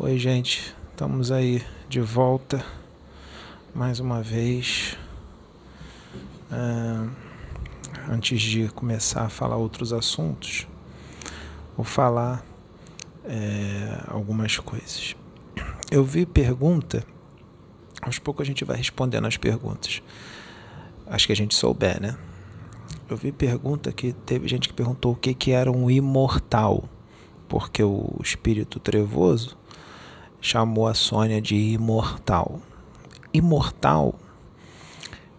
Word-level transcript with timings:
Oi, 0.00 0.16
gente, 0.16 0.72
estamos 0.92 1.32
aí 1.32 1.60
de 1.88 2.00
volta 2.00 2.64
mais 3.74 3.98
uma 3.98 4.22
vez. 4.22 4.96
É, 6.52 8.08
antes 8.08 8.40
de 8.40 8.68
começar 8.68 9.22
a 9.22 9.28
falar 9.28 9.56
outros 9.56 9.92
assuntos, 9.92 10.68
vou 11.76 11.84
falar 11.84 12.46
é, 13.24 14.04
algumas 14.06 14.56
coisas. 14.58 15.16
Eu 15.90 16.04
vi 16.04 16.24
pergunta, 16.24 17.04
aos 18.00 18.20
poucos 18.20 18.44
a 18.44 18.46
gente 18.46 18.64
vai 18.64 18.76
respondendo 18.76 19.26
as 19.26 19.36
perguntas. 19.36 20.00
Acho 21.08 21.26
que 21.26 21.32
a 21.32 21.36
gente 21.36 21.56
souber, 21.56 22.00
né? 22.00 22.16
Eu 23.10 23.16
vi 23.16 23.32
pergunta 23.32 23.90
que 23.90 24.12
teve 24.12 24.46
gente 24.46 24.68
que 24.68 24.74
perguntou 24.74 25.14
o 25.14 25.16
que, 25.16 25.34
que 25.34 25.50
era 25.50 25.72
um 25.72 25.90
imortal, 25.90 26.88
porque 27.48 27.82
o 27.82 28.16
espírito 28.22 28.78
trevoso 28.78 29.58
chamou 30.40 30.86
a 30.86 30.94
Sônia 30.94 31.40
de 31.40 31.56
imortal. 31.56 32.60
Imortal 33.32 34.14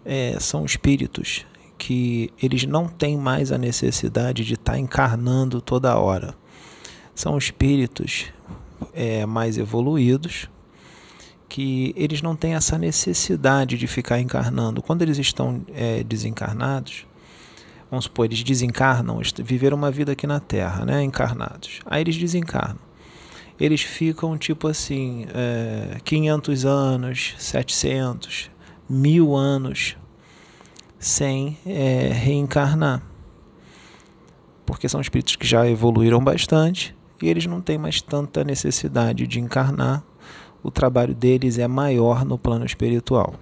é, 0.04 0.38
são 0.38 0.64
espíritos 0.64 1.46
que 1.78 2.30
eles 2.40 2.64
não 2.64 2.86
têm 2.86 3.16
mais 3.16 3.50
a 3.50 3.58
necessidade 3.58 4.44
de 4.44 4.54
estar 4.54 4.72
tá 4.72 4.78
encarnando 4.78 5.60
toda 5.60 5.98
hora. 5.98 6.34
São 7.14 7.36
espíritos 7.38 8.26
é, 8.92 9.24
mais 9.26 9.56
evoluídos 9.56 10.48
que 11.48 11.92
eles 11.96 12.22
não 12.22 12.36
têm 12.36 12.54
essa 12.54 12.78
necessidade 12.78 13.76
de 13.76 13.86
ficar 13.86 14.20
encarnando. 14.20 14.82
Quando 14.82 15.02
eles 15.02 15.18
estão 15.18 15.64
é, 15.74 16.04
desencarnados, 16.04 17.06
vamos 17.90 18.04
supor, 18.04 18.26
eles 18.26 18.42
desencarnam, 18.44 19.20
viveram 19.42 19.76
uma 19.76 19.90
vida 19.90 20.12
aqui 20.12 20.26
na 20.26 20.38
Terra, 20.38 20.84
né, 20.84 21.02
encarnados. 21.02 21.80
Aí 21.86 22.02
eles 22.02 22.16
desencarnam 22.16 22.89
eles 23.60 23.82
ficam 23.82 24.38
tipo 24.38 24.66
assim, 24.66 25.26
é, 25.34 25.98
500 26.02 26.64
anos, 26.64 27.34
700, 27.38 28.50
mil 28.88 29.36
anos 29.36 29.96
sem 30.98 31.58
é, 31.66 32.10
reencarnar. 32.10 33.02
Porque 34.64 34.88
são 34.88 35.00
espíritos 35.00 35.36
que 35.36 35.46
já 35.46 35.68
evoluíram 35.68 36.24
bastante 36.24 36.96
e 37.20 37.28
eles 37.28 37.44
não 37.44 37.60
têm 37.60 37.76
mais 37.76 38.00
tanta 38.00 38.42
necessidade 38.42 39.26
de 39.26 39.38
encarnar. 39.38 40.02
O 40.62 40.70
trabalho 40.70 41.14
deles 41.14 41.58
é 41.58 41.68
maior 41.68 42.24
no 42.24 42.38
plano 42.38 42.64
espiritual, 42.64 43.34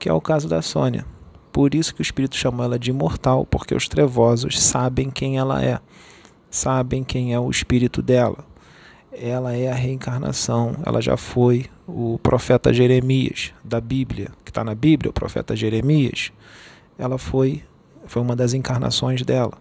que 0.00 0.08
é 0.08 0.12
o 0.12 0.20
caso 0.20 0.48
da 0.48 0.62
Sônia. 0.62 1.04
Por 1.52 1.74
isso 1.74 1.94
que 1.94 2.00
o 2.00 2.02
espírito 2.02 2.36
chamou 2.36 2.64
ela 2.64 2.78
de 2.78 2.90
imortal, 2.90 3.44
porque 3.44 3.74
os 3.74 3.88
trevosos 3.88 4.60
sabem 4.60 5.10
quem 5.10 5.38
ela 5.38 5.62
é, 5.62 5.80
sabem 6.50 7.02
quem 7.02 7.34
é 7.34 7.40
o 7.40 7.50
espírito 7.50 8.00
dela 8.00 8.47
ela 9.20 9.54
é 9.54 9.70
a 9.70 9.74
reencarnação, 9.74 10.76
ela 10.84 11.00
já 11.00 11.16
foi 11.16 11.66
o 11.86 12.18
profeta 12.22 12.72
Jeremias 12.72 13.52
da 13.64 13.80
Bíblia, 13.80 14.30
que 14.44 14.50
está 14.50 14.62
na 14.62 14.74
Bíblia, 14.74 15.10
o 15.10 15.12
profeta 15.12 15.56
Jeremias, 15.56 16.32
ela 16.98 17.18
foi, 17.18 17.62
foi 18.06 18.22
uma 18.22 18.36
das 18.36 18.54
encarnações 18.54 19.22
dela. 19.22 19.54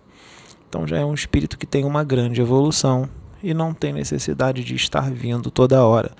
Então 0.68 0.86
já 0.86 0.98
é 0.98 1.06
um 1.06 1.14
espírito 1.14 1.58
que 1.58 1.66
tem 1.66 1.86
uma 1.86 2.04
grande 2.04 2.42
evolução 2.42 3.10
e 3.42 3.54
não 3.54 3.74
tem 3.74 3.94
necessidade 3.94 4.64
de 4.64 4.76
estar 4.76 5.10
vindo 5.12 5.50
toda 5.50 5.86
hora. 5.86 6.12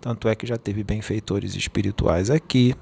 Tanto 0.00 0.28
é 0.28 0.34
que 0.34 0.46
já 0.46 0.58
teve 0.58 0.82
benfeitores 0.82 1.54
espirituais 1.54 2.28
aqui 2.28 2.74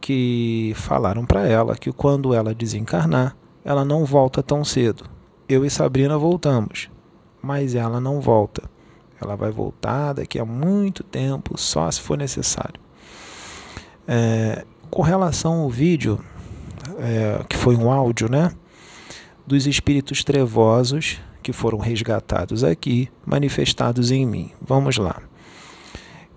que 0.00 0.72
falaram 0.76 1.24
para 1.24 1.46
ela 1.48 1.74
que 1.74 1.90
quando 1.90 2.34
ela 2.34 2.54
desencarnar, 2.54 3.36
ela 3.64 3.84
não 3.84 4.04
volta 4.04 4.42
tão 4.42 4.64
cedo. 4.64 5.04
Eu 5.48 5.64
e 5.64 5.70
Sabrina 5.70 6.18
voltamos, 6.18 6.90
mas 7.42 7.74
ela 7.74 8.00
não 8.00 8.20
volta. 8.20 8.75
Ela 9.20 9.36
vai 9.36 9.50
voltar 9.50 10.14
daqui 10.14 10.38
a 10.38 10.44
muito 10.44 11.02
tempo, 11.02 11.58
só 11.58 11.90
se 11.90 12.00
for 12.00 12.16
necessário. 12.18 12.80
É, 14.06 14.64
com 14.90 15.02
relação 15.02 15.62
ao 15.62 15.70
vídeo, 15.70 16.20
é, 16.98 17.44
que 17.48 17.56
foi 17.56 17.76
um 17.76 17.90
áudio, 17.90 18.30
né? 18.30 18.52
Dos 19.46 19.66
espíritos 19.66 20.22
trevosos 20.22 21.20
que 21.42 21.52
foram 21.52 21.78
resgatados 21.78 22.64
aqui, 22.64 23.08
manifestados 23.24 24.10
em 24.10 24.26
mim. 24.26 24.50
Vamos 24.60 24.96
lá. 24.96 25.22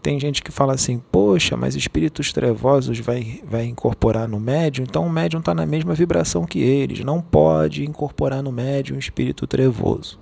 Tem 0.02 0.20
gente 0.20 0.42
que 0.42 0.52
fala 0.52 0.74
assim, 0.74 1.02
poxa, 1.12 1.58
mas 1.58 1.76
espíritos 1.76 2.32
trevosos 2.32 3.00
vai, 3.00 3.42
vai 3.44 3.66
incorporar 3.66 4.28
no 4.28 4.40
médium, 4.40 4.86
então 4.88 5.06
o 5.06 5.10
médium 5.10 5.40
está 5.40 5.54
na 5.54 5.66
mesma 5.66 5.94
vibração 5.94 6.46
que 6.46 6.60
eles, 6.60 7.04
não 7.04 7.22
pode 7.22 7.84
incorporar 7.84 8.42
no 8.42 8.52
médium 8.52 8.96
um 8.96 9.00
espírito 9.00 9.46
trevoso. 9.46 10.18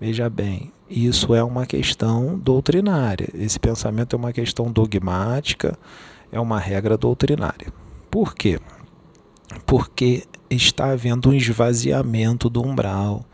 Veja 0.00 0.28
bem, 0.28 0.72
isso 0.90 1.34
é 1.34 1.42
uma 1.42 1.66
questão 1.66 2.38
doutrinária. 2.38 3.28
Esse 3.34 3.58
pensamento 3.58 4.14
é 4.14 4.18
uma 4.18 4.32
questão 4.32 4.70
dogmática, 4.70 5.78
é 6.32 6.40
uma 6.40 6.58
regra 6.58 6.96
doutrinária. 6.96 7.72
Por 8.10 8.34
quê? 8.34 8.58
Porque 9.66 10.24
está 10.50 10.90
havendo 10.90 11.30
um 11.30 11.34
esvaziamento 11.34 12.48
do 12.48 12.62
umbral, 12.62 13.24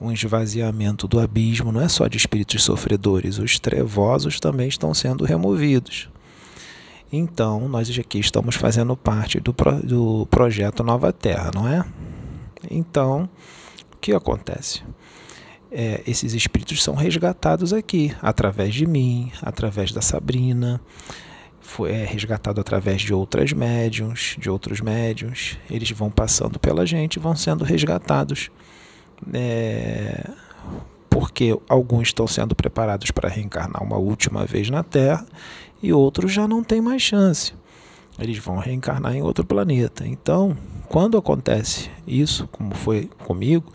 um 0.00 0.12
esvaziamento 0.12 1.06
do 1.08 1.20
abismo, 1.20 1.72
não 1.72 1.80
é 1.80 1.88
só 1.88 2.06
de 2.06 2.16
espíritos 2.16 2.62
sofredores, 2.62 3.38
os 3.38 3.58
trevosos 3.58 4.38
também 4.38 4.68
estão 4.68 4.94
sendo 4.94 5.24
removidos. 5.24 6.08
Então, 7.12 7.68
nós 7.68 7.88
aqui 7.98 8.18
estamos 8.18 8.54
fazendo 8.54 8.96
parte 8.96 9.40
do, 9.40 9.54
pro, 9.54 9.80
do 9.82 10.26
projeto 10.30 10.84
Nova 10.84 11.12
Terra, 11.12 11.50
não 11.54 11.66
é? 11.66 11.84
Então, 12.70 13.28
o 13.94 13.96
que 13.96 14.12
acontece? 14.12 14.82
É, 15.70 16.02
esses 16.06 16.34
espíritos 16.34 16.82
são 16.82 16.94
resgatados 16.94 17.72
aqui, 17.72 18.14
através 18.22 18.74
de 18.74 18.86
mim, 18.86 19.30
através 19.42 19.92
da 19.92 20.00
Sabrina, 20.00 20.80
foi 21.60 21.92
é, 21.92 22.04
resgatado 22.04 22.60
através 22.60 23.02
de 23.02 23.12
outras 23.12 23.52
médiums, 23.52 24.36
de 24.38 24.48
outros 24.48 24.80
médiums. 24.80 25.58
Eles 25.70 25.90
vão 25.90 26.10
passando 26.10 26.58
pela 26.58 26.86
gente, 26.86 27.18
vão 27.18 27.36
sendo 27.36 27.64
resgatados. 27.64 28.50
É, 29.32 30.30
porque 31.10 31.58
alguns 31.68 32.08
estão 32.08 32.26
sendo 32.26 32.54
preparados 32.54 33.10
para 33.10 33.28
reencarnar 33.28 33.82
uma 33.82 33.96
última 33.96 34.46
vez 34.46 34.70
na 34.70 34.82
Terra 34.82 35.26
e 35.82 35.92
outros 35.92 36.32
já 36.32 36.46
não 36.46 36.62
têm 36.62 36.80
mais 36.80 37.02
chance. 37.02 37.52
Eles 38.18 38.38
vão 38.38 38.56
reencarnar 38.56 39.14
em 39.14 39.22
outro 39.22 39.44
planeta. 39.44 40.06
Então, 40.06 40.56
quando 40.88 41.18
acontece 41.18 41.90
isso, 42.06 42.48
como 42.48 42.74
foi 42.74 43.10
comigo, 43.24 43.70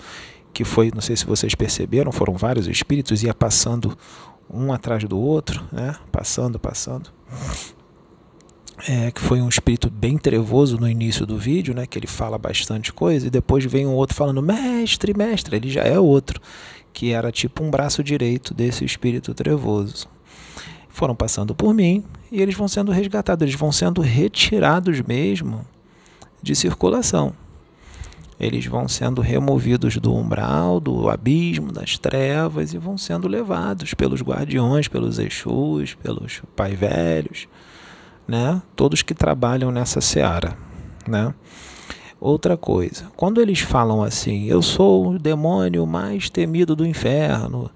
que 0.54 0.64
foi, 0.64 0.92
não 0.94 1.02
sei 1.02 1.16
se 1.16 1.26
vocês 1.26 1.56
perceberam, 1.56 2.12
foram 2.12 2.36
vários 2.36 2.68
espíritos, 2.68 3.24
ia 3.24 3.34
passando 3.34 3.98
um 4.50 4.72
atrás 4.72 5.04
do 5.04 5.20
outro, 5.20 5.64
né? 5.72 5.96
passando, 6.12 6.60
passando. 6.60 7.10
É, 8.88 9.12
que 9.12 9.22
foi 9.22 9.42
um 9.42 9.50
espírito 9.50 9.90
bem 9.90 10.18
trevoso 10.18 10.78
no 10.78 10.88
início 10.88 11.26
do 11.26 11.38
vídeo, 11.38 11.74
né? 11.74 11.88
que 11.88 11.98
ele 11.98 12.06
fala 12.06 12.38
bastante 12.38 12.94
coisa, 12.94 13.28
e 13.28 13.30
depois 13.32 13.66
vem 13.66 13.88
um 13.88 13.94
outro 13.94 14.16
falando, 14.16 14.42
mestre, 14.44 15.18
mestre, 15.18 15.56
ele 15.56 15.70
já 15.70 15.82
é 15.82 16.00
outro, 16.00 16.40
que 16.92 17.12
era 17.12 17.32
tipo 17.32 17.64
um 17.64 17.72
braço 17.72 18.04
direito 18.04 18.54
desse 18.54 18.86
espírito 18.86 19.34
trevoso. 19.34 20.08
Foram 20.88 21.16
passando 21.16 21.56
por 21.56 21.74
mim 21.74 22.04
e 22.32 22.40
eles 22.40 22.54
vão 22.54 22.68
sendo 22.68 22.92
resgatados, 22.92 23.42
eles 23.42 23.56
vão 23.56 23.72
sendo 23.72 24.02
retirados 24.02 25.02
mesmo 25.02 25.66
de 26.44 26.56
circulação 26.56 27.34
eles 28.44 28.66
vão 28.66 28.88
sendo 28.88 29.22
removidos 29.22 29.98
do 29.98 30.14
umbral, 30.14 30.80
do 30.80 31.10
abismo, 31.10 31.72
das 31.72 31.98
trevas 31.98 32.74
e 32.74 32.78
vão 32.78 32.98
sendo 32.98 33.28
levados 33.28 33.94
pelos 33.94 34.22
guardiões, 34.22 34.88
pelos 34.88 35.20
Exus, 35.20 35.96
pelos 35.96 36.42
pai 36.56 36.76
velhos, 36.76 37.48
né? 38.28 38.62
Todos 38.76 39.02
que 39.02 39.14
trabalham 39.14 39.72
nessa 39.72 40.02
seara, 40.02 40.58
né? 41.08 41.34
Outra 42.20 42.56
coisa, 42.56 43.12
quando 43.18 43.42
eles 43.42 43.60
falam 43.60 44.02
assim, 44.02 44.46
eu 44.46 44.62
sou 44.62 45.10
o 45.10 45.20
demônio 45.20 45.86
mais 45.86 46.30
temido 46.30 46.76
do 46.76 46.86
inferno, 46.86 47.70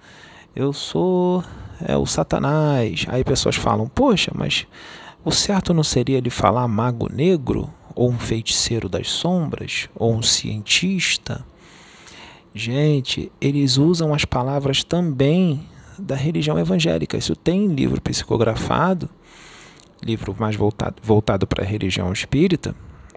eu 0.56 0.72
sou 0.72 1.44
é, 1.86 1.98
o 1.98 2.06
Satanás, 2.06 3.06
aí 3.10 3.24
pessoas 3.24 3.56
falam, 3.56 3.88
poxa, 3.88 4.32
mas 4.34 4.66
o 5.24 5.32
certo 5.32 5.74
não 5.74 5.84
seria 5.84 6.18
ele 6.18 6.30
falar 6.30 6.68
mago 6.68 7.12
negro? 7.14 7.70
Ou 7.98 8.12
um 8.12 8.20
feiticeiro 8.20 8.88
das 8.88 9.10
sombras, 9.10 9.90
ou 9.96 10.14
um 10.14 10.22
cientista. 10.22 11.44
Gente, 12.54 13.32
eles 13.42 13.78
usam 13.78 14.14
as 14.14 14.24
palavras 14.24 14.84
também 14.84 15.66
da 15.98 16.16
religião 16.16 16.60
evangélica. 16.60 17.18
Isso 17.18 17.36
tem 17.36 17.66
livro 17.66 18.00
psicografado, 18.00 19.10
livro 20.04 20.36
mais 20.38 20.56
voltado, 20.56 20.98
voltado 21.02 21.48
para 21.48 21.64
a 21.64 21.68
religião 21.68 22.14
espírita, 22.14 22.76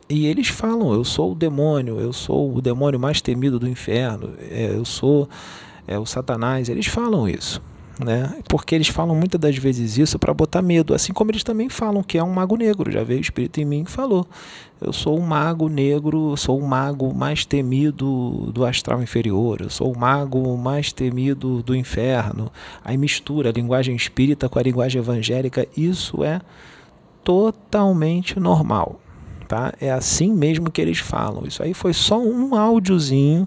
e 0.09 0.25
eles 0.27 0.49
falam: 0.49 0.95
Eu 0.95 1.05
sou 1.05 1.33
o 1.33 1.35
demônio, 1.35 2.01
eu 2.01 2.13
sou 2.13 2.57
o 2.57 2.63
demônio 2.63 2.99
mais 2.99 3.21
temido 3.21 3.59
do 3.59 3.69
inferno, 3.69 4.31
é, 4.39 4.71
eu 4.75 4.87
sou 4.87 5.29
é, 5.87 5.99
o 5.99 6.07
Satanás. 6.07 6.71
Eles 6.71 6.87
falam 6.87 7.29
isso. 7.29 7.61
Né? 8.05 8.39
Porque 8.49 8.75
eles 8.75 8.89
falam 8.89 9.15
muitas 9.15 9.41
das 9.41 9.57
vezes 9.57 9.99
isso 9.99 10.19
para 10.19 10.33
botar 10.33 10.63
medo, 10.63 10.95
assim 10.95 11.13
como 11.13 11.31
eles 11.31 11.45
também 11.45 11.69
falam 11.69 12.03
que 12.03 12.19
é 12.19 12.25
um 12.25 12.33
mago 12.33 12.57
negro. 12.57 12.91
Já 12.91 13.05
veio 13.05 13.19
o 13.19 13.23
espírito 13.23 13.61
em 13.61 13.65
mim 13.65 13.85
que 13.85 13.91
falou: 13.91 14.27
eu 14.81 14.93
sou 14.93 15.19
um 15.19 15.23
mago 15.23 15.69
negro, 15.69 16.37
sou 16.37 16.59
o 16.59 16.67
mago 16.67 17.15
mais 17.15 17.45
temido 17.45 18.51
do 18.53 18.65
astral 18.65 19.03
inferior, 19.03 19.61
eu 19.61 19.71
sou 19.71 19.93
o 19.93 19.99
mago 19.99 20.57
mais 20.57 20.93
temido 20.93 21.63
do 21.63 21.75
inferno. 21.75 22.51
Aí 22.85 22.97
mistura 22.97 23.51
a 23.51 23.53
linguagem 23.53 23.95
espírita 23.95 24.49
com 24.49 24.59
a 24.59 24.63
linguagem 24.63 24.99
evangélica. 24.99 25.69
Isso 25.77 26.25
é 26.25 26.41
totalmente 27.23 28.41
normal, 28.41 28.99
tá? 29.47 29.75
É 29.81 29.91
assim 29.91 30.33
mesmo 30.33 30.71
que 30.71 30.81
eles 30.81 30.99
falam. 30.99 31.45
Isso 31.47 31.63
aí 31.63 31.75
foi 31.75 31.93
só 31.93 32.19
um 32.19 32.55
áudiozinho 32.55 33.47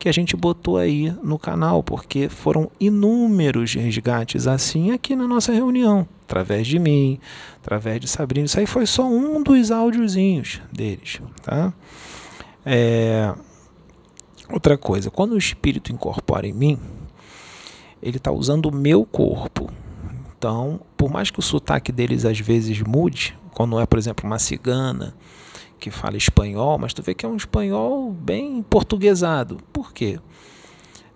que 0.00 0.08
a 0.08 0.12
gente 0.12 0.34
botou 0.34 0.78
aí 0.78 1.14
no 1.22 1.38
canal, 1.38 1.82
porque 1.82 2.28
foram 2.28 2.70
inúmeros 2.80 3.74
resgates 3.74 4.46
assim 4.46 4.92
aqui 4.92 5.14
na 5.14 5.28
nossa 5.28 5.52
reunião, 5.52 6.08
através 6.24 6.66
de 6.66 6.78
mim, 6.78 7.20
através 7.62 8.00
de 8.00 8.08
Sabrina. 8.08 8.46
Isso 8.46 8.58
aí 8.58 8.66
foi 8.66 8.86
só 8.86 9.06
um 9.06 9.42
dos 9.42 9.70
áudiozinhos 9.70 10.62
deles, 10.72 11.20
tá? 11.42 11.72
É... 12.64 13.32
Outra 14.50 14.78
coisa, 14.78 15.10
quando 15.10 15.32
o 15.32 15.38
espírito 15.38 15.92
incorpora 15.92 16.46
em 16.46 16.52
mim, 16.52 16.78
ele 18.02 18.16
está 18.16 18.32
usando 18.32 18.66
o 18.66 18.74
meu 18.74 19.04
corpo. 19.04 19.70
Então, 20.36 20.80
por 20.96 21.10
mais 21.10 21.30
que 21.30 21.38
o 21.38 21.42
sotaque 21.42 21.92
deles 21.92 22.24
às 22.24 22.40
vezes 22.40 22.80
mude, 22.80 23.38
quando 23.52 23.78
é, 23.78 23.84
por 23.84 23.98
exemplo, 23.98 24.26
uma 24.26 24.38
cigana, 24.38 25.14
que 25.80 25.90
fala 25.90 26.16
espanhol, 26.16 26.78
mas 26.78 26.94
tu 26.94 27.02
vê 27.02 27.14
que 27.14 27.26
é 27.26 27.28
um 27.28 27.36
espanhol 27.36 28.12
bem 28.12 28.62
portuguesado. 28.62 29.58
Por 29.72 29.92
quê? 29.92 30.20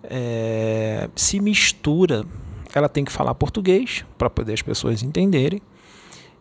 É, 0.03 1.09
se 1.15 1.39
mistura, 1.39 2.25
ela 2.73 2.89
tem 2.89 3.05
que 3.05 3.11
falar 3.11 3.33
português 3.35 4.03
para 4.17 4.29
poder 4.29 4.53
as 4.53 4.61
pessoas 4.61 5.01
entenderem. 5.03 5.61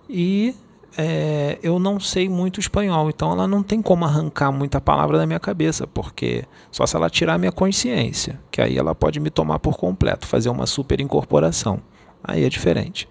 E 0.09 0.55
é, 0.97 1.59
eu 1.62 1.79
não 1.79 1.99
sei 1.99 2.29
muito 2.29 2.61
espanhol, 2.61 3.09
então 3.09 3.32
ela 3.32 3.47
não 3.47 3.62
tem 3.62 3.82
como 3.82 4.05
arrancar 4.05 4.53
muita 4.53 4.81
palavra 4.81 5.19
da 5.19 5.26
minha 5.26 5.41
cabeça, 5.41 5.87
porque 5.87 6.44
só 6.71 6.87
se 6.87 6.97
ela 6.97 7.11
tirar 7.11 7.35
a 7.35 7.38
minha 7.38 7.53
consciência, 7.53 8.41
que 8.50 8.61
aí 8.61 8.79
ela 8.79 8.94
pode 8.94 9.21
me 9.21 9.31
tomar 9.31 9.59
por 9.59 9.76
completo, 9.76 10.26
fazer 10.26 10.49
uma 10.49 10.67
super 10.67 11.00
incorporação. 11.00 11.81
Aí 12.23 12.44
é 12.44 12.49
diferente. 12.49 13.09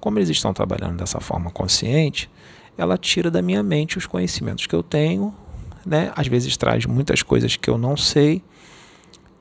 Como 0.00 0.18
eles 0.18 0.28
estão 0.28 0.52
trabalhando 0.52 0.96
dessa 0.96 1.20
forma 1.20 1.50
consciente, 1.50 2.30
ela 2.76 2.96
tira 2.96 3.30
da 3.30 3.42
minha 3.42 3.62
mente 3.62 3.98
os 3.98 4.06
conhecimentos 4.06 4.66
que 4.66 4.74
eu 4.74 4.82
tenho, 4.82 5.34
né? 5.84 6.12
Às 6.16 6.26
vezes 6.26 6.56
traz 6.56 6.86
muitas 6.86 7.22
coisas 7.22 7.56
que 7.56 7.68
eu 7.68 7.76
não 7.76 7.96
sei, 7.96 8.42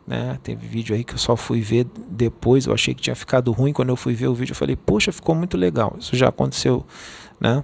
né? 0.06 0.40
Teve 0.42 0.68
vídeo 0.68 0.96
aí 0.96 1.04
que 1.04 1.14
eu 1.14 1.18
só 1.18 1.36
fui 1.36 1.62
ver 1.62 1.86
depois, 2.10 2.66
eu 2.66 2.74
achei 2.74 2.94
que 2.94 3.02
tinha 3.02 3.16
ficado 3.16 3.52
ruim 3.52 3.72
quando 3.72 3.90
eu 3.90 3.96
fui 3.96 4.14
ver 4.14 4.28
o 4.28 4.34
vídeo, 4.34 4.52
eu 4.52 4.56
falei, 4.56 4.76
poxa, 4.76 5.12
ficou 5.12 5.36
muito 5.36 5.56
legal. 5.56 5.96
Isso 6.00 6.16
já 6.16 6.30
aconteceu, 6.30 6.86
né? 7.40 7.64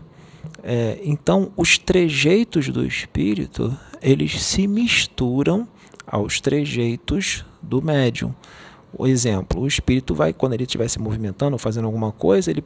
É, 0.63 0.99
então, 1.03 1.51
os 1.57 1.77
trejeitos 1.77 2.69
do 2.69 2.85
espírito, 2.85 3.75
eles 4.01 4.43
se 4.43 4.67
misturam 4.67 5.67
aos 6.05 6.39
trejeitos 6.39 7.43
do 7.61 7.81
médium. 7.81 8.33
O 8.97 9.07
exemplo, 9.07 9.61
o 9.61 9.67
espírito 9.67 10.15
vai, 10.15 10.31
quando 10.31 10.53
ele 10.53 10.63
estiver 10.63 10.87
se 10.87 10.99
movimentando 10.99 11.57
fazendo 11.57 11.85
alguma 11.85 12.11
coisa, 12.11 12.49
ele, 12.49 12.63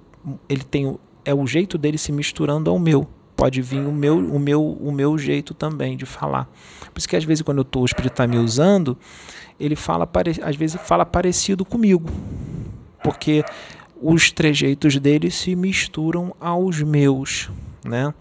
ele 0.48 0.63
tem 0.63 0.98
é 1.24 1.33
o 1.33 1.45
jeito 1.45 1.77
dele 1.77 1.98
se 1.98 2.12
misturando 2.12 2.69
ao 2.69 2.80
meu. 2.80 3.07
Pode 3.36 3.62
vir 3.62 3.80
o 3.80 3.92
meu, 3.92 4.18
o 4.18 4.38
meu, 4.38 4.62
o 4.62 4.92
meu 4.92 5.18
jeito 5.18 5.54
também 5.54 5.95
de 5.95 6.06
falar. 6.06 6.50
Por 6.94 6.98
isso 6.98 7.07
que 7.07 7.16
às 7.16 7.24
vezes 7.24 7.42
quando 7.42 7.60
eu 7.60 7.63
tô, 7.63 7.81
o 7.81 7.86
espírito 7.86 8.12
está 8.12 8.27
me 8.27 8.38
usando, 8.38 8.98
ele 9.60 9.75
fala, 9.75 10.10
às 10.44 10.56
vezes 10.56 10.80
fala 10.83 11.06
parecido 11.06 11.63
comigo. 11.63 12.10
Porque 13.01 13.44
os 14.01 14.31
trejeitos 14.31 14.98
dele 14.98 15.31
se 15.31 15.56
misturam 15.56 16.36
aos 16.39 16.81
meus, 16.81 17.50
né? 17.83 18.13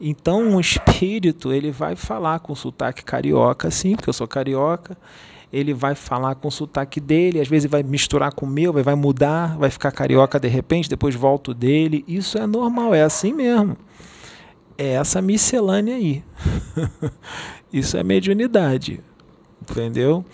Então 0.00 0.56
o 0.56 0.60
espírito 0.60 1.52
ele 1.52 1.70
vai 1.70 1.96
falar 1.96 2.38
com 2.38 2.54
sotaque 2.54 3.04
carioca, 3.04 3.70
sim, 3.70 3.96
porque 3.96 4.08
eu 4.08 4.14
sou 4.14 4.28
carioca 4.28 4.96
ele 5.52 5.72
vai 5.72 5.94
falar 5.94 6.34
com 6.34 6.48
o 6.48 6.50
sotaque 6.50 7.00
dele, 7.00 7.40
às 7.40 7.48
vezes 7.48 7.70
vai 7.70 7.82
misturar 7.82 8.32
com 8.32 8.44
o 8.44 8.48
meu, 8.48 8.72
vai 8.72 8.94
mudar, 8.94 9.56
vai 9.56 9.70
ficar 9.70 9.90
carioca 9.90 10.38
de 10.38 10.48
repente, 10.48 10.88
depois 10.88 11.14
volta 11.14 11.54
dele. 11.54 12.04
Isso 12.06 12.36
é 12.38 12.46
normal, 12.46 12.94
é 12.94 13.02
assim 13.02 13.32
mesmo. 13.32 13.76
É 14.76 14.92
essa 14.92 15.20
miscelânea 15.22 15.96
aí. 15.96 16.22
Isso 17.72 17.96
é 17.96 18.02
mediunidade. 18.02 19.00
Entendeu? 19.60 20.24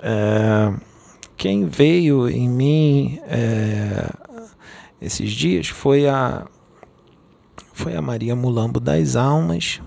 É, 0.00 0.72
quem 1.36 1.66
veio 1.66 2.28
em 2.28 2.48
mim 2.48 3.18
é, 3.26 4.10
esses 5.00 5.30
dias 5.30 5.68
foi 5.68 6.08
a 6.08 6.46
foi 7.72 7.94
a 7.94 8.02
Maria 8.02 8.34
Mulambo 8.34 8.80
das 8.80 9.14
Almas, 9.14 9.80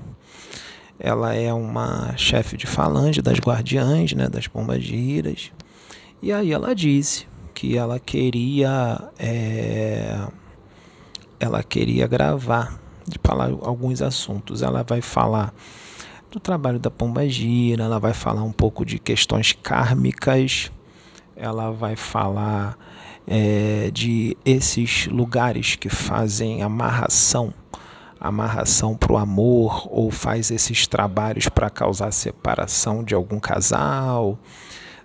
ela 1.03 1.33
é 1.33 1.51
uma 1.51 2.15
chefe 2.15 2.55
de 2.55 2.67
falange 2.67 3.23
das 3.23 3.39
guardiães, 3.39 4.13
né, 4.13 4.29
das 4.29 4.47
pombagiras. 4.47 5.51
E 6.21 6.31
aí 6.31 6.53
ela 6.53 6.75
disse 6.75 7.27
que 7.55 7.75
ela 7.75 7.99
queria 7.99 9.09
é, 9.17 10.15
ela 11.39 11.63
queria 11.63 12.05
gravar 12.05 12.79
de 13.07 13.19
falar 13.23 13.49
alguns 13.61 13.99
assuntos. 13.99 14.61
Ela 14.61 14.83
vai 14.83 15.01
falar 15.01 15.51
do 16.29 16.39
trabalho 16.39 16.77
da 16.77 16.91
pombagira, 16.91 17.83
ela 17.83 17.99
vai 17.99 18.13
falar 18.13 18.43
um 18.43 18.51
pouco 18.51 18.85
de 18.85 18.99
questões 18.99 19.53
kármicas, 19.53 20.71
ela 21.35 21.71
vai 21.71 21.95
falar 21.95 22.77
é, 23.25 23.89
de 23.91 24.37
esses 24.45 25.07
lugares 25.07 25.75
que 25.75 25.89
fazem 25.89 26.61
amarração 26.61 27.51
amarração 28.21 28.95
para 28.95 29.11
o 29.11 29.17
amor 29.17 29.87
ou 29.89 30.11
faz 30.11 30.51
esses 30.51 30.85
trabalhos 30.85 31.49
para 31.49 31.71
causar 31.71 32.11
separação 32.11 33.03
de 33.03 33.15
algum 33.15 33.39
casal, 33.39 34.37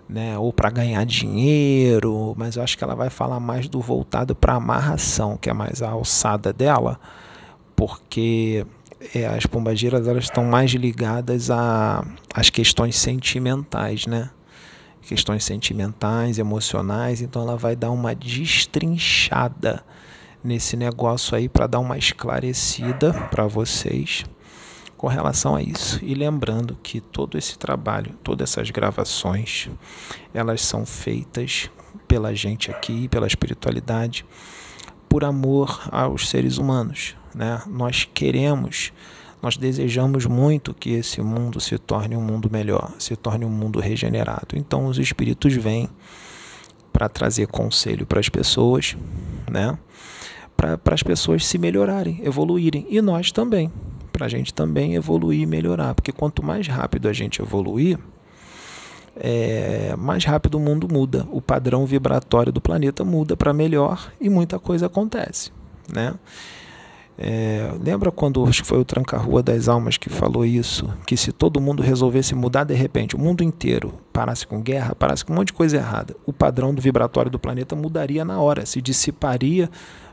né, 0.07 0.37
ou 0.37 0.53
para 0.53 0.69
ganhar 0.69 1.03
dinheiro, 1.03 2.35
mas 2.37 2.55
eu 2.55 2.63
acho 2.63 2.77
que 2.77 2.83
ela 2.83 2.95
vai 2.95 3.09
falar 3.09 3.39
mais 3.39 3.67
do 3.67 3.81
voltado 3.81 4.35
para 4.35 4.53
amarração, 4.53 5.35
que 5.35 5.49
é 5.49 5.53
mais 5.53 5.81
a 5.81 5.89
alçada 5.89 6.53
dela, 6.53 6.99
porque 7.75 8.65
é, 9.13 9.25
as 9.25 9.47
pombageiras 9.47 10.07
elas 10.07 10.25
estão 10.25 10.45
mais 10.45 10.71
ligadas 10.71 11.49
a 11.49 12.05
as 12.33 12.49
questões 12.49 12.95
sentimentais, 12.95 14.05
né? 14.05 14.29
Questões 15.01 15.43
sentimentais, 15.43 16.37
emocionais, 16.37 17.21
então 17.21 17.41
ela 17.41 17.57
vai 17.57 17.75
dar 17.75 17.91
uma 17.91 18.13
destrinchada 18.13 19.83
nesse 20.43 20.75
negócio 20.75 21.35
aí 21.35 21.49
para 21.49 21.67
dar 21.67 21.79
uma 21.79 21.97
esclarecida 21.97 23.13
para 23.31 23.45
vocês 23.45 24.25
com 24.97 25.07
relação 25.07 25.55
a 25.55 25.61
isso. 25.61 25.99
E 26.03 26.13
lembrando 26.13 26.77
que 26.81 26.99
todo 26.99 27.37
esse 27.37 27.57
trabalho, 27.57 28.15
todas 28.23 28.51
essas 28.51 28.71
gravações, 28.71 29.69
elas 30.33 30.61
são 30.61 30.85
feitas 30.85 31.69
pela 32.07 32.33
gente 32.33 32.71
aqui, 32.71 33.07
pela 33.07 33.27
espiritualidade, 33.27 34.25
por 35.07 35.23
amor 35.23 35.87
aos 35.91 36.27
seres 36.27 36.57
humanos. 36.57 37.15
Né? 37.33 37.61
Nós 37.67 38.07
queremos, 38.11 38.91
nós 39.41 39.55
desejamos 39.55 40.25
muito 40.25 40.73
que 40.73 40.91
esse 40.91 41.21
mundo 41.21 41.59
se 41.59 41.77
torne 41.77 42.15
um 42.17 42.21
mundo 42.21 42.49
melhor, 42.51 42.91
se 42.97 43.15
torne 43.15 43.45
um 43.45 43.49
mundo 43.49 43.79
regenerado. 43.79 44.55
Então 44.55 44.87
os 44.87 44.97
espíritos 44.97 45.53
vêm 45.53 45.89
para 46.91 47.07
trazer 47.07 47.47
conselho 47.47 48.07
para 48.07 48.19
as 48.19 48.27
pessoas, 48.27 48.97
né? 49.51 49.77
Para 50.57 50.93
as 50.93 51.03
pessoas 51.03 51.45
se 51.45 51.57
melhorarem, 51.57 52.19
evoluírem. 52.23 52.85
E 52.89 52.99
nós 52.99 53.31
também, 53.31 53.71
para 54.11 54.25
a 54.25 54.29
gente 54.29 54.53
também 54.53 54.95
evoluir 54.95 55.41
e 55.41 55.45
melhorar. 55.45 55.93
Porque 55.93 56.11
quanto 56.11 56.43
mais 56.43 56.67
rápido 56.67 57.07
a 57.07 57.13
gente 57.13 57.41
evoluir, 57.41 57.99
é, 59.15 59.95
mais 59.95 60.25
rápido 60.25 60.55
o 60.55 60.59
mundo 60.59 60.87
muda. 60.91 61.27
O 61.31 61.39
padrão 61.39 61.85
vibratório 61.85 62.51
do 62.51 62.59
planeta 62.59 63.05
muda 63.05 63.37
para 63.37 63.53
melhor 63.53 64.11
e 64.19 64.29
muita 64.29 64.59
coisa 64.59 64.87
acontece. 64.87 65.51
Né? 65.93 66.15
É, 67.19 67.71
lembra 67.83 68.11
quando 68.11 68.45
acho 68.45 68.61
que 68.61 68.67
foi 68.67 68.79
o 68.79 68.85
Tranca-Rua 68.85 69.41
das 69.41 69.67
Almas 69.67 69.97
que 69.97 70.07
falou 70.07 70.45
isso? 70.45 70.87
Que 71.05 71.17
se 71.17 71.31
todo 71.31 71.59
mundo 71.59 71.81
resolvesse 71.81 72.35
mudar 72.35 72.63
de 72.63 72.75
repente, 72.75 73.15
o 73.15 73.19
mundo 73.19 73.43
inteiro 73.43 73.93
parasse 74.13 74.45
com 74.45 74.61
guerra, 74.61 74.93
parasse 74.93 75.25
com 75.25 75.33
um 75.33 75.37
monte 75.37 75.47
de 75.47 75.53
coisa 75.53 75.77
errada, 75.77 76.15
o 76.25 76.33
padrão 76.33 76.73
do 76.75 76.81
vibratório 76.81 77.31
do 77.31 77.39
planeta 77.39 77.75
mudaria 77.75 78.23
na 78.23 78.39
hora, 78.39 78.67
se 78.67 78.81
dissiparia 78.81 79.67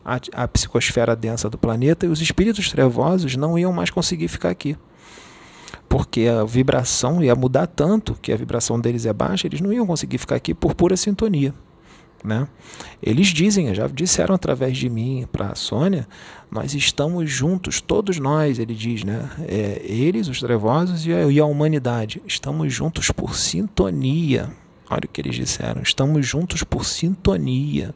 a, 0.05 0.19
a 0.33 0.49
psicosfera 0.49 1.17
densa 1.17 1.49
do 1.49 1.57
planeta 1.57 2.07
e 2.07 2.09
os 2.09 2.21
espíritos 2.21 2.71
trevosos 2.71 3.37
não 3.37 3.59
iam 3.59 3.73
mais 3.73 3.91
conseguir 3.91 4.29
ficar 4.29 4.51
aqui. 4.51 4.77
Porque 5.89 6.27
a 6.27 6.45
vibração 6.45 7.23
ia 7.23 7.35
mudar 7.35 7.67
tanto 7.67 8.15
que 8.21 8.33
a 8.33 8.37
vibração 8.37 8.81
deles 8.81 9.07
é 9.07 9.13
baixa, 9.13 9.47
eles 9.47 9.61
não 9.61 9.73
iam 9.73 9.87
conseguir 9.87 10.19
ficar 10.19 10.37
aqui 10.37 10.53
por 10.53 10.75
pura 10.75 10.97
sintonia. 10.97 11.55
Né? 12.23 12.49
Eles 13.03 13.29
dizem, 13.29 13.75
já 13.75 13.87
disseram 13.87 14.35
através 14.35 14.79
de 14.79 14.89
mim 14.89 15.29
para 15.31 15.49
a 15.49 15.55
Sônia, 15.55 16.09
nós 16.51 16.75
estamos 16.75 17.31
juntos, 17.31 17.83
todos 17.83 18.19
nós, 18.19 18.59
ele 18.59 18.75
diz, 18.75 19.05
né? 19.05 19.29
É, 19.47 19.83
eles, 19.85 20.29
os 20.29 20.41
trevosos 20.41 21.05
e 21.05 21.13
a, 21.13 21.27
e 21.27 21.39
a 21.39 21.45
humanidade, 21.45 22.23
estamos 22.27 22.73
juntos 22.73 23.11
por 23.11 23.37
sintonia. 23.37 24.51
Olha 24.89 25.03
o 25.05 25.09
que 25.09 25.21
eles 25.21 25.35
disseram. 25.35 25.83
Estamos 25.83 26.27
juntos 26.27 26.63
por 26.63 26.87
sintonia. 26.87 27.95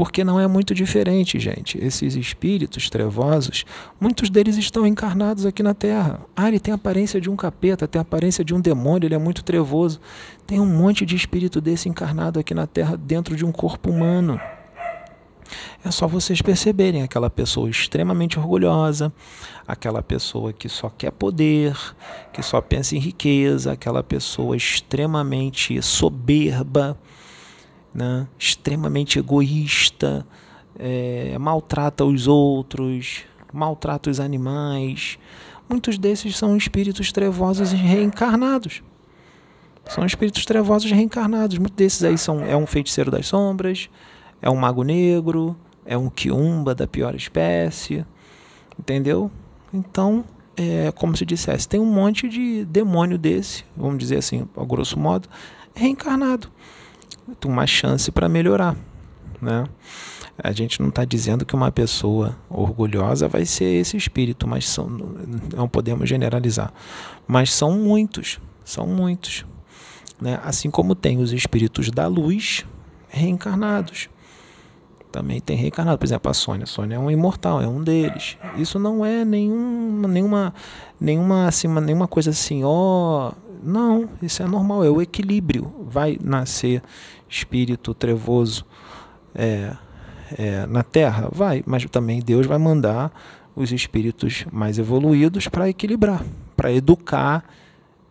Porque 0.00 0.24
não 0.24 0.40
é 0.40 0.46
muito 0.46 0.74
diferente, 0.74 1.38
gente. 1.38 1.76
Esses 1.76 2.16
espíritos 2.16 2.88
trevosos, 2.88 3.66
muitos 4.00 4.30
deles 4.30 4.56
estão 4.56 4.86
encarnados 4.86 5.44
aqui 5.44 5.62
na 5.62 5.74
Terra. 5.74 6.22
Ah, 6.34 6.48
ele 6.48 6.58
tem 6.58 6.72
a 6.72 6.76
aparência 6.76 7.20
de 7.20 7.28
um 7.28 7.36
capeta, 7.36 7.86
tem 7.86 7.98
a 7.98 8.00
aparência 8.00 8.42
de 8.42 8.54
um 8.54 8.62
demônio, 8.62 9.06
ele 9.06 9.14
é 9.14 9.18
muito 9.18 9.44
trevoso. 9.44 10.00
Tem 10.46 10.58
um 10.58 10.64
monte 10.64 11.04
de 11.04 11.14
espírito 11.14 11.60
desse 11.60 11.86
encarnado 11.86 12.40
aqui 12.40 12.54
na 12.54 12.66
Terra 12.66 12.96
dentro 12.96 13.36
de 13.36 13.44
um 13.44 13.52
corpo 13.52 13.90
humano. 13.90 14.40
É 15.84 15.90
só 15.90 16.06
vocês 16.06 16.40
perceberem 16.40 17.02
aquela 17.02 17.28
pessoa 17.28 17.68
extremamente 17.68 18.38
orgulhosa, 18.38 19.12
aquela 19.68 20.02
pessoa 20.02 20.50
que 20.50 20.68
só 20.68 20.88
quer 20.88 21.10
poder, 21.10 21.76
que 22.32 22.42
só 22.42 22.62
pensa 22.62 22.96
em 22.96 22.98
riqueza, 22.98 23.72
aquela 23.72 24.02
pessoa 24.02 24.56
extremamente 24.56 25.82
soberba, 25.82 26.98
né? 27.94 28.26
extremamente 28.38 29.18
egoísta, 29.18 30.26
é, 30.78 31.36
maltrata 31.38 32.04
os 32.04 32.26
outros, 32.26 33.24
maltrata 33.52 34.10
os 34.10 34.20
animais. 34.20 35.18
Muitos 35.68 35.98
desses 35.98 36.36
são 36.36 36.56
espíritos 36.56 37.12
trevosos 37.12 37.72
reencarnados. 37.72 38.82
São 39.88 40.04
espíritos 40.04 40.44
trevosos 40.44 40.90
reencarnados. 40.90 41.58
Muitos 41.58 41.76
desses 41.76 42.04
aí 42.04 42.18
são 42.18 42.44
é 42.44 42.56
um 42.56 42.66
feiticeiro 42.66 43.10
das 43.10 43.26
sombras, 43.26 43.88
é 44.40 44.48
um 44.48 44.56
mago 44.56 44.82
negro, 44.82 45.56
é 45.84 45.96
um 45.96 46.08
quiumba 46.08 46.74
da 46.74 46.86
pior 46.86 47.14
espécie, 47.14 48.04
entendeu? 48.78 49.30
Então, 49.72 50.24
é 50.56 50.92
como 50.92 51.16
se 51.16 51.24
dissesse, 51.24 51.68
tem 51.68 51.80
um 51.80 51.86
monte 51.86 52.28
de 52.28 52.64
demônio 52.64 53.16
desse, 53.16 53.64
vamos 53.76 53.98
dizer 53.98 54.18
assim, 54.18 54.46
a 54.56 54.64
grosso 54.64 54.98
modo, 54.98 55.28
reencarnado. 55.74 56.48
Tem 57.38 57.50
uma 57.50 57.66
chance 57.66 58.10
para 58.10 58.28
melhorar, 58.28 58.76
né? 59.40 59.64
A 60.42 60.52
gente 60.52 60.80
não 60.80 60.88
está 60.88 61.04
dizendo 61.04 61.44
que 61.44 61.54
uma 61.54 61.70
pessoa 61.70 62.36
orgulhosa 62.48 63.28
vai 63.28 63.44
ser 63.44 63.66
esse 63.80 63.96
espírito, 63.96 64.48
mas 64.48 64.66
são, 64.66 64.88
não 65.54 65.68
podemos 65.68 66.08
generalizar. 66.08 66.72
Mas 67.26 67.52
são 67.52 67.72
muitos, 67.72 68.40
são 68.64 68.86
muitos. 68.86 69.44
Né? 70.20 70.40
Assim 70.42 70.70
como 70.70 70.94
tem 70.94 71.18
os 71.18 71.32
espíritos 71.32 71.90
da 71.90 72.06
luz 72.06 72.64
reencarnados 73.08 74.08
também 75.10 75.40
tem 75.40 75.56
reencarnado. 75.56 75.98
Por 75.98 76.04
exemplo, 76.04 76.30
a 76.30 76.34
Sônia. 76.34 76.64
A 76.64 76.66
Sônia 76.66 76.96
é 76.96 76.98
um 76.98 77.10
imortal, 77.10 77.60
é 77.60 77.66
um 77.66 77.82
deles. 77.82 78.36
Isso 78.56 78.78
não 78.78 79.04
é 79.04 79.24
nenhum, 79.24 80.06
nenhuma, 80.08 80.54
nenhuma, 81.00 81.48
assim, 81.48 81.68
nenhuma 81.68 82.06
coisa 82.06 82.30
assim, 82.30 82.62
ó. 82.64 83.30
Oh, 83.30 83.49
não, 83.62 84.08
isso 84.22 84.42
é 84.42 84.46
normal, 84.46 84.84
é 84.84 84.90
o 84.90 85.00
equilíbrio. 85.00 85.72
Vai 85.86 86.18
nascer 86.22 86.82
espírito 87.28 87.94
trevoso 87.94 88.64
é, 89.34 89.76
é, 90.38 90.66
na 90.66 90.82
Terra? 90.82 91.28
Vai, 91.32 91.62
mas 91.66 91.84
também 91.86 92.20
Deus 92.20 92.46
vai 92.46 92.58
mandar 92.58 93.12
os 93.54 93.72
espíritos 93.72 94.44
mais 94.52 94.78
evoluídos 94.78 95.48
para 95.48 95.68
equilibrar, 95.68 96.24
para 96.56 96.72
educar 96.72 97.44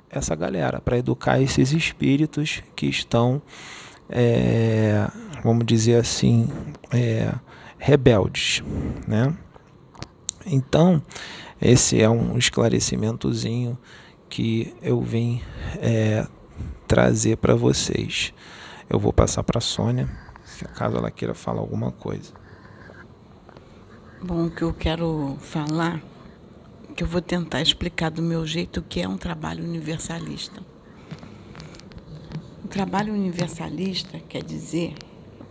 essa 0.09 0.35
galera, 0.35 0.81
para 0.81 0.97
educar 0.97 1.41
esses 1.41 1.71
espíritos 1.71 2.63
que 2.75 2.87
estão 2.87 3.41
é, 4.09 5.07
vamos 5.43 5.65
dizer 5.65 5.95
assim, 5.95 6.49
é, 6.91 7.31
rebeldes, 7.77 8.63
né? 9.07 9.33
Então, 10.45 11.01
esse 11.61 12.01
é 12.01 12.09
um 12.09 12.37
esclarecimentozinho 12.37 13.77
que 14.29 14.73
eu 14.81 15.01
vim 15.01 15.41
é, 15.77 16.27
trazer 16.87 17.37
para 17.37 17.55
vocês. 17.55 18.33
Eu 18.89 18.99
vou 18.99 19.11
passar 19.11 19.43
para 19.43 19.57
a 19.57 19.61
Sônia, 19.61 20.09
se 20.45 20.65
caso 20.65 20.97
ela 20.97 21.11
queira 21.11 21.33
falar 21.33 21.59
alguma 21.59 21.91
coisa. 21.91 22.33
Bom, 24.21 24.45
o 24.45 24.51
que 24.51 24.61
eu 24.61 24.73
quero 24.73 25.37
falar, 25.39 26.01
que 26.95 27.03
eu 27.03 27.07
vou 27.07 27.21
tentar 27.21 27.61
explicar 27.61 28.09
do 28.09 28.21
meu 28.21 28.45
jeito, 28.45 28.81
que 28.81 29.01
é 29.01 29.07
um 29.07 29.17
trabalho 29.17 29.63
universalista 29.63 30.61
trabalho 32.69 33.13
universalista 33.13 34.19
quer 34.29 34.43
dizer 34.43 34.93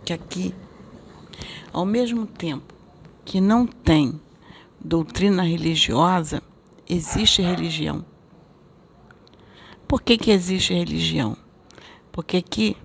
que 0.05 0.13
aqui, 0.13 0.55
ao 1.71 1.85
mesmo 1.85 2.25
tempo 2.25 2.73
que 3.25 3.41
não 3.41 3.67
tem 3.67 4.19
doutrina 4.79 5.43
religiosa, 5.43 6.41
existe 6.87 7.41
religião. 7.41 8.03
Por 9.89 10.03
que, 10.03 10.19
que 10.19 10.29
existe 10.29 10.71
religião? 10.71 11.35
Porque 12.11 12.37
aqui, 12.37 12.77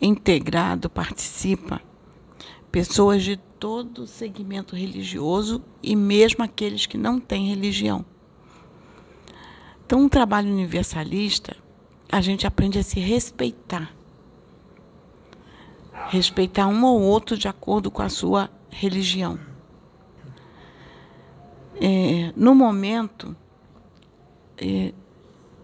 integrado, 0.00 0.90
participa 0.90 1.80
pessoas 2.72 3.22
de 3.22 3.36
todo 3.36 4.04
segmento 4.04 4.74
religioso 4.74 5.62
e 5.80 5.94
mesmo 5.94 6.42
aqueles 6.42 6.84
que 6.84 6.98
não 6.98 7.20
têm 7.20 7.46
religião. 7.46 8.04
Então, 9.86 10.00
um 10.00 10.08
trabalho 10.08 10.50
universalista 10.50 11.56
a 12.10 12.20
gente 12.20 12.44
aprende 12.44 12.80
a 12.80 12.82
se 12.82 12.98
respeitar. 12.98 13.94
Respeitar 16.08 16.66
um 16.66 16.84
ou 16.84 17.00
outro 17.00 17.38
de 17.38 17.46
acordo 17.46 17.88
com 17.88 18.02
a 18.02 18.08
sua 18.08 18.50
religião. 18.68 19.38
É, 21.80 22.32
no 22.34 22.52
momento, 22.52 23.36
é, 24.56 24.92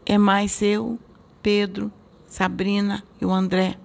é 0.07 0.19
mais 0.19 0.61
eu, 0.63 0.99
Pedro, 1.43 1.93
Sabrina 2.27 3.03
e 3.21 3.25
o 3.25 3.33
André, 3.33 3.79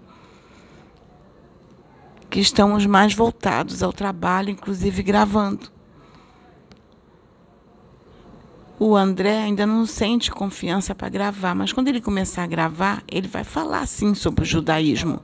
que 2.29 2.39
estamos 2.39 2.85
mais 2.85 3.13
voltados 3.13 3.81
ao 3.81 3.91
trabalho, 3.91 4.49
inclusive 4.49 5.01
gravando 5.03 5.71
o 8.79 8.95
André 8.95 9.43
ainda 9.43 9.67
não 9.67 9.85
sente 9.85 10.31
confiança 10.31 10.95
para 10.95 11.09
gravar, 11.09 11.53
mas 11.53 11.73
quando 11.73 11.89
ele 11.89 11.99
começar 11.99 12.43
a 12.43 12.47
gravar, 12.47 13.03
ele 13.09 13.27
vai 13.27 13.43
falar 13.43 13.85
sim 13.85 14.15
sobre 14.15 14.43
o 14.43 14.47
judaísmo. 14.47 15.19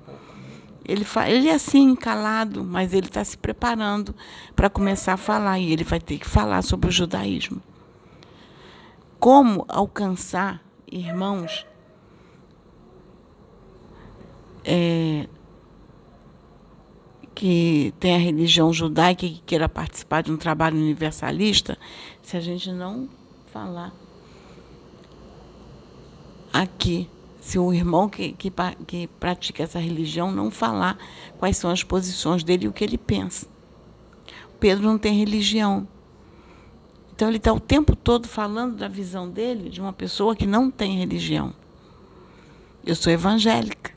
Ele, 0.84 1.06
ele 1.26 1.48
é 1.48 1.54
assim, 1.54 1.96
calado, 1.96 2.66
mas 2.66 2.94
ele 2.94 3.08
está 3.08 3.24
se 3.24 3.38
preparando 3.38 4.14
para 4.56 4.70
começar 4.70 5.14
a 5.14 5.18
falar 5.18 5.58
e 5.58 5.72
ele 5.72 5.86
vai 5.86 6.02
ter 6.02 6.20
que 6.20 6.28
falar 6.28 6.62
sobre 6.64 6.90
o 6.90 6.92
judaísmo. 6.92 7.62
Como 9.20 9.66
alcançar 9.70 10.62
irmãos 10.92 11.66
é, 14.64 15.28
que 17.36 17.94
tem 18.00 18.16
a 18.16 18.18
religião 18.18 18.72
judaica 18.74 19.26
e 19.26 19.34
que 19.34 19.42
queira 19.42 19.68
participar 19.68 20.24
de 20.24 20.32
um 20.32 20.38
trabalho 20.38 20.78
universalista, 20.78 21.78
se 22.22 22.38
a 22.38 22.40
gente 22.40 22.72
não 22.72 23.10
falar 23.52 23.94
aqui. 26.52 27.10
Se 27.42 27.60
o 27.60 27.72
irmão 27.72 28.10
que, 28.10 28.32
que, 28.32 28.52
que 28.88 29.08
pratica 29.20 29.62
essa 29.62 29.78
religião 29.78 30.32
não 30.32 30.50
falar 30.50 30.98
quais 31.38 31.58
são 31.58 31.70
as 31.70 31.84
posições 31.84 32.44
dele 32.44 32.66
e 32.66 32.68
o 32.68 32.74
que 32.74 32.84
ele 32.84 32.98
pensa. 32.98 33.48
Pedro 34.60 34.84
não 34.88 34.98
tem 34.98 35.14
religião. 35.14 35.88
Então 37.16 37.30
ele 37.30 37.38
está 37.38 37.54
o 37.54 37.60
tempo 37.62 37.96
todo 37.96 38.28
falando 38.28 38.76
da 38.76 38.90
visão 38.90 39.30
dele 39.30 39.70
de 39.70 39.80
uma 39.80 39.94
pessoa 39.94 40.36
que 40.36 40.46
não 40.46 40.70
tem 40.70 40.98
religião. 40.98 41.54
Eu 42.86 42.94
sou 42.94 43.12
evangélica. 43.12 43.96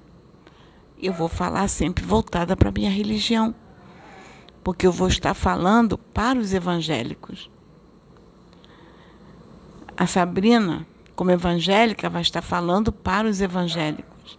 Eu 1.02 1.12
vou 1.12 1.28
falar 1.28 1.66
sempre 1.66 2.04
voltada 2.04 2.56
para 2.56 2.68
a 2.68 2.72
minha 2.72 2.90
religião. 2.90 3.52
Porque 4.62 4.86
eu 4.86 4.92
vou 4.92 5.08
estar 5.08 5.34
falando 5.34 5.98
para 5.98 6.38
os 6.38 6.54
evangélicos. 6.54 7.50
A 9.96 10.06
Sabrina, 10.06 10.86
como 11.16 11.32
evangélica, 11.32 12.08
vai 12.08 12.22
estar 12.22 12.40
falando 12.40 12.92
para 12.92 13.26
os 13.26 13.40
evangélicos. 13.40 14.38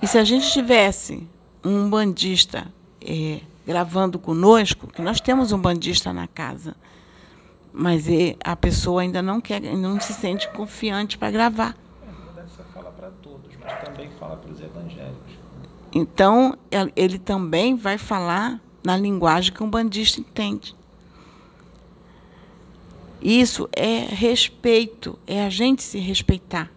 E 0.00 0.06
se 0.06 0.18
a 0.18 0.24
gente 0.24 0.52
tivesse 0.52 1.28
um 1.64 1.90
bandista 1.90 2.72
é, 3.00 3.40
gravando 3.66 4.18
conosco, 4.18 4.86
que 4.86 5.02
nós 5.02 5.20
temos 5.20 5.52
um 5.52 5.58
bandista 5.58 6.12
na 6.12 6.26
casa, 6.26 6.76
mas 7.72 8.08
é, 8.08 8.36
a 8.44 8.54
pessoa 8.54 9.02
ainda 9.02 9.20
não 9.20 9.40
quer, 9.40 9.60
não 9.60 10.00
se 10.00 10.14
sente 10.14 10.48
confiante 10.50 11.18
para 11.18 11.30
gravar. 11.30 11.76
Ser 12.56 12.62
falar 12.72 12.90
para 12.92 13.10
todos, 13.22 13.50
mas 13.60 13.84
também 13.84 14.08
fala 14.18 14.36
para 14.36 14.50
os 14.52 14.60
evangélicos. 14.60 15.34
Então, 15.92 16.56
ele 16.94 17.18
também 17.18 17.74
vai 17.74 17.98
falar 17.98 18.60
na 18.84 18.96
linguagem 18.96 19.52
que 19.52 19.62
um 19.62 19.68
bandista 19.68 20.20
entende. 20.20 20.74
Isso 23.20 23.68
é 23.72 23.98
respeito, 23.98 25.18
é 25.26 25.44
a 25.44 25.50
gente 25.50 25.82
se 25.82 25.98
respeitar. 25.98 26.70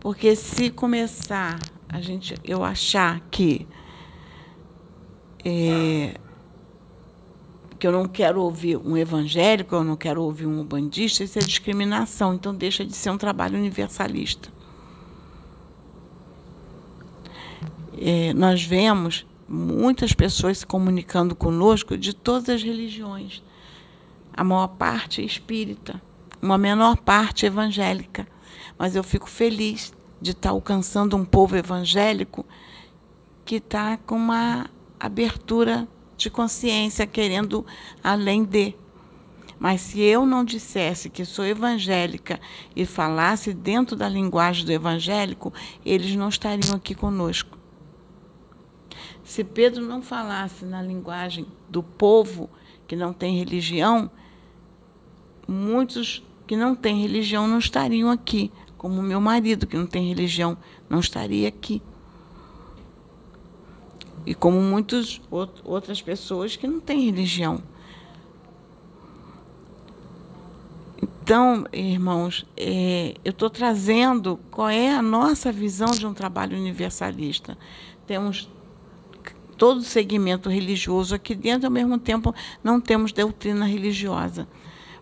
Porque 0.00 0.36
se 0.36 0.70
começar 0.70 1.58
a 1.94 2.00
gente 2.00 2.34
eu 2.44 2.64
achar 2.64 3.20
que 3.30 3.66
é, 5.44 6.14
que 7.78 7.86
eu 7.86 7.92
não 7.92 8.06
quero 8.06 8.40
ouvir 8.40 8.76
um 8.76 8.96
evangélico, 8.96 9.74
eu 9.74 9.84
não 9.84 9.96
quero 9.96 10.22
ouvir 10.22 10.46
um 10.46 10.64
bandista, 10.64 11.24
isso 11.24 11.38
é 11.38 11.42
discriminação. 11.42 12.34
Então 12.34 12.54
deixa 12.54 12.84
de 12.84 12.94
ser 12.94 13.10
um 13.10 13.18
trabalho 13.18 13.58
universalista. 13.58 14.54
é, 18.00 18.32
nós 18.34 18.62
vemos 18.62 19.26
muitas 19.48 20.12
pessoas 20.12 20.58
se 20.58 20.66
comunicando 20.66 21.34
conosco 21.34 21.96
de 21.96 22.14
todas 22.14 22.48
as 22.48 22.62
religiões. 22.62 23.42
A 24.32 24.42
maior 24.42 24.68
parte 24.68 25.22
é 25.22 25.24
espírita, 25.24 26.02
uma 26.42 26.58
menor 26.58 26.96
parte 26.96 27.46
evangélica. 27.46 28.26
Mas 28.78 28.96
eu 28.96 29.04
fico 29.04 29.28
feliz 29.28 29.94
de 30.20 30.32
estar 30.32 30.50
alcançando 30.50 31.16
um 31.16 31.24
povo 31.24 31.56
evangélico 31.56 32.44
que 33.44 33.56
está 33.56 33.96
com 33.96 34.16
uma 34.16 34.68
abertura 35.04 35.88
de 36.16 36.30
consciência, 36.30 37.06
querendo 37.06 37.64
além 38.02 38.44
de. 38.44 38.74
Mas 39.58 39.80
se 39.80 40.00
eu 40.00 40.26
não 40.26 40.44
dissesse 40.44 41.08
que 41.08 41.24
sou 41.24 41.44
evangélica 41.44 42.40
e 42.74 42.84
falasse 42.84 43.54
dentro 43.54 43.96
da 43.96 44.08
linguagem 44.08 44.64
do 44.64 44.72
evangélico, 44.72 45.52
eles 45.84 46.14
não 46.16 46.28
estariam 46.28 46.74
aqui 46.74 46.94
conosco. 46.94 47.58
Se 49.22 49.42
Pedro 49.42 49.82
não 49.84 50.02
falasse 50.02 50.64
na 50.64 50.82
linguagem 50.82 51.46
do 51.68 51.82
povo 51.82 52.50
que 52.86 52.94
não 52.94 53.12
tem 53.12 53.38
religião, 53.38 54.10
muitos 55.48 56.22
que 56.46 56.56
não 56.56 56.74
têm 56.74 57.00
religião 57.00 57.48
não 57.48 57.58
estariam 57.58 58.10
aqui, 58.10 58.52
como 58.76 59.02
meu 59.02 59.20
marido 59.20 59.66
que 59.66 59.76
não 59.76 59.86
tem 59.86 60.08
religião 60.08 60.58
não 60.90 61.00
estaria 61.00 61.48
aqui. 61.48 61.80
E 64.26 64.34
como 64.34 64.60
muitas 64.60 65.20
outras 65.64 66.00
pessoas 66.00 66.56
que 66.56 66.66
não 66.66 66.80
têm 66.80 67.04
religião. 67.04 67.62
Então, 71.02 71.66
irmãos, 71.72 72.44
é, 72.56 73.14
eu 73.24 73.30
estou 73.30 73.48
trazendo 73.48 74.38
qual 74.50 74.68
é 74.68 74.94
a 74.94 75.00
nossa 75.00 75.50
visão 75.50 75.90
de 75.90 76.06
um 76.06 76.12
trabalho 76.12 76.56
universalista. 76.56 77.56
Temos 78.06 78.48
todo 79.56 79.78
o 79.78 79.82
segmento 79.82 80.50
religioso 80.50 81.14
aqui 81.14 81.34
dentro, 81.34 81.66
ao 81.66 81.72
mesmo 81.72 81.98
tempo 81.98 82.34
não 82.62 82.80
temos 82.80 83.12
doutrina 83.12 83.64
religiosa. 83.64 84.46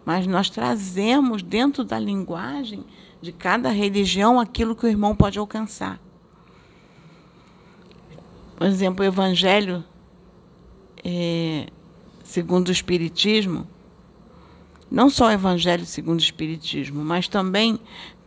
Mas 0.05 0.27
nós 0.27 0.49
trazemos 0.49 1.43
dentro 1.43 1.83
da 1.83 1.99
linguagem 1.99 2.85
de 3.21 3.33
cada 3.33 3.71
religião 3.71 4.39
aquilo 4.39 4.77
que 4.77 4.87
o 4.87 4.89
irmão 4.89 5.15
pode 5.17 5.39
alcançar. 5.39 6.01
Por 8.57 8.67
exemplo, 8.67 9.05
o 9.05 9.09
Evangelho 9.09 9.85
é, 11.05 11.67
segundo 12.23 12.69
o 12.69 12.73
Espiritismo, 12.73 13.67
não 14.91 15.09
só 15.11 15.27
o 15.27 15.31
Evangelho 15.31 15.85
segundo 15.85 16.21
o 16.21 16.23
Espiritismo, 16.23 17.05
mas 17.05 17.29
também 17.29 17.79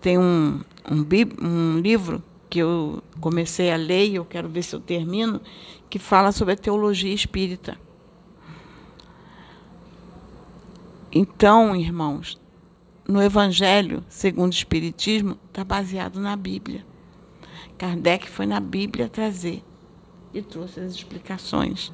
tem 0.01 0.17
um, 0.17 0.61
um, 0.91 1.45
um 1.47 1.79
livro 1.79 2.23
que 2.49 2.59
eu 2.59 3.01
comecei 3.19 3.71
a 3.71 3.75
ler 3.75 4.09
e 4.09 4.15
eu 4.15 4.25
quero 4.25 4.47
ver 4.47 4.63
se 4.63 4.75
eu 4.75 4.79
termino, 4.79 5.41
que 5.89 5.99
fala 5.99 6.31
sobre 6.31 6.53
a 6.53 6.57
teologia 6.57 7.13
espírita. 7.13 7.77
Então, 11.11 11.75
irmãos, 11.75 12.39
no 13.07 13.21
Evangelho, 13.21 14.03
segundo 14.09 14.51
o 14.51 14.55
Espiritismo, 14.55 15.37
está 15.47 15.63
baseado 15.63 16.19
na 16.19 16.35
Bíblia. 16.35 16.85
Kardec 17.77 18.29
foi 18.29 18.45
na 18.45 18.59
Bíblia 18.59 19.07
trazer 19.07 19.63
e 20.35 20.41
trouxe 20.41 20.81
as 20.81 20.91
explicações. 20.91 21.91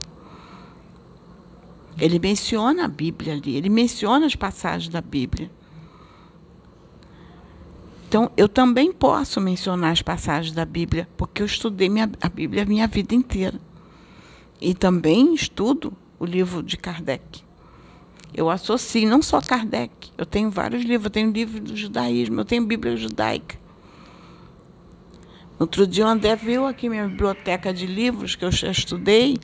Ele 2.00 2.17
menciona 2.17 2.86
a 2.86 2.88
Bíblia 2.88 3.33
ali, 3.33 3.55
ele 3.55 3.69
menciona 3.69 4.25
as 4.25 4.36
passagens 4.36 4.89
da 4.89 5.01
Bíblia. 5.01 5.51
Então, 8.07 8.31
eu 8.36 8.50
também 8.50 8.91
posso 8.91 9.39
mencionar 9.39 9.91
as 9.91 10.01
passagens 10.01 10.53
da 10.53 10.65
Bíblia, 10.65 11.07
porque 11.15 11.41
eu 11.41 11.45
estudei 11.45 11.88
minha, 11.88 12.12
a 12.19 12.27
Bíblia 12.27 12.63
a 12.63 12.65
minha 12.65 12.88
vida 12.88 13.13
inteira. 13.13 13.60
E 14.60 14.74
também 14.74 15.33
estudo 15.33 15.93
o 16.19 16.25
livro 16.25 16.63
de 16.63 16.75
Kardec. 16.75 17.43
Eu 18.33 18.50
associo 18.50 19.07
não 19.07 19.21
só 19.21 19.39
Kardec, 19.39 20.12
eu 20.17 20.25
tenho 20.25 20.50
vários 20.50 20.83
livros, 20.83 21.05
eu 21.05 21.10
tenho 21.12 21.31
livro 21.31 21.60
do 21.60 21.75
judaísmo, 21.75 22.41
eu 22.41 22.45
tenho 22.45 22.65
Bíblia 22.65 22.98
judaica. 22.98 23.61
Outro 25.62 25.86
dia 25.86 26.06
o 26.06 26.08
André 26.08 26.36
viu 26.36 26.65
aqui 26.65 26.89
minha 26.89 27.08
biblioteca 27.08 27.72
de 27.72 27.86
livros 27.86 28.36
que 28.36 28.44
eu 28.44 28.51
já 28.51 28.72
estudei, 28.72 29.38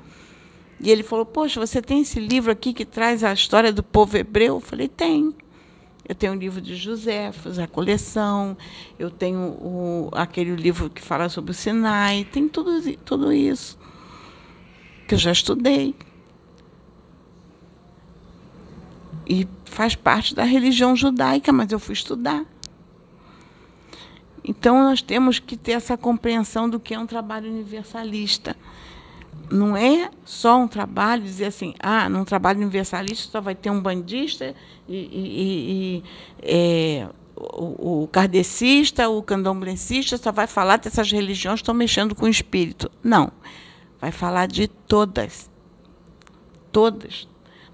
e 0.81 0.89
ele 0.89 1.03
falou: 1.03 1.23
Poxa, 1.23 1.59
você 1.59 1.79
tem 1.79 2.01
esse 2.01 2.19
livro 2.19 2.51
aqui 2.51 2.73
que 2.73 2.83
traz 2.83 3.23
a 3.23 3.31
história 3.31 3.71
do 3.71 3.83
povo 3.83 4.17
hebreu? 4.17 4.55
Eu 4.55 4.59
falei: 4.59 4.87
Tem. 4.87 5.31
Eu 6.09 6.15
tenho 6.15 6.33
o 6.33 6.35
livro 6.35 6.59
de 6.59 6.75
Joséfos, 6.75 7.59
a 7.59 7.67
coleção, 7.67 8.57
eu 8.97 9.11
tenho 9.11 9.39
o, 9.39 10.09
aquele 10.11 10.55
livro 10.55 10.89
que 10.89 11.03
fala 11.03 11.29
sobre 11.29 11.51
o 11.51 11.53
Sinai, 11.53 12.25
tem 12.31 12.47
tudo, 12.47 12.81
tudo 13.05 13.31
isso 13.31 13.77
que 15.07 15.13
eu 15.13 15.19
já 15.19 15.31
estudei. 15.31 15.93
E 19.29 19.47
faz 19.65 19.93
parte 19.93 20.33
da 20.33 20.43
religião 20.43 20.95
judaica, 20.95 21.53
mas 21.53 21.71
eu 21.71 21.77
fui 21.77 21.93
estudar. 21.93 22.43
Então 24.47 24.83
nós 24.83 25.01
temos 25.01 25.39
que 25.39 25.57
ter 25.57 25.73
essa 25.73 25.97
compreensão 25.97 26.69
do 26.69 26.79
que 26.79 26.93
é 26.93 26.99
um 26.99 27.05
trabalho 27.05 27.49
universalista 27.51 28.55
não 29.49 29.77
é 29.77 30.09
só 30.25 30.59
um 30.59 30.67
trabalho 30.67 31.23
dizer 31.23 31.45
assim, 31.45 31.73
ah, 31.79 32.09
num 32.09 32.25
trabalho 32.25 32.59
universalista 32.59 33.31
só 33.31 33.41
vai 33.41 33.55
ter 33.55 33.69
um 33.69 33.79
bandista 33.81 34.53
e, 34.87 34.95
e, 34.95 36.01
e 36.01 36.03
é, 36.41 37.07
o, 37.35 38.03
o 38.03 38.07
kardecista, 38.07 39.07
o 39.07 39.21
candomblessista 39.21 40.17
só 40.17 40.31
vai 40.31 40.47
falar 40.47 40.77
dessas 40.77 41.11
religiões 41.11 41.59
que 41.59 41.63
estão 41.63 41.75
mexendo 41.75 42.15
com 42.15 42.25
o 42.25 42.29
espírito. 42.29 42.91
Não. 43.03 43.31
Vai 43.99 44.11
falar 44.11 44.47
de 44.47 44.67
todas. 44.67 45.49
Todas. 46.71 47.27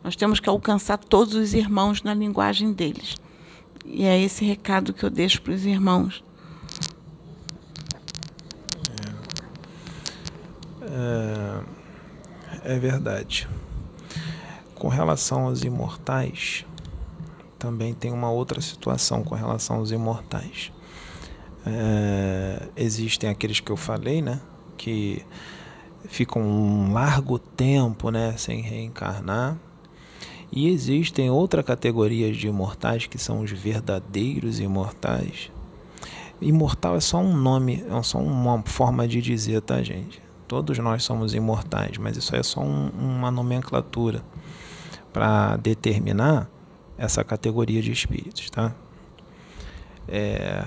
Nós 0.04 0.16
temos 0.16 0.40
que 0.40 0.50
alcançar 0.50 0.98
todos 0.98 1.34
os 1.34 1.54
irmãos 1.54 2.04
na 2.04 2.14
linguagem 2.14 2.72
deles. 2.72 3.16
E 3.86 4.04
é 4.04 4.20
esse 4.22 4.46
recado 4.46 4.94
que 4.94 5.04
eu 5.04 5.10
deixo 5.10 5.42
para 5.42 5.54
os 5.54 5.66
irmãos. 5.66 6.24
É, 10.94 12.76
é 12.76 12.80
verdade. 12.80 13.48
Com 14.76 14.88
relação 14.88 15.46
aos 15.46 15.64
imortais, 15.64 16.66
também 17.58 17.94
tem 17.94 18.12
uma 18.12 18.30
outra 18.30 18.62
situação 18.62 19.24
com 19.24 19.34
relação 19.34 19.78
aos 19.78 19.90
imortais. 19.90 20.72
É, 21.66 22.68
existem 22.76 23.30
aqueles 23.30 23.60
que 23.60 23.72
eu 23.72 23.78
falei, 23.78 24.22
né? 24.22 24.40
Que 24.78 25.26
ficam 26.06 26.42
um 26.42 26.94
largo 26.94 27.40
tempo, 27.40 28.12
né? 28.12 28.36
Sem 28.38 28.62
reencarnar. 28.62 29.58
E 30.52 30.68
existem 30.70 31.32
outra 31.32 31.64
categoria 31.64 32.32
de 32.32 32.48
imortais 32.48 33.08
que 33.08 33.18
são 33.18 33.40
os 33.40 33.50
verdadeiros 33.50 34.60
imortais. 34.60 35.52
Imortal 36.40 36.98
é 36.98 37.00
só 37.00 37.18
um 37.18 37.36
nome, 37.36 37.84
é 37.90 38.04
só 38.04 38.20
uma 38.20 38.62
forma 38.64 39.08
de 39.08 39.22
dizer, 39.22 39.62
tá, 39.62 39.82
gente? 39.82 40.23
Todos 40.54 40.78
nós 40.78 41.04
somos 41.04 41.34
imortais, 41.34 41.98
mas 41.98 42.16
isso 42.16 42.36
é 42.36 42.44
só 42.44 42.62
um, 42.62 42.90
uma 42.90 43.32
nomenclatura 43.32 44.24
para 45.12 45.58
determinar 45.58 46.48
essa 46.96 47.24
categoria 47.24 47.82
de 47.82 47.92
espíritos, 47.92 48.52
tá? 48.52 48.72
É, 50.08 50.64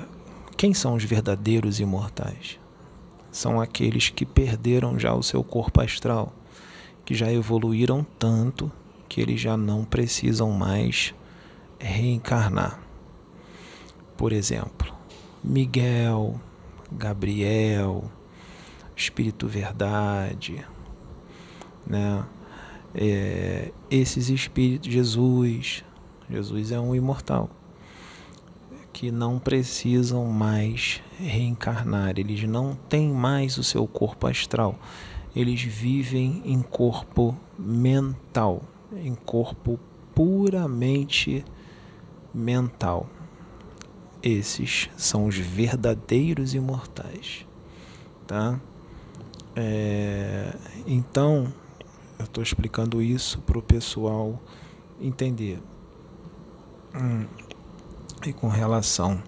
quem 0.57 0.75
são 0.75 0.95
os 0.95 1.05
verdadeiros 1.05 1.79
imortais? 1.79 2.59
São 3.31 3.61
aqueles 3.61 4.11
que 4.11 4.27
perderam 4.27 4.99
já 4.99 5.15
o 5.15 5.23
seu 5.23 5.45
corpo 5.45 5.81
astral, 5.81 6.33
que 7.05 7.15
já 7.15 7.33
evoluíram 7.33 8.05
tanto 8.19 8.73
que 9.09 9.21
eles 9.21 9.41
já 9.41 9.57
não 9.57 9.85
precisam 9.85 10.51
mais 10.51 11.15
reencarnar. 11.79 12.81
Por 14.17 14.33
exemplo, 14.33 14.93
Miguel, 15.45 16.41
Gabriel, 16.91 18.11
Espírito 18.97 19.47
Verdade, 19.47 20.65
né? 21.87 22.25
É, 22.95 23.73
esses 23.91 24.31
espíritos, 24.31 24.91
Jesus, 24.91 25.85
Jesus 26.31 26.73
é 26.73 26.81
um 26.81 26.95
imortal, 26.95 27.51
que 28.91 29.11
não 29.11 29.39
precisam 29.39 30.25
mais 30.25 31.03
reencarnar, 31.19 32.15
eles 32.19 32.43
não 32.45 32.75
têm 32.89 33.13
mais 33.13 33.59
o 33.59 33.63
seu 33.63 33.87
corpo 33.87 34.27
astral, 34.27 34.79
eles 35.35 35.61
vivem 35.61 36.41
em 36.47 36.63
corpo 36.63 37.37
mental, 37.59 38.63
em 38.95 39.15
corpo 39.15 39.79
puramente 40.15 41.45
mental. 42.33 43.11
Esses 44.23 44.89
são 44.97 45.27
os 45.27 45.37
verdadeiros 45.37 46.55
imortais, 46.55 47.47
tá? 48.27 48.59
É, 49.57 50.55
então, 50.87 51.53
eu 52.19 52.27
estou 52.27 52.43
explicando 52.43 53.01
isso 53.01 53.41
para 53.41 53.59
o 53.59 53.63
pessoal 53.63 54.39
entender. 55.01 55.59
Hum, 56.95 57.27
e 58.27 58.33
com 58.33 58.49
relação 58.49 59.23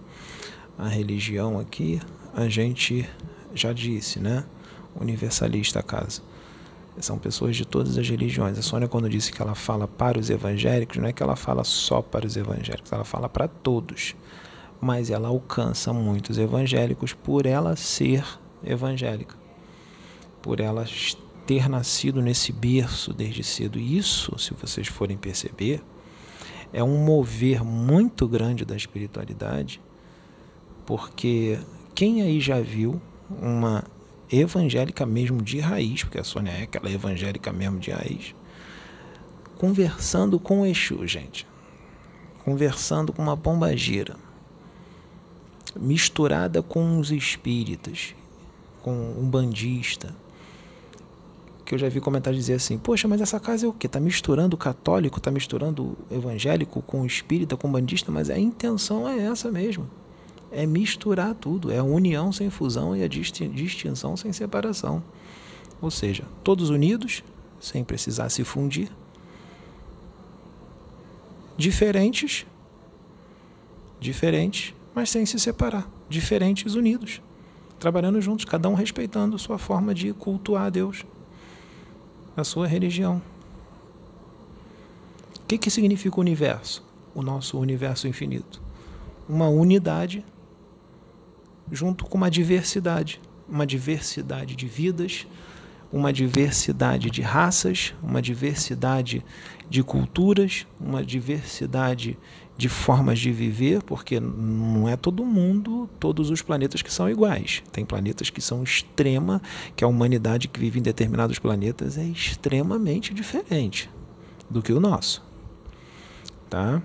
à 0.76 0.86
religião 0.86 1.58
aqui, 1.58 2.00
a 2.34 2.48
gente 2.48 3.08
já 3.54 3.72
disse, 3.72 4.20
né? 4.20 4.44
universalista 5.00 5.80
a 5.80 5.82
casa. 5.82 6.22
São 7.00 7.16
pessoas 7.16 7.56
de 7.56 7.64
todas 7.64 7.96
as 7.96 8.08
religiões. 8.08 8.58
A 8.58 8.62
Sônia, 8.62 8.88
quando 8.88 9.08
disse 9.08 9.32
que 9.32 9.40
ela 9.40 9.54
fala 9.54 9.86
para 9.86 10.18
os 10.18 10.30
evangélicos, 10.30 10.96
não 10.96 11.08
é 11.08 11.12
que 11.12 11.22
ela 11.22 11.36
fala 11.36 11.62
só 11.62 12.02
para 12.02 12.26
os 12.26 12.36
evangélicos, 12.36 12.90
ela 12.90 13.04
fala 13.04 13.28
para 13.28 13.46
todos. 13.46 14.16
Mas 14.80 15.08
ela 15.08 15.28
alcança 15.28 15.92
muitos 15.92 16.38
evangélicos 16.38 17.12
por 17.12 17.46
ela 17.46 17.76
ser 17.76 18.24
evangélica, 18.64 19.36
por 20.42 20.60
ela 20.60 20.84
ter 21.46 21.68
nascido 21.68 22.20
nesse 22.20 22.52
berço 22.52 23.12
desde 23.12 23.42
cedo. 23.42 23.78
Isso, 23.78 24.38
se 24.38 24.52
vocês 24.54 24.86
forem 24.86 25.16
perceber, 25.16 25.82
é 26.72 26.84
um 26.84 27.04
mover 27.04 27.64
muito 27.64 28.28
grande 28.28 28.64
da 28.64 28.76
espiritualidade, 28.76 29.80
porque 30.84 31.58
quem 31.94 32.22
aí 32.22 32.40
já 32.40 32.60
viu 32.60 33.00
uma 33.30 33.84
evangélica 34.30 35.06
mesmo 35.06 35.42
de 35.42 35.58
raiz, 35.58 36.04
porque 36.04 36.18
a 36.18 36.24
Sônia 36.24 36.50
é 36.50 36.62
aquela 36.62 36.90
evangélica 36.90 37.52
mesmo 37.52 37.78
de 37.78 37.90
raiz, 37.90 38.34
conversando 39.56 40.38
com 40.38 40.60
o 40.60 40.66
Exu, 40.66 41.06
gente. 41.06 41.46
Conversando 42.44 43.12
com 43.12 43.22
uma 43.22 43.36
pomba 43.36 43.76
gira, 43.76 44.16
misturada 45.78 46.62
com 46.62 46.98
os 46.98 47.10
espíritas, 47.10 48.14
com 48.82 48.92
um 48.92 49.28
bandista. 49.28 50.14
Que 51.68 51.74
eu 51.74 51.78
já 51.78 51.86
vi 51.86 52.00
comentários 52.00 52.40
dizer 52.40 52.54
assim: 52.54 52.78
Poxa, 52.78 53.06
mas 53.06 53.20
essa 53.20 53.38
casa 53.38 53.66
é 53.66 53.68
o 53.68 53.74
quê? 53.74 53.88
Está 53.88 54.00
misturando 54.00 54.56
católico, 54.56 55.18
está 55.18 55.30
misturando 55.30 55.98
evangélico 56.10 56.80
com 56.80 57.02
o 57.02 57.06
espírita, 57.06 57.58
com 57.58 57.70
bandista, 57.70 58.10
mas 58.10 58.30
a 58.30 58.38
intenção 58.38 59.06
é 59.06 59.18
essa 59.26 59.52
mesmo. 59.52 59.86
É 60.50 60.64
misturar 60.64 61.34
tudo, 61.34 61.70
é 61.70 61.76
a 61.76 61.84
união 61.84 62.32
sem 62.32 62.48
fusão 62.48 62.96
e 62.96 63.04
a 63.04 63.06
distinção 63.06 64.16
sem 64.16 64.32
separação. 64.32 65.04
Ou 65.78 65.90
seja, 65.90 66.24
todos 66.42 66.70
unidos, 66.70 67.22
sem 67.60 67.84
precisar 67.84 68.30
se 68.30 68.44
fundir, 68.44 68.90
diferentes, 71.54 72.46
diferentes, 74.00 74.74
mas 74.94 75.10
sem 75.10 75.26
se 75.26 75.38
separar, 75.38 75.86
diferentes 76.08 76.74
unidos, 76.74 77.20
trabalhando 77.78 78.22
juntos, 78.22 78.46
cada 78.46 78.70
um 78.70 78.74
respeitando 78.74 79.38
sua 79.38 79.58
forma 79.58 79.92
de 79.92 80.14
cultuar 80.14 80.64
a 80.64 80.70
Deus, 80.70 81.04
a 82.40 82.44
sua 82.44 82.66
religião. 82.66 83.22
O 85.40 85.46
que, 85.48 85.58
que 85.58 85.70
significa 85.70 86.16
o 86.16 86.20
universo? 86.20 86.84
O 87.14 87.22
nosso 87.22 87.58
universo 87.58 88.06
infinito. 88.06 88.60
Uma 89.28 89.48
unidade 89.48 90.24
junto 91.70 92.04
com 92.04 92.16
uma 92.16 92.30
diversidade, 92.30 93.20
uma 93.48 93.66
diversidade 93.66 94.56
de 94.56 94.66
vidas, 94.66 95.26
uma 95.92 96.12
diversidade 96.12 97.10
de 97.10 97.22
raças, 97.22 97.94
uma 98.02 98.20
diversidade 98.20 99.24
de 99.68 99.82
culturas, 99.82 100.66
uma 100.78 101.02
diversidade 101.02 102.18
de 102.58 102.68
formas 102.68 103.20
de 103.20 103.30
viver, 103.30 103.84
porque 103.84 104.18
não 104.18 104.88
é 104.88 104.96
todo 104.96 105.24
mundo, 105.24 105.88
todos 106.00 106.28
os 106.28 106.42
planetas 106.42 106.82
que 106.82 106.92
são 106.92 107.08
iguais. 107.08 107.62
Tem 107.70 107.84
planetas 107.84 108.30
que 108.30 108.40
são 108.40 108.64
extrema, 108.64 109.40
que 109.76 109.84
a 109.84 109.86
humanidade 109.86 110.48
que 110.48 110.58
vive 110.58 110.80
em 110.80 110.82
determinados 110.82 111.38
planetas 111.38 111.96
é 111.96 112.02
extremamente 112.02 113.14
diferente 113.14 113.88
do 114.50 114.60
que 114.60 114.72
o 114.72 114.80
nosso. 114.80 115.22
Tá? 116.50 116.82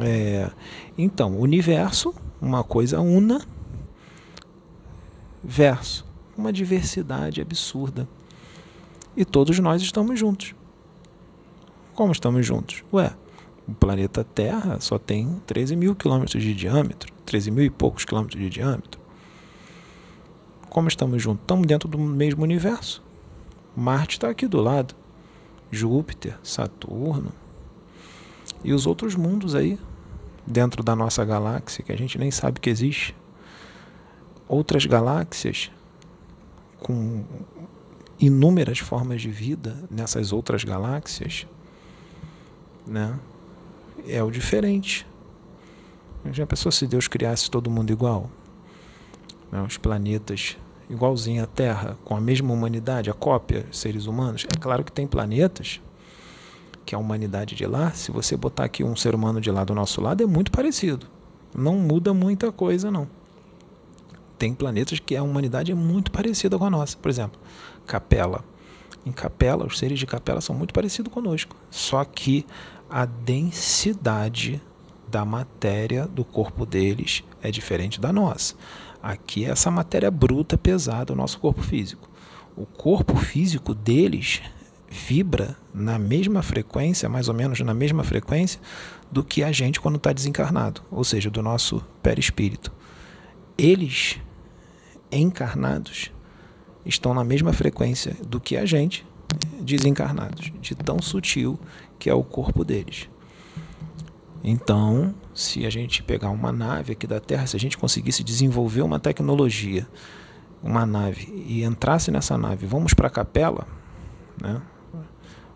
É, 0.00 0.50
então, 0.98 1.38
universo, 1.38 2.12
uma 2.40 2.64
coisa 2.64 3.00
una, 3.00 3.40
verso. 5.44 6.04
Uma 6.36 6.52
diversidade 6.52 7.40
absurda. 7.40 8.08
E 9.16 9.24
todos 9.24 9.60
nós 9.60 9.80
estamos 9.80 10.18
juntos. 10.18 10.56
Como 11.94 12.10
estamos 12.10 12.44
juntos? 12.44 12.82
Ué, 12.92 13.12
o 13.68 13.74
planeta 13.74 14.24
Terra 14.24 14.80
só 14.80 14.98
tem 14.98 15.40
13 15.46 15.76
mil 15.76 15.94
quilômetros 15.94 16.42
de 16.42 16.54
diâmetro, 16.54 17.12
13 17.26 17.50
mil 17.50 17.64
e 17.64 17.70
poucos 17.70 18.04
quilômetros 18.04 18.40
de 18.40 18.48
diâmetro. 18.48 18.98
Como 20.70 20.88
estamos 20.88 21.22
juntos? 21.22 21.42
Estamos 21.42 21.66
dentro 21.66 21.88
do 21.88 21.98
mesmo 21.98 22.42
universo. 22.42 23.02
Marte 23.76 24.12
está 24.12 24.30
aqui 24.30 24.46
do 24.46 24.60
lado. 24.60 24.94
Júpiter, 25.70 26.38
Saturno 26.42 27.30
e 28.64 28.72
os 28.72 28.86
outros 28.86 29.14
mundos 29.14 29.54
aí 29.54 29.78
dentro 30.46 30.82
da 30.82 30.96
nossa 30.96 31.24
galáxia 31.24 31.84
que 31.84 31.92
a 31.92 31.96
gente 31.96 32.18
nem 32.18 32.30
sabe 32.30 32.58
que 32.58 32.70
existe 32.70 33.14
outras 34.48 34.86
galáxias 34.86 35.70
com 36.80 37.22
inúmeras 38.18 38.78
formas 38.78 39.20
de 39.20 39.30
vida 39.30 39.76
nessas 39.90 40.32
outras 40.32 40.64
galáxias, 40.64 41.46
né? 42.86 43.18
É 44.08 44.22
o 44.22 44.30
diferente. 44.30 45.06
Já 46.32 46.46
pensou 46.46 46.72
se 46.72 46.86
Deus 46.86 47.06
criasse 47.06 47.50
todo 47.50 47.70
mundo 47.70 47.90
igual? 47.90 48.30
Né? 49.52 49.62
Os 49.62 49.76
planetas 49.76 50.56
igualzinho 50.90 51.44
à 51.44 51.46
Terra, 51.46 51.96
com 52.04 52.16
a 52.16 52.20
mesma 52.20 52.52
humanidade, 52.52 53.10
a 53.10 53.14
cópia, 53.14 53.66
seres 53.70 54.06
humanos. 54.06 54.46
É 54.52 54.58
claro 54.58 54.82
que 54.82 54.90
tem 54.90 55.06
planetas 55.06 55.80
que 56.86 56.94
a 56.94 56.98
humanidade 56.98 57.54
de 57.54 57.66
lá, 57.66 57.90
se 57.90 58.10
você 58.10 58.36
botar 58.36 58.64
aqui 58.64 58.82
um 58.82 58.96
ser 58.96 59.14
humano 59.14 59.40
de 59.40 59.50
lá 59.50 59.64
do 59.64 59.74
nosso 59.74 60.00
lado, 60.00 60.22
é 60.22 60.26
muito 60.26 60.50
parecido. 60.50 61.06
Não 61.54 61.76
muda 61.76 62.14
muita 62.14 62.50
coisa, 62.50 62.90
não 62.90 63.06
tem 64.38 64.54
planetas 64.54 65.00
que 65.00 65.16
a 65.16 65.22
humanidade 65.22 65.72
é 65.72 65.74
muito 65.74 66.10
parecida 66.10 66.56
com 66.58 66.64
a 66.64 66.70
nossa. 66.70 66.96
Por 66.96 67.10
exemplo, 67.10 67.38
Capela. 67.86 68.44
Em 69.04 69.10
Capela, 69.10 69.66
os 69.66 69.78
seres 69.78 69.98
de 69.98 70.06
Capela 70.06 70.40
são 70.40 70.54
muito 70.54 70.72
parecidos 70.72 71.12
conosco. 71.12 71.56
Só 71.70 72.04
que 72.04 72.46
a 72.90 73.04
densidade 73.04 74.60
da 75.06 75.24
matéria 75.24 76.06
do 76.06 76.24
corpo 76.24 76.64
deles 76.64 77.22
é 77.42 77.50
diferente 77.50 78.00
da 78.00 78.12
nossa. 78.12 78.54
Aqui 79.02 79.44
é 79.44 79.50
essa 79.50 79.70
matéria 79.70 80.10
bruta, 80.10 80.58
pesada, 80.58 81.12
o 81.12 81.16
nosso 81.16 81.38
corpo 81.38 81.62
físico. 81.62 82.08
O 82.56 82.66
corpo 82.66 83.16
físico 83.16 83.74
deles 83.74 84.42
vibra 84.90 85.56
na 85.72 85.98
mesma 85.98 86.42
frequência, 86.42 87.08
mais 87.08 87.28
ou 87.28 87.34
menos 87.34 87.60
na 87.60 87.74
mesma 87.74 88.02
frequência, 88.02 88.60
do 89.10 89.22
que 89.22 89.42
a 89.42 89.52
gente 89.52 89.80
quando 89.80 89.96
está 89.96 90.12
desencarnado, 90.12 90.82
ou 90.90 91.04
seja, 91.04 91.30
do 91.30 91.42
nosso 91.42 91.82
perispírito. 92.02 92.72
Eles 93.56 94.18
encarnados 95.10 96.10
estão 96.84 97.14
na 97.14 97.24
mesma 97.24 97.52
frequência 97.52 98.16
do 98.26 98.40
que 98.40 98.56
a 98.56 98.64
gente, 98.64 99.06
desencarnados, 99.60 100.52
de 100.60 100.74
tão 100.74 101.00
sutil 101.00 101.58
que 101.98 102.08
é 102.08 102.14
o 102.14 102.22
corpo 102.22 102.64
deles. 102.64 103.08
Então, 104.42 105.14
se 105.34 105.66
a 105.66 105.70
gente 105.70 106.02
pegar 106.02 106.30
uma 106.30 106.52
nave 106.52 106.92
aqui 106.92 107.06
da 107.06 107.20
Terra, 107.20 107.46
se 107.46 107.56
a 107.56 107.60
gente 107.60 107.76
conseguisse 107.76 108.22
desenvolver 108.22 108.82
uma 108.82 108.98
tecnologia, 108.98 109.86
uma 110.62 110.86
nave, 110.86 111.26
e 111.46 111.64
entrasse 111.64 112.10
nessa 112.10 112.38
nave, 112.38 112.66
vamos 112.66 112.94
para 112.94 113.08
a 113.08 113.10
capela, 113.10 113.66
né, 114.40 114.62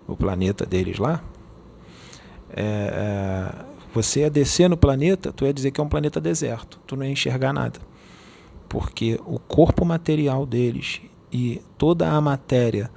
o 0.07 0.17
planeta 0.17 0.67
deles 0.67 0.99
lá, 0.99 1.23
é, 2.51 2.63
é, 2.63 3.65
você 3.95 4.21
ia 4.21 4.31
descer 4.31 4.69
no 4.69 4.77
planeta, 4.77 5.33
tu 5.33 5.45
ia 5.45 5.53
dizer 5.53 5.71
que 5.71 5.81
é 5.81 5.85
um 5.85 5.89
planeta 5.89 6.21
deserto, 6.21 6.81
tu 6.87 6.97
não 6.97 7.05
ia 7.05 7.13
enxergar 7.13 7.53
nada 7.53 7.81
porque 8.73 9.21
o 9.27 9.39
corpo 9.39 9.85
material 9.85 10.47
deles 10.47 11.03
e 11.31 11.61
toda 11.77 12.09
a 12.09 12.19
matéria, 12.23 12.91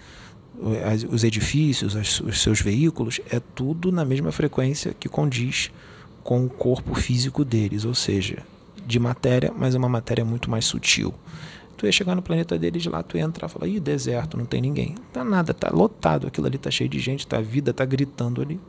os 1.11 1.23
edifícios, 1.23 1.95
os 2.21 2.41
seus 2.41 2.61
veículos, 2.61 3.19
é 3.29 3.39
tudo 3.39 3.91
na 3.91 4.05
mesma 4.05 4.31
frequência 4.31 4.95
que 4.97 5.09
condiz 5.09 5.71
com 6.23 6.45
o 6.45 6.49
corpo 6.49 6.95
físico 6.95 7.45
deles, 7.45 7.85
ou 7.85 7.93
seja, 7.93 8.43
de 8.85 8.99
matéria, 8.99 9.53
mas 9.55 9.75
é 9.75 9.77
uma 9.77 9.89
matéria 9.89 10.25
muito 10.25 10.49
mais 10.49 10.65
sutil. 10.65 11.13
Tu 11.77 11.85
ia 11.85 11.91
chegar 11.91 12.15
no 12.15 12.21
planeta 12.21 12.57
deles 12.57 12.85
lá, 12.85 13.03
tu 13.03 13.17
ia 13.17 13.23
entrar 13.23 13.47
e 13.47 13.51
falar, 13.51 13.67
ih, 13.67 13.79
deserto, 13.79 14.37
não 14.37 14.45
tem 14.45 14.61
ninguém. 14.61 14.95
Tá 15.11 15.23
nada, 15.23 15.53
tá 15.53 15.69
lotado, 15.69 16.27
aquilo 16.27 16.47
ali 16.47 16.57
tá 16.57 16.71
cheio 16.71 16.89
de 16.89 16.99
gente, 16.99 17.27
tá 17.27 17.37
a 17.37 17.41
vida 17.41 17.73
tá 17.73 17.83
gritando 17.83 18.41
ali. 18.41 18.59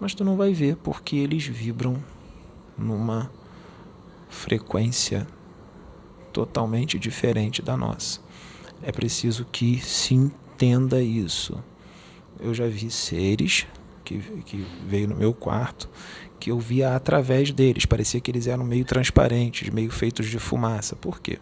Mas 0.00 0.14
tu 0.14 0.24
não 0.24 0.36
vai 0.36 0.52
ver 0.52 0.76
porque 0.76 1.14
eles 1.14 1.46
vibram 1.46 2.02
numa 2.76 3.30
frequência 4.28 5.26
totalmente 6.32 6.98
diferente 6.98 7.62
da 7.62 7.76
nossa. 7.76 8.20
É 8.82 8.90
preciso 8.90 9.46
que 9.52 9.78
se 9.78 10.14
entenda 10.62 11.02
isso. 11.02 11.62
Eu 12.38 12.54
já 12.54 12.66
vi 12.66 12.90
seres 12.90 13.66
que, 14.04 14.18
que 14.44 14.64
veio 14.86 15.08
no 15.08 15.16
meu 15.16 15.34
quarto 15.34 15.88
que 16.38 16.50
eu 16.50 16.58
via 16.58 16.94
através 16.94 17.50
deles. 17.52 17.84
Parecia 17.84 18.20
que 18.20 18.30
eles 18.30 18.46
eram 18.46 18.64
meio 18.64 18.84
transparentes, 18.84 19.70
meio 19.70 19.90
feitos 19.90 20.28
de 20.28 20.38
fumaça. 20.38 20.96
Por 20.96 21.20
quê? 21.20 21.38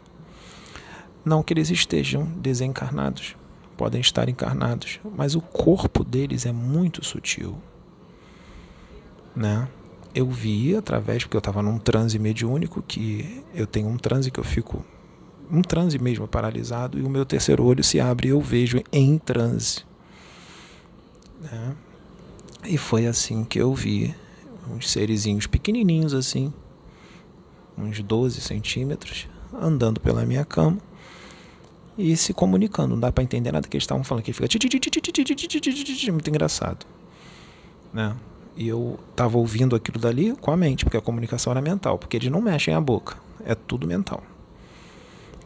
Não 1.24 1.42
que 1.42 1.52
eles 1.52 1.70
estejam 1.70 2.24
desencarnados, 2.24 3.36
podem 3.76 4.00
estar 4.00 4.28
encarnados, 4.28 5.00
mas 5.16 5.34
o 5.34 5.40
corpo 5.40 6.02
deles 6.02 6.46
é 6.46 6.52
muito 6.52 7.04
sutil, 7.04 7.58
né? 9.36 9.68
eu 10.14 10.28
vi 10.28 10.74
através, 10.74 11.22
porque 11.22 11.36
eu 11.36 11.40
estava 11.40 11.62
num 11.62 11.78
transe 11.78 12.18
mediúnico, 12.18 12.82
que 12.82 13.44
eu 13.54 13.66
tenho 13.66 13.88
um 13.88 13.96
transe 13.96 14.30
que 14.30 14.40
eu 14.40 14.44
fico 14.44 14.84
um 15.50 15.62
transe 15.62 15.98
mesmo 15.98 16.28
paralisado, 16.28 16.98
e 16.98 17.02
o 17.02 17.10
meu 17.10 17.24
terceiro 17.24 17.64
olho 17.64 17.82
se 17.82 18.00
abre 18.00 18.28
e 18.28 18.30
eu 18.30 18.40
vejo 18.40 18.80
em 18.92 19.18
transe. 19.18 19.84
Né? 21.40 21.74
E 22.64 22.76
foi 22.76 23.06
assim 23.06 23.44
que 23.44 23.58
eu 23.58 23.74
vi 23.74 24.14
uns 24.70 24.90
serizinhos 24.90 25.46
pequenininhos 25.46 26.14
assim, 26.14 26.52
uns 27.76 28.00
12 28.00 28.40
centímetros, 28.40 29.28
andando 29.52 30.00
pela 30.00 30.24
minha 30.24 30.44
cama 30.44 30.78
e 31.96 32.16
se 32.16 32.32
comunicando. 32.32 32.90
Não 32.94 33.00
dá 33.00 33.10
para 33.10 33.24
entender 33.24 33.50
nada 33.52 33.66
que 33.66 33.76
eles 33.76 33.84
estavam 33.84 34.04
falando, 34.04 34.22
que 34.24 34.32
fica 34.32 34.46
muito 36.12 36.28
engraçado, 36.28 36.86
né? 37.92 38.14
E 38.56 38.68
eu 38.68 38.98
tava 39.16 39.38
ouvindo 39.38 39.74
aquilo 39.74 39.98
dali 39.98 40.36
com 40.36 40.50
a 40.50 40.56
mente, 40.56 40.84
porque 40.84 40.96
a 40.96 41.00
comunicação 41.00 41.50
era 41.52 41.62
mental, 41.62 41.98
porque 41.98 42.16
eles 42.16 42.30
não 42.30 42.40
mexem 42.40 42.74
a 42.74 42.80
boca, 42.80 43.16
é 43.44 43.54
tudo 43.54 43.86
mental. 43.86 44.22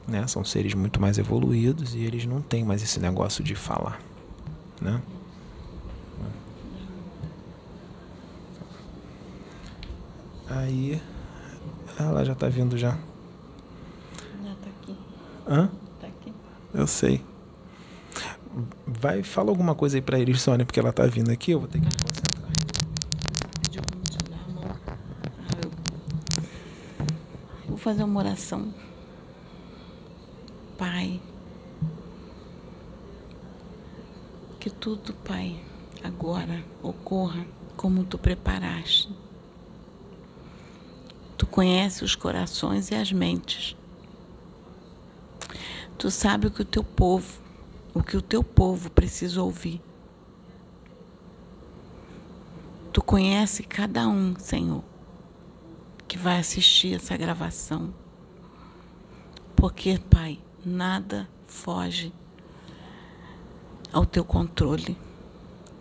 Né? 0.06 0.26
São 0.26 0.44
seres 0.44 0.74
muito 0.74 1.00
mais 1.00 1.18
evoluídos 1.18 1.94
e 1.94 2.00
eles 2.00 2.26
não 2.26 2.40
têm 2.40 2.64
mais 2.64 2.82
esse 2.82 3.00
negócio 3.00 3.42
de 3.42 3.54
falar, 3.54 3.98
né? 4.80 5.00
Aí 10.48 11.00
ela 11.98 12.24
já 12.24 12.34
tá 12.34 12.48
vindo 12.48 12.76
já. 12.76 12.90
Já 14.42 14.54
tá 14.54 14.70
aqui. 14.82 14.96
Hã? 15.48 15.70
Tá 16.00 16.06
aqui. 16.06 16.32
Eu 16.72 16.86
sei. 16.86 17.24
Vai, 18.86 19.22
fala 19.22 19.50
alguma 19.50 19.74
coisa 19.74 19.96
aí 19.96 20.02
pra 20.02 20.18
eles, 20.18 20.40
Sônia, 20.40 20.64
porque 20.64 20.78
ela 20.78 20.92
tá 20.92 21.06
vindo 21.06 21.30
aqui, 21.30 21.52
eu 21.52 21.60
vou 21.60 21.68
ter 21.68 21.80
que 21.80 21.86
me 21.86 21.92
concentrar. 22.02 22.50
Ah, 24.62 24.84
Vou 27.66 27.76
fazer 27.76 28.04
uma 28.04 28.20
oração. 28.20 28.72
Pai, 30.76 31.20
que 34.58 34.68
tudo, 34.70 35.12
Pai, 35.12 35.60
agora 36.02 36.64
ocorra 36.82 37.46
como 37.76 38.04
tu 38.04 38.18
preparaste. 38.18 39.08
Tu 41.36 41.46
conheces 41.46 42.02
os 42.02 42.14
corações 42.14 42.90
e 42.90 42.94
as 42.94 43.12
mentes. 43.12 43.76
Tu 45.96 46.10
sabe 46.10 46.48
o 46.48 46.50
que 46.50 46.62
o 46.62 46.64
teu 46.64 46.82
povo, 46.82 47.40
o 47.92 48.02
que 48.02 48.16
o 48.16 48.22
teu 48.22 48.42
povo 48.42 48.90
precisa 48.90 49.42
ouvir. 49.42 49.80
Tu 52.92 53.02
conhece 53.02 53.62
cada 53.62 54.06
um, 54.08 54.34
Senhor, 54.38 54.82
que 56.06 56.18
vai 56.18 56.38
assistir 56.38 56.94
essa 56.94 57.16
gravação. 57.16 57.92
Porque, 59.56 59.98
Pai, 60.10 60.38
nada 60.64 61.28
foge 61.46 62.12
ao 63.92 64.04
teu 64.04 64.24
controle. 64.24 64.96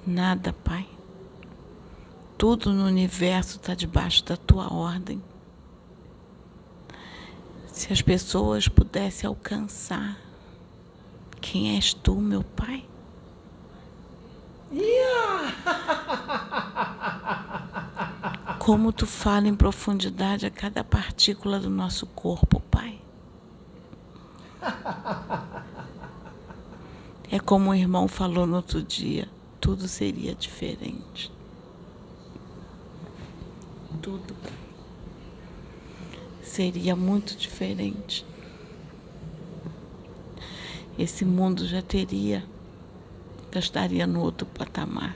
Nada, 0.06 0.54
Pai. 0.54 0.88
Tudo 2.38 2.74
no 2.74 2.86
universo 2.86 3.58
está 3.58 3.74
debaixo 3.74 4.24
da 4.26 4.38
tua 4.38 4.74
ordem. 4.74 5.24
Se 7.68 7.92
as 7.92 8.02
pessoas 8.02 8.68
pudessem 8.68 9.28
alcançar 9.28 10.18
quem 11.42 11.76
és 11.76 11.94
tu, 11.94 12.16
meu 12.16 12.44
Pai. 12.44 12.86
Como 18.60 18.92
tu 18.92 19.06
fala 19.06 19.48
em 19.48 19.56
profundidade 19.56 20.46
a 20.46 20.52
cada 20.52 20.84
partícula 20.84 21.60
do 21.60 21.70
nosso 21.70 22.06
corpo, 22.08 22.60
Pai. 22.72 23.03
É 27.32 27.40
como 27.40 27.72
o 27.72 27.76
irmão 27.76 28.08
falou 28.08 28.46
no 28.46 28.58
outro 28.58 28.84
dia, 28.84 29.28
tudo 29.60 29.88
seria 29.88 30.36
diferente. 30.36 31.32
Tudo 34.02 34.36
seria 36.42 36.96
muito 36.96 37.36
diferente. 37.36 38.26
Esse 41.00 41.26
mundo 41.26 41.66
já 41.66 41.82
teria, 41.82 42.44
já 43.52 43.60
estaria 43.60 44.06
no 44.06 44.22
outro 44.22 44.46
patamar 44.46 45.16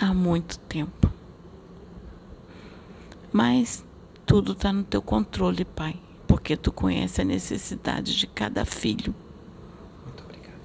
há 0.00 0.12
muito 0.12 0.58
tempo. 0.58 1.10
Mas 3.32 3.82
tudo 4.26 4.52
está 4.52 4.72
no 4.72 4.84
teu 4.84 5.00
controle, 5.00 5.64
Pai, 5.64 5.98
porque 6.44 6.58
tu 6.58 6.70
conhece 6.70 7.22
a 7.22 7.24
necessidade 7.24 8.14
de 8.14 8.26
cada 8.26 8.66
filho. 8.66 9.14
Muito 10.04 10.22
obrigado. 10.24 10.60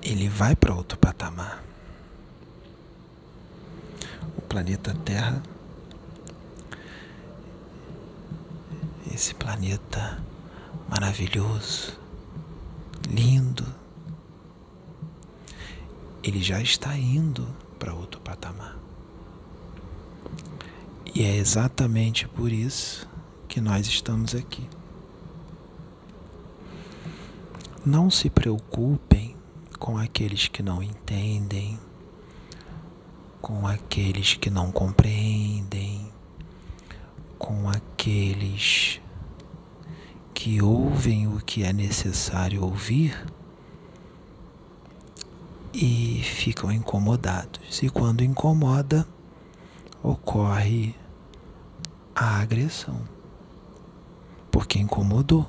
Ele 0.00 0.28
vai 0.28 0.54
para 0.54 0.72
outro 0.72 0.96
patamar. 0.96 1.60
O 4.38 4.42
planeta 4.42 4.94
Terra. 5.04 5.42
Esse 9.12 9.34
planeta 9.34 10.22
maravilhoso, 10.88 11.98
lindo. 13.10 13.66
Ele 16.22 16.40
já 16.40 16.62
está 16.62 16.96
indo 16.96 17.44
para 17.76 17.92
outro 17.92 18.20
patamar. 18.20 18.81
E 21.14 21.22
é 21.22 21.36
exatamente 21.36 22.26
por 22.26 22.50
isso 22.50 23.06
que 23.46 23.60
nós 23.60 23.86
estamos 23.86 24.34
aqui. 24.34 24.66
Não 27.84 28.10
se 28.10 28.30
preocupem 28.30 29.36
com 29.78 29.98
aqueles 29.98 30.48
que 30.48 30.62
não 30.62 30.82
entendem, 30.82 31.78
com 33.42 33.66
aqueles 33.66 34.34
que 34.34 34.48
não 34.48 34.72
compreendem, 34.72 36.10
com 37.38 37.68
aqueles 37.68 38.98
que 40.32 40.62
ouvem 40.62 41.26
o 41.26 41.40
que 41.40 41.62
é 41.62 41.74
necessário 41.74 42.62
ouvir 42.62 43.26
e 45.74 46.22
ficam 46.22 46.72
incomodados. 46.72 47.82
E 47.82 47.90
quando 47.90 48.24
incomoda, 48.24 49.06
ocorre 50.02 50.94
a 52.14 52.40
agressão, 52.40 53.00
porque 54.50 54.78
incomodou. 54.78 55.48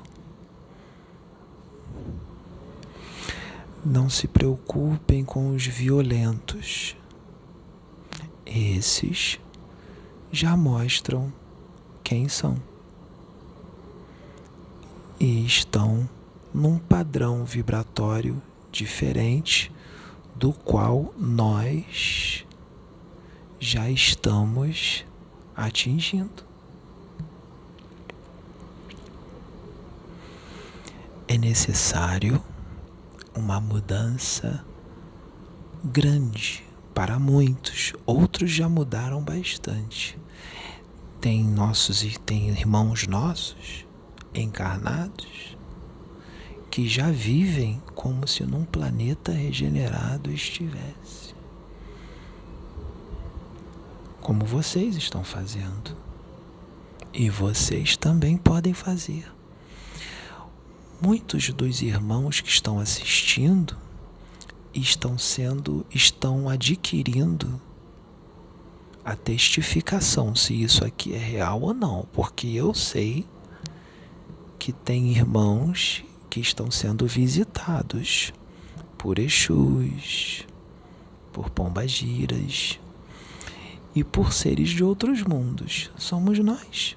Não 3.84 4.08
se 4.08 4.26
preocupem 4.26 5.24
com 5.24 5.50
os 5.50 5.66
violentos. 5.66 6.96
Esses 8.46 9.38
já 10.32 10.56
mostram 10.56 11.32
quem 12.02 12.28
são 12.28 12.56
e 15.20 15.44
estão 15.44 16.08
num 16.52 16.78
padrão 16.78 17.44
vibratório 17.44 18.42
diferente 18.70 19.72
do 20.34 20.52
qual 20.52 21.14
nós 21.16 22.44
já 23.58 23.88
estamos 23.88 25.04
atingindo. 25.56 26.44
É 31.26 31.38
necessário 31.38 32.42
uma 33.34 33.60
mudança 33.60 34.64
grande 35.82 36.62
para 36.94 37.18
muitos, 37.18 37.92
outros 38.06 38.50
já 38.50 38.68
mudaram 38.68 39.22
bastante. 39.22 40.18
Tem 41.20 41.42
nossos 41.42 42.04
e 42.04 42.18
tem 42.20 42.50
irmãos 42.50 43.06
nossos 43.06 43.86
encarnados 44.34 45.56
que 46.70 46.86
já 46.86 47.10
vivem 47.10 47.82
como 47.94 48.28
se 48.28 48.44
num 48.44 48.64
planeta 48.64 49.32
regenerado 49.32 50.30
estivesse. 50.30 51.34
Como 54.20 54.44
vocês 54.44 54.96
estão 54.96 55.24
fazendo. 55.24 55.96
E 57.12 57.30
vocês 57.30 57.96
também 57.96 58.36
podem 58.36 58.74
fazer. 58.74 59.33
Muitos 61.00 61.50
dos 61.50 61.82
irmãos 61.82 62.40
que 62.40 62.48
estão 62.48 62.78
assistindo 62.78 63.76
estão 64.72 65.18
sendo, 65.18 65.84
estão 65.90 66.48
adquirindo 66.48 67.60
a 69.04 69.14
testificação 69.14 70.34
se 70.34 70.54
isso 70.62 70.84
aqui 70.84 71.12
é 71.12 71.18
real 71.18 71.60
ou 71.60 71.74
não, 71.74 72.08
porque 72.12 72.46
eu 72.48 72.72
sei 72.72 73.26
que 74.58 74.72
tem 74.72 75.10
irmãos 75.10 76.02
que 76.30 76.40
estão 76.40 76.70
sendo 76.70 77.06
visitados 77.06 78.32
por 78.96 79.18
Exus, 79.18 80.46
por 81.32 81.50
pombagiras, 81.50 82.78
E 83.94 84.02
por 84.02 84.32
seres 84.32 84.70
de 84.70 84.82
outros 84.82 85.22
mundos, 85.22 85.90
somos 85.96 86.38
nós. 86.40 86.96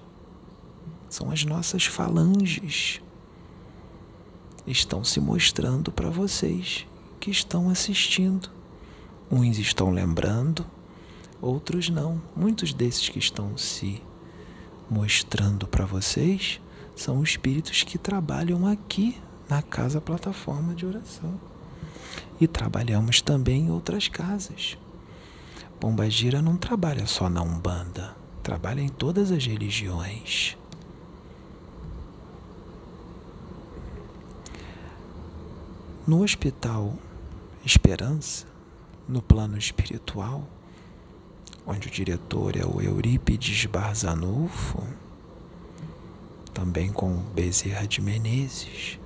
São 1.10 1.29
as 1.29 1.45
nossas 1.45 1.86
falanges. 1.86 3.01
Estão 4.67 5.01
se 5.01 5.21
mostrando 5.21 5.93
para 5.93 6.10
vocês 6.10 6.86
que 7.21 7.32
estão 7.32 7.69
assistindo. 7.69 8.49
Uns 9.32 9.58
estão 9.58 9.89
lembrando, 9.89 10.65
outros 11.41 11.89
não. 11.89 12.21
Muitos 12.36 12.73
desses 12.73 13.08
que 13.08 13.17
estão 13.17 13.58
se 13.58 14.01
mostrando 14.89 15.65
para 15.67 15.86
vocês 15.86 16.60
são 16.95 17.23
espíritos 17.23 17.84
que 17.84 17.97
trabalham 17.97 18.67
aqui 18.67 19.17
na 19.47 19.62
casa 19.62 20.01
plataforma 20.01 20.75
de 20.75 20.86
oração. 20.86 21.39
E 22.39 22.45
trabalhamos 22.45 23.21
também 23.21 23.67
em 23.67 23.71
outras 23.71 24.10
casas. 24.10 24.77
Pombagira 25.80 26.41
não 26.41 26.58
trabalha 26.58 27.06
só 27.08 27.30
na 27.30 27.41
Umbanda, 27.41 28.17
trabalha 28.43 28.82
em 28.82 28.89
todas 28.89 29.32
as 29.32 29.45
religiões. 29.45 30.58
No 36.08 36.24
Hospital 36.24 36.93
Esperança, 37.65 38.46
no 39.10 39.22
plano 39.22 39.58
espiritual, 39.58 40.48
onde 41.65 41.89
o 41.89 41.91
diretor 41.91 42.56
é 42.56 42.65
o 42.65 42.82
Eurípides 42.82 43.65
Barzanufo, 43.65 44.82
também 46.54 46.93
com 46.93 47.13
Bezerra 47.36 47.86
de 47.86 48.02
Menezes. 48.02 48.98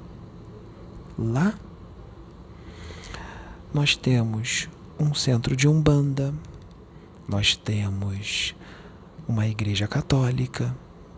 Lá 1.18 1.58
nós 3.74 3.96
temos 3.96 4.70
um 5.00 5.12
centro 5.16 5.56
de 5.56 5.68
umbanda, 5.68 6.32
nós 7.28 7.56
temos 7.56 8.54
uma 9.28 9.48
igreja 9.48 9.88
católica, 9.88 10.78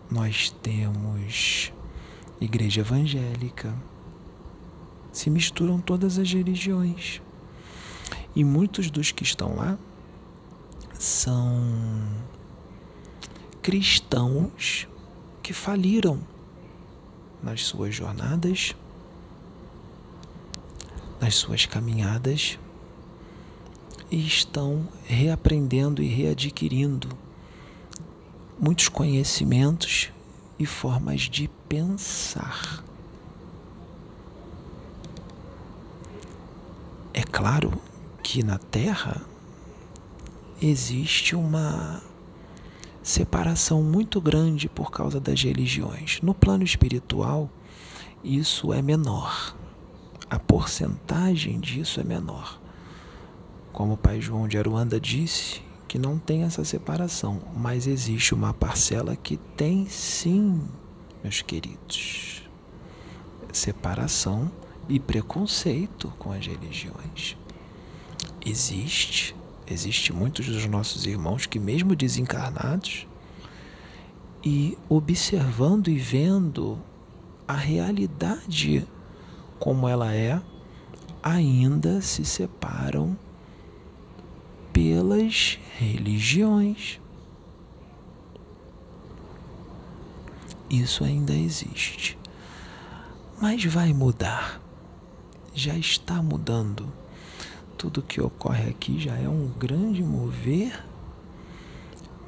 nós 0.09 0.49
temos 0.49 1.73
igreja 2.39 2.79
evangélica. 2.79 3.75
Se 5.13 5.29
misturam 5.29 5.79
todas 5.79 6.19
as 6.19 6.29
religiões. 6.33 7.21
E 8.35 8.43
muitos 8.43 8.91
dos 8.91 9.11
que 9.11 9.23
estão 9.23 9.55
lá 9.55 9.77
são 10.99 11.63
cristãos 13.61 14.87
que 15.41 15.53
faliram 15.53 16.19
nas 17.41 17.63
suas 17.63 17.95
jornadas, 17.95 18.75
nas 21.21 21.35
suas 21.35 21.65
caminhadas 21.65 22.59
e 24.11 24.27
estão 24.27 24.87
reaprendendo 25.05 26.03
e 26.03 26.07
readquirindo 26.07 27.09
muitos 28.59 28.87
conhecimentos 28.87 30.11
e 30.59 30.65
formas 30.65 31.21
de 31.21 31.49
pensar. 31.67 32.83
É 37.13 37.21
claro 37.21 37.71
que 38.23 38.43
na 38.43 38.57
Terra 38.57 39.21
existe 40.59 41.35
uma 41.35 42.01
separação 43.03 43.83
muito 43.83 44.19
grande 44.19 44.67
por 44.67 44.89
causa 44.89 45.19
das 45.19 45.43
religiões. 45.43 46.19
No 46.23 46.33
plano 46.33 46.63
espiritual, 46.63 47.49
isso 48.23 48.73
é 48.73 48.81
menor. 48.81 49.55
A 50.27 50.39
porcentagem 50.39 51.59
disso 51.59 51.99
é 51.99 52.03
menor. 52.03 52.59
Como 53.71 53.93
o 53.93 53.97
pai 53.97 54.19
João 54.19 54.47
de 54.47 54.57
Aruanda 54.57 54.99
disse, 54.99 55.61
que 55.87 55.99
não 55.99 56.17
tem 56.17 56.41
essa 56.41 56.65
separação, 56.65 57.39
mas 57.55 57.85
existe 57.85 58.33
uma 58.33 58.51
parcela 58.51 59.15
que 59.15 59.37
tem 59.55 59.85
sim, 59.87 60.59
meus 61.21 61.43
queridos, 61.43 62.41
separação 63.51 64.51
e 64.89 64.99
preconceito 64.99 66.13
com 66.17 66.31
as 66.31 66.45
religiões. 66.45 67.37
Existe 68.45 69.35
Existe 69.65 70.11
muitos 70.11 70.45
dos 70.45 70.65
nossos 70.65 71.05
irmãos 71.05 71.45
que, 71.45 71.57
mesmo 71.57 71.95
desencarnados, 71.95 73.07
e 74.43 74.77
observando 74.89 75.87
e 75.87 75.97
vendo 75.97 76.77
a 77.47 77.53
realidade 77.53 78.85
como 79.57 79.87
ela 79.87 80.13
é, 80.13 80.41
ainda 81.21 82.01
se 82.01 82.25
separam 82.25 83.17
pelas 84.73 85.57
religiões. 85.79 86.99
Isso 90.69 91.05
ainda 91.05 91.33
existe. 91.33 92.17
Mas 93.41 93.63
vai 93.63 93.93
mudar. 93.93 94.62
Já 95.53 95.75
está 95.75 96.21
mudando 96.21 96.91
tudo 97.83 98.01
que 98.01 98.21
ocorre 98.21 98.69
aqui 98.69 98.97
já 98.97 99.13
é 99.17 99.27
um 99.27 99.49
grande 99.59 100.01
mover 100.01 100.85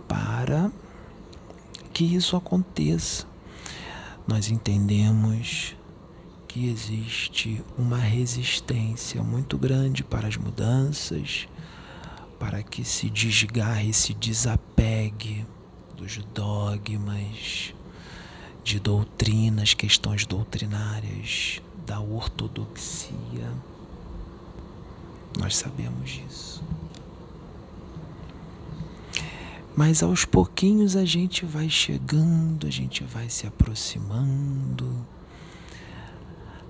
para 0.05 0.69
que 1.93 2.03
isso 2.03 2.35
aconteça. 2.35 3.25
Nós 4.27 4.49
entendemos 4.49 5.73
que 6.45 6.67
existe 6.67 7.63
uma 7.77 7.97
resistência 7.97 9.23
muito 9.23 9.57
grande 9.57 10.03
para 10.03 10.27
as 10.27 10.35
mudanças, 10.35 11.47
para 12.38 12.61
que 12.61 12.83
se 12.83 13.09
desgarre, 13.09 13.93
se 13.93 14.13
desapegue 14.13 15.45
dos 15.95 16.17
dogmas, 16.33 17.73
de 18.61 18.77
doutrinas, 18.77 19.73
questões 19.73 20.25
doutrinárias, 20.25 21.61
da 21.86 22.00
ortodoxia 22.00 23.52
nós 25.39 25.58
sabemos 25.58 26.10
disso. 26.10 26.63
Mas 29.76 30.02
aos 30.02 30.24
pouquinhos 30.24 30.95
a 30.95 31.04
gente 31.04 31.45
vai 31.45 31.69
chegando, 31.69 32.65
a 32.65 32.69
gente 32.69 33.04
vai 33.04 33.30
se 33.30 33.45
aproximando, 33.45 35.06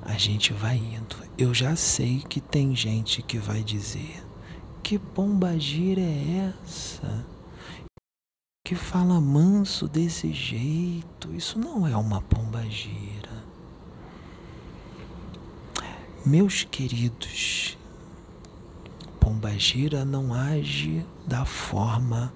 a 0.02 0.18
gente 0.18 0.52
vai 0.52 0.78
indo. 0.78 1.16
Eu 1.38 1.54
já 1.54 1.76
sei 1.76 2.24
que 2.28 2.42
tem 2.42 2.76
gente 2.76 3.22
que 3.22 3.38
vai 3.38 3.62
dizer: 3.62 4.24
que 4.82 4.98
pombagira 4.98 6.02
é 6.02 6.52
essa? 6.64 7.26
Que 8.66 8.74
fala 8.74 9.22
manso 9.22 9.88
desse 9.88 10.34
jeito? 10.34 11.32
Isso 11.36 11.60
não 11.60 11.86
é 11.86 11.96
uma 11.96 12.20
pombagira. 12.22 13.35
Meus 16.28 16.64
queridos, 16.64 17.78
pombagira 19.20 20.04
não 20.04 20.34
age 20.34 21.06
da 21.28 21.46
forma 21.46 22.34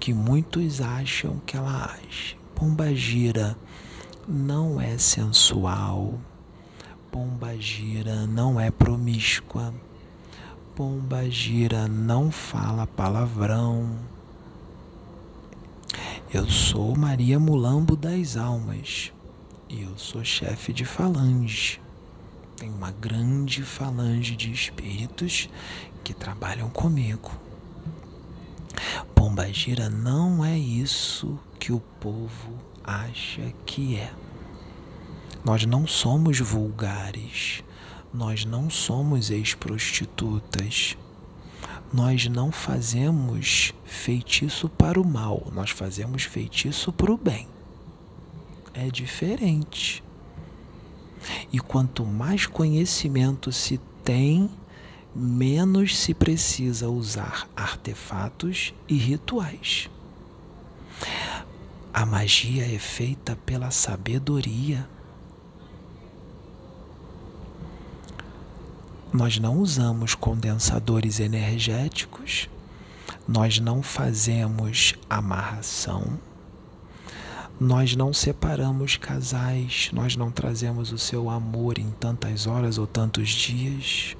que 0.00 0.12
muitos 0.12 0.80
acham 0.80 1.40
que 1.46 1.56
ela 1.56 1.94
age. 1.94 2.36
Pombagira 2.52 3.56
não 4.26 4.80
é 4.80 4.98
sensual. 4.98 6.18
Pombagira 7.12 8.26
não 8.26 8.58
é 8.58 8.72
promíscua. 8.72 9.72
Pombagira 10.74 11.86
não 11.86 12.28
fala 12.28 12.88
palavrão. 12.88 13.88
Eu 16.28 16.50
sou 16.50 16.96
Maria 16.96 17.38
Mulambo 17.38 17.94
das 17.94 18.36
Almas 18.36 19.12
e 19.68 19.82
eu 19.82 19.96
sou 19.96 20.24
chefe 20.24 20.72
de 20.72 20.84
falange 20.84 21.83
tem 22.56 22.70
uma 22.70 22.90
grande 22.92 23.62
falange 23.62 24.36
de 24.36 24.52
espíritos 24.52 25.48
que 26.02 26.14
trabalham 26.14 26.70
comigo. 26.70 27.30
Pombagira 29.14 29.88
não 29.88 30.44
é 30.44 30.58
isso 30.58 31.38
que 31.58 31.72
o 31.72 31.80
povo 31.80 32.52
acha 32.82 33.52
que 33.64 33.96
é. 33.96 34.12
Nós 35.44 35.66
não 35.66 35.86
somos 35.86 36.40
vulgares, 36.40 37.62
nós 38.12 38.44
não 38.44 38.70
somos 38.70 39.30
ex-prostitutas, 39.30 40.96
nós 41.92 42.26
não 42.28 42.50
fazemos 42.50 43.72
feitiço 43.84 44.68
para 44.68 45.00
o 45.00 45.06
mal, 45.06 45.50
nós 45.52 45.70
fazemos 45.70 46.24
feitiço 46.24 46.92
para 46.92 47.12
o 47.12 47.16
bem. 47.16 47.48
É 48.72 48.90
diferente. 48.90 50.02
E 51.52 51.58
quanto 51.58 52.04
mais 52.04 52.46
conhecimento 52.46 53.52
se 53.52 53.78
tem, 54.02 54.50
menos 55.14 55.98
se 55.98 56.12
precisa 56.12 56.88
usar 56.88 57.48
artefatos 57.56 58.74
e 58.88 58.96
rituais. 58.96 59.88
A 61.92 62.04
magia 62.04 62.66
é 62.74 62.78
feita 62.78 63.36
pela 63.46 63.70
sabedoria. 63.70 64.88
Nós 69.12 69.38
não 69.38 69.58
usamos 69.58 70.14
condensadores 70.16 71.20
energéticos, 71.20 72.48
Nós 73.26 73.58
não 73.58 73.82
fazemos 73.82 74.94
amarração. 75.08 76.18
Nós 77.58 77.94
não 77.94 78.12
separamos 78.12 78.96
casais, 78.96 79.90
nós 79.92 80.16
não 80.16 80.30
trazemos 80.30 80.90
o 80.90 80.98
seu 80.98 81.30
amor 81.30 81.78
em 81.78 81.90
tantas 82.00 82.46
horas 82.46 82.78
ou 82.78 82.86
tantos 82.86 83.28
dias. 83.28 84.16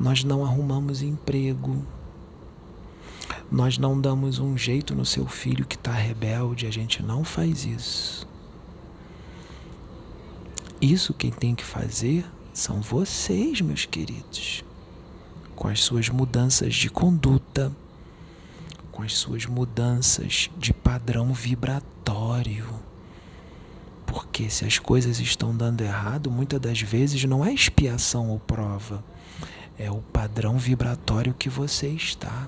Nós 0.00 0.24
não 0.24 0.44
arrumamos 0.44 1.00
emprego. 1.00 1.84
Nós 3.50 3.78
não 3.78 4.00
damos 4.00 4.38
um 4.38 4.56
jeito 4.58 4.94
no 4.94 5.04
seu 5.04 5.26
filho 5.26 5.64
que 5.64 5.76
está 5.76 5.92
rebelde, 5.92 6.66
a 6.66 6.70
gente 6.70 7.02
não 7.02 7.22
faz 7.22 7.64
isso. 7.64 8.26
Isso 10.80 11.14
quem 11.14 11.30
tem 11.30 11.54
que 11.54 11.64
fazer 11.64 12.24
são 12.52 12.80
vocês, 12.80 13.60
meus 13.60 13.84
queridos, 13.84 14.64
com 15.54 15.68
as 15.68 15.80
suas 15.80 16.08
mudanças 16.08 16.74
de 16.74 16.88
conduta, 16.88 17.70
com 19.00 19.04
as 19.04 19.14
suas 19.14 19.46
mudanças 19.46 20.50
de 20.58 20.74
padrão 20.74 21.32
vibratório. 21.32 22.66
Porque 24.04 24.50
se 24.50 24.66
as 24.66 24.78
coisas 24.78 25.18
estão 25.20 25.56
dando 25.56 25.80
errado, 25.80 26.30
muitas 26.30 26.60
das 26.60 26.82
vezes 26.82 27.24
não 27.24 27.42
é 27.42 27.50
expiação 27.50 28.28
ou 28.28 28.38
prova, 28.38 29.02
é 29.78 29.90
o 29.90 30.02
padrão 30.02 30.58
vibratório 30.58 31.32
que 31.32 31.48
você 31.48 31.88
está. 31.88 32.46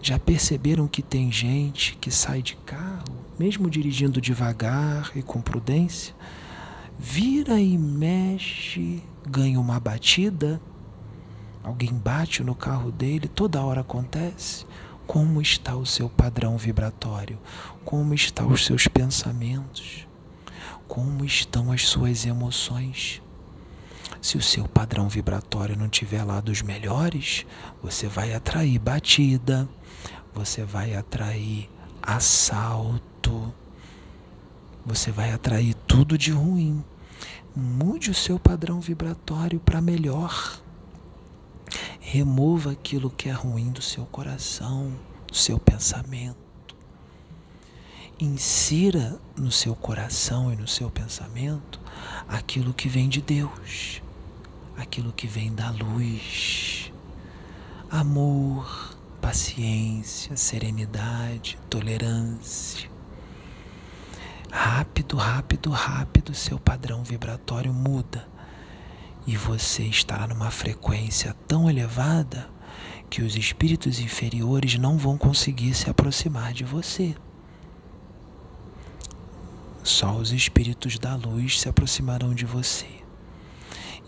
Já 0.00 0.18
perceberam 0.18 0.88
que 0.88 1.02
tem 1.02 1.30
gente 1.30 1.98
que 2.00 2.10
sai 2.10 2.40
de 2.40 2.56
carro, 2.56 3.26
mesmo 3.38 3.68
dirigindo 3.68 4.18
devagar 4.18 5.12
e 5.14 5.22
com 5.22 5.42
prudência? 5.42 6.14
vira 6.98 7.60
e 7.60 7.76
mexe, 7.76 9.02
ganha 9.26 9.58
uma 9.58 9.80
batida, 9.80 10.60
alguém 11.64 11.92
bate 11.92 12.44
no 12.44 12.54
carro 12.54 12.92
dele, 12.92 13.26
toda 13.26 13.60
hora 13.60 13.80
acontece. 13.80 14.64
Como 15.12 15.42
está 15.42 15.76
o 15.76 15.84
seu 15.84 16.08
padrão 16.08 16.56
vibratório? 16.56 17.38
Como 17.84 18.14
estão 18.14 18.50
os 18.50 18.64
seus 18.64 18.88
pensamentos? 18.88 20.08
Como 20.88 21.22
estão 21.22 21.70
as 21.70 21.86
suas 21.86 22.24
emoções? 22.24 23.20
Se 24.22 24.38
o 24.38 24.42
seu 24.42 24.66
padrão 24.66 25.10
vibratório 25.10 25.76
não 25.76 25.86
tiver 25.86 26.24
lá 26.24 26.40
dos 26.40 26.62
melhores, 26.62 27.44
você 27.82 28.06
vai 28.06 28.32
atrair 28.32 28.78
batida, 28.78 29.68
você 30.32 30.64
vai 30.64 30.94
atrair 30.94 31.68
assalto, 32.00 33.52
você 34.82 35.10
vai 35.10 35.30
atrair 35.30 35.74
tudo 35.86 36.16
de 36.16 36.30
ruim. 36.30 36.82
Mude 37.54 38.10
o 38.10 38.14
seu 38.14 38.38
padrão 38.38 38.80
vibratório 38.80 39.60
para 39.60 39.78
melhor. 39.78 40.58
Remova 42.12 42.72
aquilo 42.72 43.08
que 43.08 43.30
é 43.30 43.32
ruim 43.32 43.70
do 43.70 43.80
seu 43.80 44.04
coração, 44.04 44.92
do 45.26 45.34
seu 45.34 45.58
pensamento. 45.58 46.76
Insira 48.20 49.18
no 49.34 49.50
seu 49.50 49.74
coração 49.74 50.52
e 50.52 50.56
no 50.56 50.68
seu 50.68 50.90
pensamento 50.90 51.80
aquilo 52.28 52.74
que 52.74 52.86
vem 52.86 53.08
de 53.08 53.22
Deus, 53.22 54.02
aquilo 54.76 55.10
que 55.10 55.26
vem 55.26 55.54
da 55.54 55.70
luz. 55.70 56.92
Amor, 57.90 58.94
paciência, 59.18 60.36
serenidade, 60.36 61.58
tolerância 61.70 62.92
rápido, 64.50 65.16
rápido, 65.16 65.70
rápido, 65.70 66.34
seu 66.34 66.58
padrão 66.58 67.02
vibratório 67.02 67.72
muda 67.72 68.28
e 69.26 69.36
você 69.36 69.84
estará 69.84 70.26
numa 70.26 70.50
frequência 70.50 71.34
tão 71.46 71.68
elevada 71.68 72.50
que 73.08 73.22
os 73.22 73.36
espíritos 73.36 74.00
inferiores 74.00 74.78
não 74.78 74.96
vão 74.96 75.18
conseguir 75.18 75.74
se 75.74 75.88
aproximar 75.88 76.52
de 76.52 76.64
você. 76.64 77.14
Só 79.84 80.16
os 80.16 80.32
espíritos 80.32 80.98
da 80.98 81.14
luz 81.14 81.60
se 81.60 81.68
aproximarão 81.68 82.34
de 82.34 82.46
você. 82.46 82.86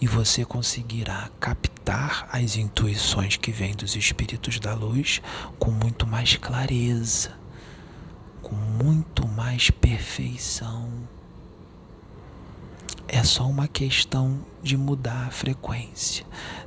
E 0.01 0.07
você 0.07 0.45
conseguirá 0.45 1.31
captar 1.41 2.29
as 2.33 2.57
intuições 2.57 3.37
que 3.37 3.53
vêm 3.53 3.75
dos 3.75 3.97
espíritos 3.97 4.59
da 4.59 4.75
luz 4.75 5.21
com 5.59 5.71
muito 5.71 6.07
mais 6.07 6.37
clareza 6.37 7.45
com 8.45 8.55
muito 8.55 9.27
mais 9.27 9.71
perfeição. 9.71 10.94
É 13.07 13.23
só 13.23 13.47
uma 13.47 13.69
questão 13.69 14.41
de 14.63 14.77
mudar 14.77 15.27
a 15.27 15.31
frequência. 15.31 16.25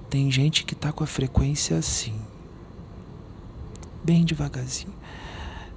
Tem 0.10 0.32
gente 0.32 0.64
que 0.64 0.74
está 0.74 0.92
com 0.92 1.04
a 1.04 1.08
frequência 1.08 1.78
assim, 1.78 2.20
bem 4.04 4.24
devagarzinho. 4.24 4.94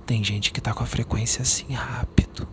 Tem 0.06 0.22
gente 0.22 0.52
que 0.52 0.58
está 0.58 0.72
com 0.72 0.82
a 0.82 0.86
frequência 0.86 1.42
assim 1.42 1.72
rápido. 1.72 2.46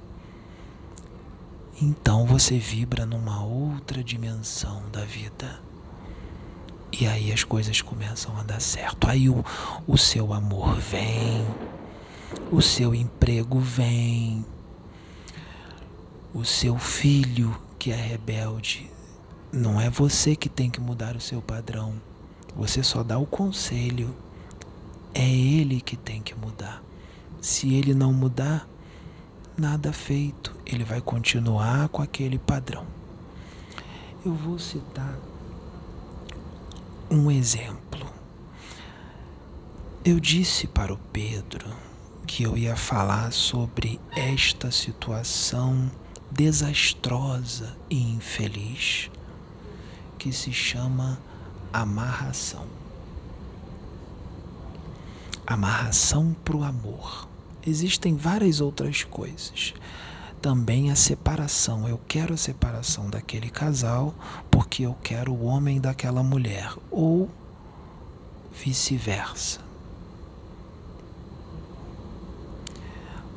Então 1.82 2.26
você 2.26 2.58
vibra 2.58 3.06
numa 3.06 3.44
outra 3.44 4.04
dimensão 4.04 4.84
da 4.92 5.04
vida. 5.04 5.60
E 6.92 7.06
aí 7.06 7.32
as 7.32 7.44
coisas 7.44 7.82
começam 7.82 8.36
a 8.38 8.44
dar 8.44 8.62
certo. 8.62 9.08
Aí 9.08 9.30
o, 9.30 9.44
o 9.86 9.98
seu 9.98 10.34
amor 10.34 10.76
vem 10.76 11.46
o 12.52 12.62
seu 12.62 12.94
emprego 12.94 13.60
vem, 13.60 14.46
o 16.34 16.44
seu 16.44 16.78
filho 16.78 17.56
que 17.78 17.92
é 17.92 17.96
rebelde. 17.96 18.90
Não 19.52 19.80
é 19.80 19.90
você 19.90 20.36
que 20.36 20.50
tem 20.50 20.70
que 20.70 20.82
mudar 20.82 21.16
o 21.16 21.22
seu 21.22 21.42
padrão. 21.42 21.96
Você 22.56 22.84
só 22.84 23.04
dá 23.04 23.18
o 23.18 23.26
conselho. 23.26 24.16
É 25.14 25.28
ele 25.28 25.82
que 25.82 25.96
tem 25.96 26.22
que 26.22 26.36
mudar. 26.36 26.84
Se 27.42 27.74
ele 27.74 27.94
não 27.94 28.12
mudar, 28.12 28.68
nada 29.58 29.94
feito. 29.94 30.56
Ele 30.66 30.84
vai 30.84 31.02
continuar 31.02 31.90
com 31.90 32.02
aquele 32.02 32.38
padrão. 32.38 32.86
Eu 34.26 34.34
vou 34.34 34.60
citar 34.60 35.18
um 37.10 37.32
exemplo. 37.32 38.06
Eu 40.04 40.20
disse 40.20 40.68
para 40.68 40.94
o 40.94 40.98
Pedro 41.12 41.70
que 42.26 42.44
eu 42.44 42.58
ia 42.58 42.76
falar 42.76 43.32
sobre 43.32 44.00
esta 44.16 44.70
situação 44.72 45.90
desastrosa 46.32 47.76
e 47.90 48.02
infeliz 48.02 49.10
que 50.18 50.32
se 50.32 50.52
chama 50.52 51.20
amarração. 51.72 52.66
Amarração 55.46 56.36
para 56.44 56.58
o 56.58 56.64
amor. 56.64 57.28
Existem 57.66 58.16
várias 58.16 58.60
outras 58.60 59.04
coisas. 59.04 59.74
Também 60.42 60.92
a 60.92 60.96
separação. 60.96 61.88
Eu 61.88 62.00
quero 62.08 62.34
a 62.34 62.38
separação 62.38 63.10
daquele 63.10 63.50
casal 63.50 64.14
porque 64.52 64.84
eu 64.84 64.96
quero 65.04 65.34
o 65.34 65.46
homem 65.46 65.80
daquela 65.80 66.24
mulher. 66.24 66.74
Ou 66.92 67.30
vice-versa. 68.52 69.62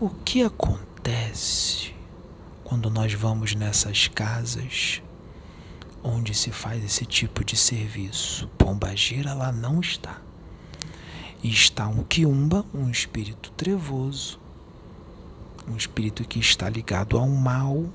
O 0.00 0.08
que 0.08 0.42
acontece 0.42 1.99
quando 2.70 2.88
nós 2.88 3.12
vamos 3.12 3.56
nessas 3.56 4.06
casas 4.06 5.02
onde 6.04 6.32
se 6.32 6.52
faz 6.52 6.84
esse 6.84 7.04
tipo 7.04 7.44
de 7.44 7.56
serviço? 7.56 8.46
Pombagira 8.56 9.34
lá 9.34 9.50
não 9.50 9.80
está. 9.80 10.18
E 11.42 11.50
está 11.50 11.88
um 11.88 12.04
quiumba, 12.04 12.64
um 12.72 12.88
espírito 12.88 13.50
trevoso, 13.56 14.38
um 15.66 15.76
espírito 15.76 16.22
que 16.22 16.38
está 16.38 16.68
ligado 16.68 17.18
ao 17.18 17.28
mal, 17.28 17.86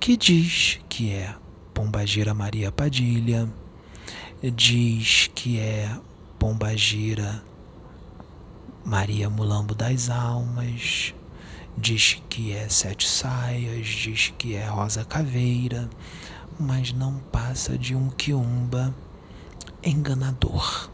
que 0.00 0.16
diz 0.16 0.80
que 0.88 1.12
é 1.12 1.32
Pombagira 1.72 2.34
Maria 2.34 2.72
Padilha, 2.72 3.48
diz 4.42 5.30
que 5.32 5.60
é 5.60 5.96
Pombagira 6.40 7.40
Maria 8.84 9.30
Mulambo 9.30 9.76
das 9.76 10.10
Almas, 10.10 11.14
diz 11.76 12.22
que 12.28 12.52
é 12.52 12.68
Sete 12.68 13.08
Saias, 13.08 13.86
diz 13.86 14.32
que 14.38 14.54
é 14.54 14.66
Rosa 14.66 15.04
Caveira, 15.04 15.88
mas 16.58 16.92
não 16.92 17.18
passa 17.32 17.76
de 17.76 17.94
um 17.94 18.08
quiumba 18.10 18.94
enganador. 19.82 20.90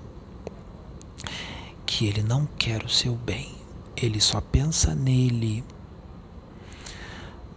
Que 1.86 2.06
ele 2.06 2.22
não 2.22 2.46
quer 2.46 2.84
o 2.84 2.88
seu 2.88 3.14
bem, 3.14 3.54
ele 3.96 4.20
só 4.20 4.40
pensa 4.40 4.94
nele. 4.94 5.64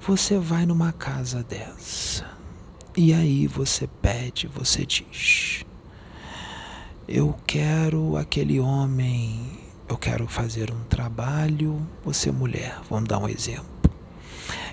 Você 0.02 0.38
vai 0.38 0.66
numa 0.66 0.92
casa 0.92 1.44
dessa 1.44 2.34
e 2.96 3.12
aí 3.12 3.48
você 3.48 3.88
pede, 3.88 4.46
você 4.48 4.86
diz: 4.86 5.66
Eu 7.08 7.36
quero 7.48 8.18
aquele 8.18 8.60
homem 8.60 9.53
eu 9.94 9.98
quero 9.98 10.28
fazer 10.28 10.72
um 10.72 10.84
trabalho, 10.86 11.80
você 12.04 12.32
mulher, 12.32 12.82
vamos 12.90 13.08
dar 13.08 13.20
um 13.20 13.30
exemplo. 13.30 13.92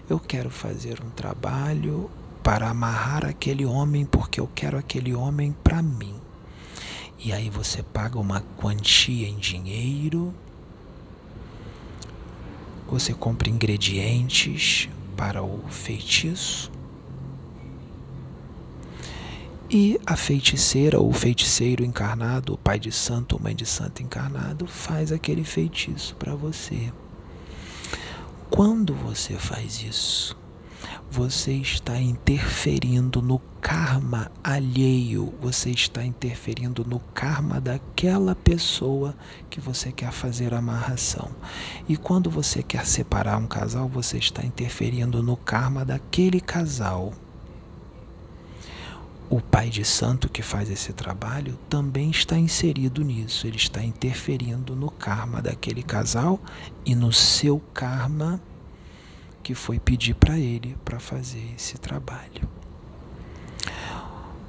Eu 0.08 0.18
quero 0.18 0.48
fazer 0.48 0.98
um 1.04 1.10
trabalho 1.10 2.10
para 2.42 2.70
amarrar 2.70 3.26
aquele 3.26 3.66
homem 3.66 4.06
porque 4.06 4.40
eu 4.40 4.48
quero 4.54 4.78
aquele 4.78 5.14
homem 5.14 5.54
para 5.62 5.82
mim. 5.82 6.14
E 7.18 7.34
aí 7.34 7.50
você 7.50 7.82
paga 7.82 8.18
uma 8.18 8.40
quantia 8.56 9.28
em 9.28 9.36
dinheiro, 9.36 10.34
você 12.88 13.12
compra 13.12 13.50
ingredientes 13.50 14.88
para 15.18 15.42
o 15.42 15.68
feitiço. 15.68 16.72
E 19.72 20.00
a 20.04 20.16
feiticeira 20.16 20.98
ou 20.98 21.10
o 21.10 21.12
feiticeiro 21.12 21.84
encarnado, 21.84 22.54
o 22.54 22.58
pai 22.58 22.76
de 22.76 22.90
santo 22.90 23.36
ou 23.36 23.40
mãe 23.40 23.54
de 23.54 23.64
santo 23.64 24.02
encarnado, 24.02 24.66
faz 24.66 25.12
aquele 25.12 25.44
feitiço 25.44 26.16
para 26.16 26.34
você. 26.34 26.92
Quando 28.50 28.92
você 28.92 29.34
faz 29.34 29.80
isso, 29.80 30.36
você 31.08 31.52
está 31.52 32.00
interferindo 32.00 33.22
no 33.22 33.38
karma 33.60 34.32
alheio, 34.42 35.32
você 35.40 35.70
está 35.70 36.04
interferindo 36.04 36.84
no 36.84 36.98
karma 37.14 37.60
daquela 37.60 38.34
pessoa 38.34 39.14
que 39.48 39.60
você 39.60 39.92
quer 39.92 40.10
fazer 40.10 40.52
amarração. 40.52 41.30
E 41.88 41.96
quando 41.96 42.28
você 42.28 42.60
quer 42.60 42.84
separar 42.84 43.38
um 43.38 43.46
casal, 43.46 43.88
você 43.88 44.18
está 44.18 44.44
interferindo 44.44 45.22
no 45.22 45.36
karma 45.36 45.84
daquele 45.84 46.40
casal. 46.40 47.12
O 49.30 49.40
pai 49.40 49.70
de 49.70 49.84
santo 49.84 50.28
que 50.28 50.42
faz 50.42 50.68
esse 50.68 50.92
trabalho 50.92 51.56
também 51.68 52.10
está 52.10 52.36
inserido 52.36 53.04
nisso, 53.04 53.46
ele 53.46 53.58
está 53.58 53.80
interferindo 53.80 54.74
no 54.74 54.90
karma 54.90 55.40
daquele 55.40 55.84
casal 55.84 56.40
e 56.84 56.96
no 56.96 57.12
seu 57.12 57.60
karma 57.72 58.42
que 59.40 59.54
foi 59.54 59.78
pedir 59.78 60.14
para 60.14 60.36
ele 60.36 60.76
para 60.84 60.98
fazer 60.98 61.54
esse 61.56 61.78
trabalho. 61.78 62.48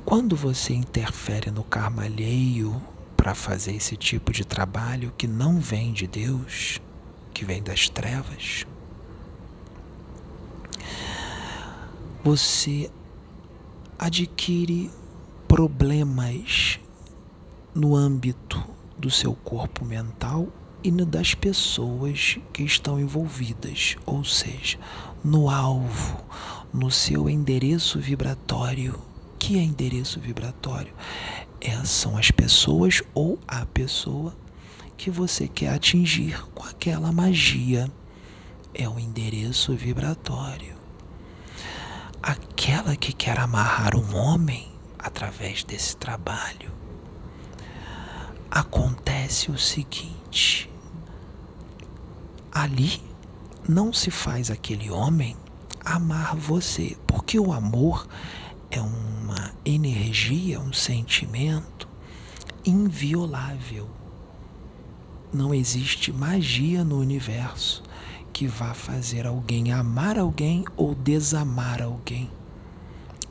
Quando 0.04 0.36
você 0.36 0.74
interfere 0.74 1.52
no 1.52 1.64
karma 1.64 2.06
alheio 2.06 2.82
para 3.16 3.36
fazer 3.36 3.76
esse 3.76 3.96
tipo 3.96 4.34
de 4.34 4.44
trabalho 4.44 5.14
que 5.16 5.28
não 5.28 5.60
vem 5.60 5.94
de 5.94 6.08
Deus, 6.08 6.82
que 7.32 7.46
vem 7.46 7.62
das 7.62 7.88
trevas, 7.88 8.66
você 12.24 12.90
adquire 14.02 14.89
problemas 15.47 16.80
no 17.76 17.95
âmbito 17.95 18.60
do 18.97 19.12
seu 19.12 19.36
corpo 19.36 19.86
mental 19.86 20.47
e 20.84 20.89
das 20.89 21.36
pessoas 21.36 22.39
que 22.52 22.64
estão 22.64 22.99
envolvidas, 22.99 23.97
ou 24.04 24.24
seja, 24.24 24.80
no 25.24 25.52
alvo, 25.52 26.18
no 26.74 26.89
seu 26.89 27.30
endereço 27.30 27.99
vibratório. 27.99 28.99
Que 29.38 29.60
é 29.60 29.62
endereço 29.62 30.20
vibratório? 30.20 30.95
É, 31.60 31.72
são 31.86 32.18
as 32.18 32.32
pessoas 32.32 33.04
ou 33.14 33.38
a 33.47 33.68
pessoa 33.68 34.36
que 34.97 35.12
você 35.12 35.47
quer 35.47 35.76
atingir 35.76 36.43
com 36.56 36.64
aquela 36.64 37.12
magia. 37.12 37.88
É 38.74 38.89
o 38.89 38.97
endereço 38.97 39.76
vibratório. 39.76 40.81
Aquela 42.22 42.95
que 42.95 43.13
quer 43.13 43.39
amarrar 43.39 43.95
um 43.95 44.15
homem 44.15 44.72
através 44.99 45.63
desse 45.63 45.97
trabalho. 45.97 46.72
Acontece 48.49 49.49
o 49.49 49.57
seguinte: 49.57 50.69
ali 52.51 53.01
não 53.67 53.91
se 53.91 54.11
faz 54.11 54.51
aquele 54.51 54.91
homem 54.91 55.36
amar 55.84 56.36
você, 56.36 56.95
porque 57.07 57.39
o 57.39 57.51
amor 57.51 58.07
é 58.69 58.80
uma 58.80 59.53
energia, 59.65 60.59
um 60.59 60.74
sentimento 60.74 61.88
inviolável. 62.65 63.89
Não 65.34 65.53
existe 65.53 66.11
magia 66.11 66.84
no 66.84 66.99
universo 66.99 67.84
que 68.34 68.48
vá 68.48 68.74
fazer 68.74 69.28
alguém 69.28 69.72
amar 69.72 70.18
alguém 70.18 70.66
ou 70.76 70.96
desamar 70.96 71.82
alguém. 71.82 72.30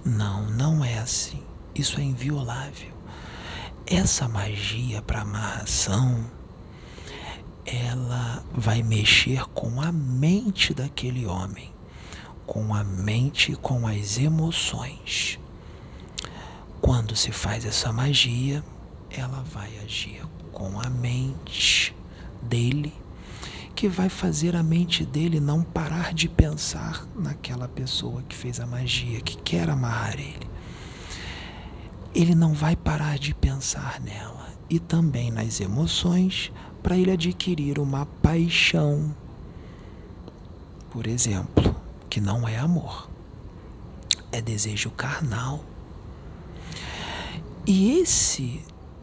Não, 0.05 0.49
não 0.51 0.85
é 0.85 0.99
assim. 0.99 1.43
Isso 1.75 2.01
é 2.01 2.03
inviolável. 2.03 2.93
Essa 3.87 4.29
magia 4.29 5.03
para 5.03 5.23
amarração 5.23 6.25
ela 7.65 8.43
vai 8.53 8.83
mexer 8.83 9.45
com 9.49 9.81
a 9.81 9.93
mente 9.93 10.75
daquele 10.75 11.27
homem, 11.27 11.73
com 12.47 12.75
a 12.75 12.83
mente 12.83 13.55
com 13.57 13.87
as 13.87 14.19
emoções. 14.19 15.39
Quando 16.81 17.15
se 17.15 17.31
faz 17.31 17.65
essa 17.65 17.93
magia, 17.93 18.65
ela 19.11 19.43
vai 19.43 19.71
agir 19.79 20.23
com 20.53 20.81
a 20.81 20.89
mente 20.89 21.95
dele, 22.43 22.93
que 23.81 23.89
vai 23.89 24.11
fazer 24.11 24.55
a 24.55 24.63
mente 24.63 25.07
dele 25.07 25.41
não 25.41 25.63
parar 25.63 26.13
de 26.13 26.29
pensar 26.29 27.09
naquela 27.17 27.67
pessoa 27.67 28.23
que 28.29 28.37
fez 28.37 28.61
a 28.61 28.67
magia, 28.67 29.23
que 29.23 29.39
quer 29.39 29.71
amarrar 29.71 30.21
ele. 30.21 30.47
Ele 32.15 32.35
não 32.35 32.53
vai 32.53 32.77
parar 32.77 33.19
de 33.19 33.33
pensar 33.33 33.99
nela 34.03 34.49
e 34.69 34.79
também 34.79 35.31
nas 35.31 35.63
emoções 35.63 36.53
para 36.83 36.95
ele 36.95 37.11
adquirir 37.11 37.79
uma 37.79 38.05
paixão, 38.05 39.17
por 40.91 41.07
exemplo, 41.07 41.75
que 42.11 42.21
não 42.21 42.47
é 42.47 42.59
amor, 42.59 43.09
é 44.31 44.43
desejo 44.43 44.91
carnal. 44.91 45.65
E 47.67 47.99
esse 47.99 48.61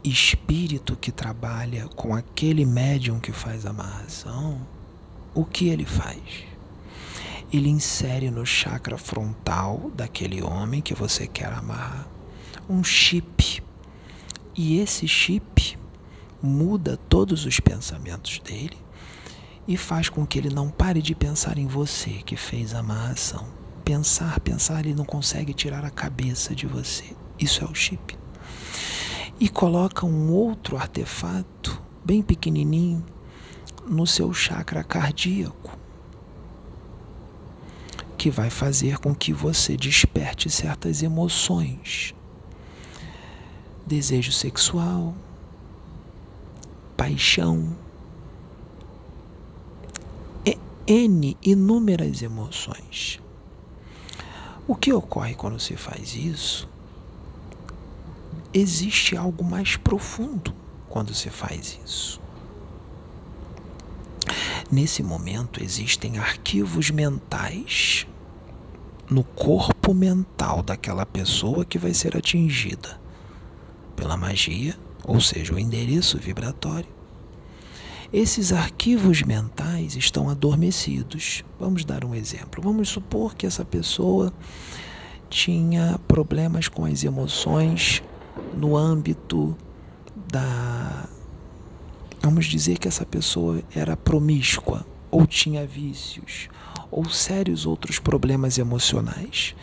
espírito 0.10 0.96
que 0.96 1.12
trabalha 1.12 1.88
com 1.90 2.16
aquele 2.16 2.66
médium 2.66 3.20
que 3.20 3.32
faz 3.32 3.66
a 3.66 3.70
amarração, 3.70 4.62
o 5.34 5.44
que 5.46 5.70
ele 5.70 5.86
faz? 5.86 6.46
Ele 7.52 7.70
insere 7.70 8.30
no 8.30 8.46
chakra 8.46 8.98
frontal 8.98 9.92
daquele 9.96 10.42
homem 10.42 10.82
que 10.82 10.94
você 10.94 11.28
quer 11.28 11.52
amarrar 11.54 12.08
um 12.70 12.84
chip. 12.84 13.64
E 14.56 14.80
esse 14.80 15.08
chip 15.08 15.78
muda 16.42 16.98
todos 17.10 17.46
os 17.46 17.60
pensamentos 17.60 18.40
dele 18.40 18.78
e 19.68 19.78
faz 19.78 20.10
com 20.10 20.26
que 20.26 20.38
ele 20.38 20.50
não 20.50 20.70
pare 20.70 21.02
de 21.02 21.14
pensar 21.14 21.58
em 21.58 21.68
você 21.68 22.22
que 22.26 22.36
fez 22.36 22.74
a 22.74 22.80
amarração. 22.80 23.48
Pensar, 23.84 24.40
pensar, 24.40 24.86
ele 24.86 24.96
não 24.96 25.06
consegue 25.06 25.54
tirar 25.54 25.86
a 25.86 25.90
cabeça 25.90 26.54
de 26.54 26.66
você. 26.68 27.16
Isso 27.40 27.64
é 27.64 27.68
o 27.68 27.76
chip. 27.76 28.18
E 29.40 29.48
coloca 29.50 30.06
um 30.06 30.32
outro 30.32 30.78
artefato, 30.78 31.82
bem 32.04 32.22
pequenininho, 32.22 33.06
no 33.88 34.08
seu 34.08 34.34
chakra 34.34 34.84
cardíaco, 34.84 35.78
que 38.18 38.30
vai 38.30 38.50
fazer 38.50 38.98
com 38.98 39.14
que 39.14 39.32
você 39.32 39.78
desperte 39.78 40.50
certas 40.50 41.04
emoções. 41.04 42.16
Desejo 43.86 44.32
sexual, 44.32 45.14
paixão, 46.98 47.76
N 50.88 51.38
inúmeras 51.44 52.22
emoções. 52.22 53.20
O 54.66 54.74
que 54.74 54.94
ocorre 54.94 55.36
quando 55.36 55.60
se 55.60 55.76
faz 55.76 56.16
isso? 56.16 56.70
Existe 58.58 59.16
algo 59.16 59.44
mais 59.44 59.76
profundo 59.76 60.52
quando 60.90 61.14
se 61.14 61.30
faz 61.30 61.80
isso. 61.86 62.20
Nesse 64.72 65.04
momento 65.04 65.64
existem 65.64 66.18
arquivos 66.18 66.90
mentais 66.90 68.08
no 69.10 69.24
corpo 69.24 69.94
mental 69.94 70.64
daquela 70.64 71.06
pessoa 71.06 71.64
que 71.64 71.78
vai 71.78 71.94
ser 71.94 72.18
atingida 72.18 73.00
pela 73.96 74.18
magia 74.18 74.76
ou 75.04 75.22
seja, 75.22 75.54
o 75.54 75.60
endereço 75.60 76.18
vibratório. 76.18 76.90
Esses 78.12 78.52
arquivos 78.52 79.22
mentais 79.22 79.96
estão 79.96 80.30
adormecidos. 80.30 81.44
Vamos 81.60 81.86
dar 81.86 82.04
um 82.04 82.16
exemplo. 82.16 82.62
Vamos 82.62 82.90
supor 82.90 83.36
que 83.36 83.46
essa 83.46 83.64
pessoa 83.64 84.34
tinha 85.30 86.00
problemas 86.08 86.68
com 86.68 86.86
as 86.86 87.04
emoções 87.04 88.02
no 88.56 88.76
âmbito 88.76 89.56
da. 90.32 91.08
Vamos 92.22 92.46
dizer 92.46 92.78
que 92.78 92.88
essa 92.88 93.06
pessoa 93.06 93.62
era 93.74 93.96
promíscua, 93.96 94.86
ou 95.10 95.26
tinha 95.26 95.66
vícios, 95.66 96.50
ou 96.92 97.10
sérios 97.10 97.66
outros 97.66 98.00
problemas 98.00 98.58
emocionais. 98.58 99.56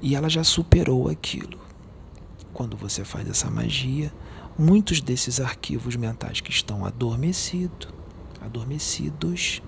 E 0.00 0.14
ela 0.14 0.28
já 0.28 0.44
superou 0.44 1.08
aquilo. 1.08 1.58
Quando 2.52 2.76
você 2.76 3.04
faz 3.04 3.28
essa 3.28 3.50
magia, 3.50 4.12
muitos 4.58 5.00
desses 5.00 5.40
arquivos 5.40 5.96
mentais 5.96 6.40
que 6.40 6.50
estão 6.50 6.84
adormecidos, 6.84 7.88
adormecidos, 8.40 9.60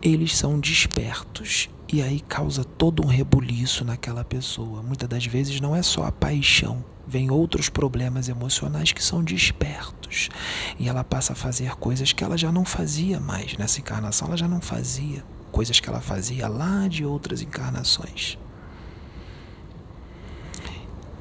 eles 0.00 0.36
são 0.36 0.58
despertos 0.58 1.68
E 1.92 2.00
aí 2.00 2.20
causa 2.20 2.64
todo 2.64 3.04
um 3.04 3.06
rebuliço 3.06 3.84
naquela 3.84 4.24
pessoa. 4.24 4.82
Muitas 4.82 5.06
das 5.06 5.26
vezes 5.26 5.60
não 5.60 5.76
é 5.76 5.82
só 5.82 6.04
a 6.04 6.10
paixão, 6.10 6.82
vem 7.06 7.30
outros 7.30 7.68
problemas 7.68 8.30
emocionais 8.30 8.92
que 8.92 9.04
são 9.04 9.22
despertos. 9.22 10.30
E 10.78 10.88
ela 10.88 11.04
passa 11.04 11.34
a 11.34 11.36
fazer 11.36 11.76
coisas 11.76 12.10
que 12.10 12.24
ela 12.24 12.38
já 12.38 12.50
não 12.50 12.64
fazia 12.64 13.20
mais 13.20 13.58
nessa 13.58 13.78
encarnação, 13.78 14.28
ela 14.28 14.38
já 14.38 14.48
não 14.48 14.62
fazia 14.62 15.22
coisas 15.50 15.78
que 15.80 15.88
ela 15.88 16.00
fazia 16.00 16.48
lá 16.48 16.88
de 16.88 17.04
outras 17.04 17.42
encarnações. 17.42 18.38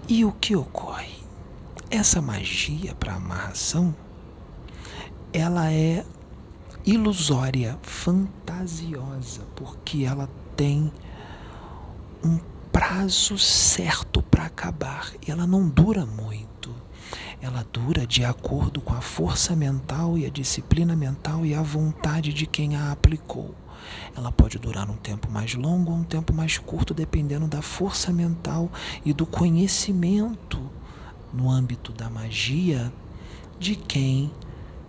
E 0.07 0.23
o 0.23 0.31
que 0.31 0.55
ocorre? 0.55 1.19
Essa 1.89 2.21
magia 2.21 2.95
para 2.95 3.15
amarração, 3.15 3.93
ela 5.33 5.69
é 5.69 6.05
ilusória, 6.85 7.77
fantasiosa, 7.81 9.41
porque 9.53 10.05
ela 10.05 10.29
tem 10.55 10.91
um 12.23 12.39
prazo 12.71 13.37
certo 13.37 14.21
para 14.21 14.45
acabar 14.45 15.11
ela 15.31 15.47
não 15.47 15.67
dura 15.67 16.05
muito. 16.05 16.73
Ela 17.41 17.65
dura 17.71 18.05
de 18.05 18.23
acordo 18.23 18.79
com 18.79 18.93
a 18.93 19.01
força 19.01 19.55
mental 19.55 20.17
e 20.17 20.25
a 20.25 20.29
disciplina 20.29 20.95
mental 20.95 21.45
e 21.45 21.55
a 21.55 21.61
vontade 21.61 22.33
de 22.33 22.45
quem 22.45 22.75
a 22.75 22.91
aplicou. 22.91 23.55
Ela 24.15 24.31
pode 24.31 24.59
durar 24.59 24.89
um 24.89 24.95
tempo 24.95 25.29
mais 25.29 25.55
longo 25.55 25.91
ou 25.91 25.97
um 25.97 26.03
tempo 26.03 26.33
mais 26.33 26.57
curto, 26.57 26.93
dependendo 26.93 27.47
da 27.47 27.61
força 27.61 28.13
mental 28.13 28.71
e 29.03 29.11
do 29.11 29.25
conhecimento 29.25 30.61
no 31.33 31.49
âmbito 31.49 31.91
da 31.91 32.09
magia 32.09 32.93
de 33.59 33.75
quem 33.75 34.31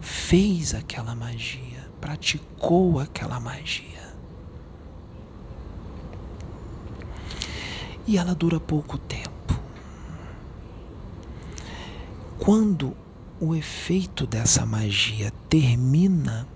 fez 0.01 0.75
aquela 0.75 1.15
magia, 1.15 1.89
praticou 2.01 2.99
aquela 2.99 3.39
magia. 3.41 4.02
E 8.07 8.19
ela 8.19 8.35
dura 8.35 8.59
pouco 8.59 8.99
tempo. 8.99 9.33
Quando 12.39 12.97
o 13.41 13.55
efeito 13.55 14.27
dessa 14.27 14.67
magia 14.67 15.33
termina, 15.49 16.47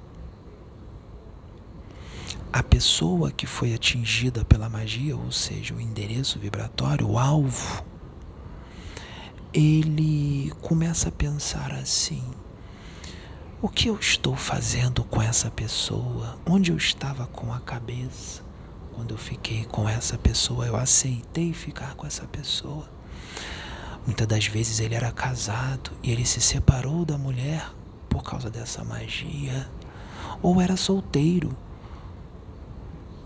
a 2.53 2.63
pessoa 2.63 3.31
que 3.31 3.47
foi 3.47 3.75
atingida 3.75 4.45
pela 4.45 4.69
magia, 4.69 5.17
ou 5.17 5.31
seja, 5.31 5.75
o 5.75 5.81
endereço 5.81 6.39
vibratório, 6.39 7.07
o 7.09 7.19
alvo, 7.19 7.85
ele 9.53 10.53
começa 10.63 11.09
a 11.09 11.13
pensar 11.13 11.73
assim: 11.73 12.23
o 13.61 13.69
que 13.69 13.89
eu 13.89 13.99
estou 13.99 14.37
fazendo 14.37 15.03
com 15.05 15.21
essa 15.21 15.51
pessoa? 15.51 16.39
Onde 16.47 16.71
eu 16.71 16.77
estava 16.77 17.27
com 17.27 17.53
a 17.53 17.61
cabeça? 17.61 18.46
Quando 18.97 19.11
eu 19.11 19.19
fiquei 19.19 19.67
com 19.67 19.87
essa 19.87 20.17
pessoa, 20.17 20.67
eu 20.67 20.75
aceitei 20.75 21.53
ficar 21.53 21.95
com 21.97 22.07
essa 22.07 22.25
pessoa. 22.25 22.89
Muitas 24.07 24.27
das 24.27 24.47
vezes 24.47 24.81
ele 24.81 24.95
era 24.95 25.13
casado 25.13 25.91
e 26.03 26.11
ele 26.11 26.25
se 26.25 26.41
separou 26.41 27.05
da 27.05 27.19
mulher 27.19 27.71
por 28.09 28.23
causa 28.23 28.49
dessa 28.49 28.83
magia, 28.83 29.69
ou 30.41 30.63
era 30.63 30.79
solteiro 30.79 31.55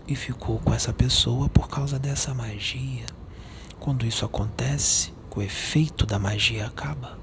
e 0.05 0.13
ficou 0.13 0.59
com 0.59 0.73
essa 0.73 0.91
pessoa 0.91 1.47
por 1.47 1.69
causa 1.69 1.97
dessa 1.97 2.33
magia. 2.33 3.05
Quando 3.79 4.05
isso 4.05 4.25
acontece, 4.25 5.13
o 5.33 5.41
efeito 5.41 6.05
da 6.05 6.19
magia 6.19 6.67
acaba. 6.67 7.17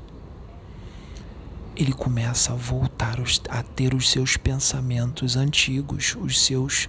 Ele 1.76 1.92
começa 1.92 2.54
a 2.54 2.56
voltar 2.56 3.18
a 3.50 3.62
ter 3.62 3.92
os 3.92 4.08
seus 4.08 4.38
pensamentos 4.38 5.36
antigos, 5.36 6.16
os 6.18 6.40
seus 6.40 6.88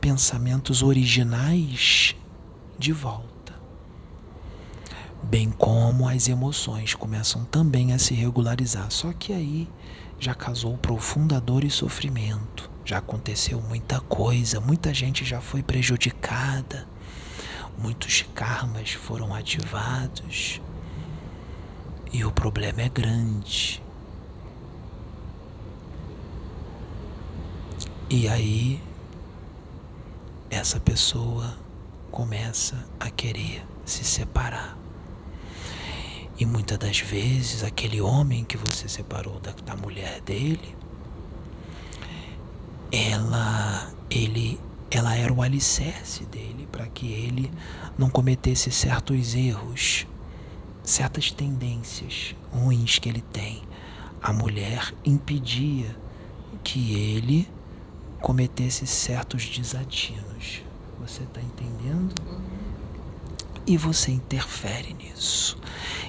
pensamentos 0.00 0.82
originais 0.82 2.14
de 2.78 2.92
volta. 2.92 3.54
Bem 5.22 5.50
como 5.50 6.08
as 6.08 6.28
emoções 6.28 6.94
começam 6.94 7.44
também 7.44 7.92
a 7.92 7.98
se 7.98 8.14
regularizar. 8.14 8.90
Só 8.90 9.12
que 9.12 9.32
aí 9.32 9.68
já 10.18 10.34
causou 10.34 10.76
profunda 10.78 11.40
dor 11.40 11.64
e 11.64 11.70
sofrimento. 11.70 12.70
Já 12.84 12.98
aconteceu 12.98 13.60
muita 13.60 14.00
coisa, 14.00 14.60
muita 14.60 14.94
gente 14.94 15.24
já 15.24 15.40
foi 15.40 15.62
prejudicada 15.62 16.86
muitos 17.78 18.22
karmas 18.34 18.92
foram 18.92 19.32
ativados 19.32 20.60
e 22.12 22.24
o 22.24 22.32
problema 22.32 22.82
é 22.82 22.88
grande. 22.88 23.82
E 28.10 28.26
aí, 28.26 28.80
essa 30.50 30.80
pessoa 30.80 31.56
começa 32.10 32.86
a 32.98 33.10
querer 33.10 33.64
se 33.84 34.04
separar. 34.04 34.76
E 36.38 36.46
muitas 36.46 36.78
das 36.78 37.00
vezes, 37.00 37.64
aquele 37.64 38.00
homem 38.00 38.44
que 38.44 38.56
você 38.56 38.88
separou 38.88 39.40
da, 39.40 39.52
da 39.52 39.76
mulher 39.76 40.20
dele, 40.20 40.76
ela, 42.92 43.90
ele 44.08 44.58
ela 44.90 45.14
era 45.14 45.32
o 45.32 45.42
alicerce 45.42 46.24
dele 46.24 46.66
para 46.70 46.86
que 46.86 47.12
ele 47.12 47.50
não 47.98 48.08
cometesse 48.08 48.70
certos 48.70 49.34
erros, 49.34 50.06
certas 50.82 51.30
tendências 51.30 52.34
ruins 52.50 52.98
que 52.98 53.08
ele 53.08 53.20
tem. 53.20 53.62
A 54.22 54.32
mulher 54.32 54.94
impedia 55.04 55.94
que 56.64 56.94
ele 56.94 57.48
cometesse 58.20 58.86
certos 58.86 59.44
desatinos. 59.44 60.27
Você 61.08 61.22
está 61.22 61.40
entendendo? 61.40 62.14
E 63.66 63.78
você 63.78 64.12
interfere 64.12 64.92
nisso. 64.92 65.58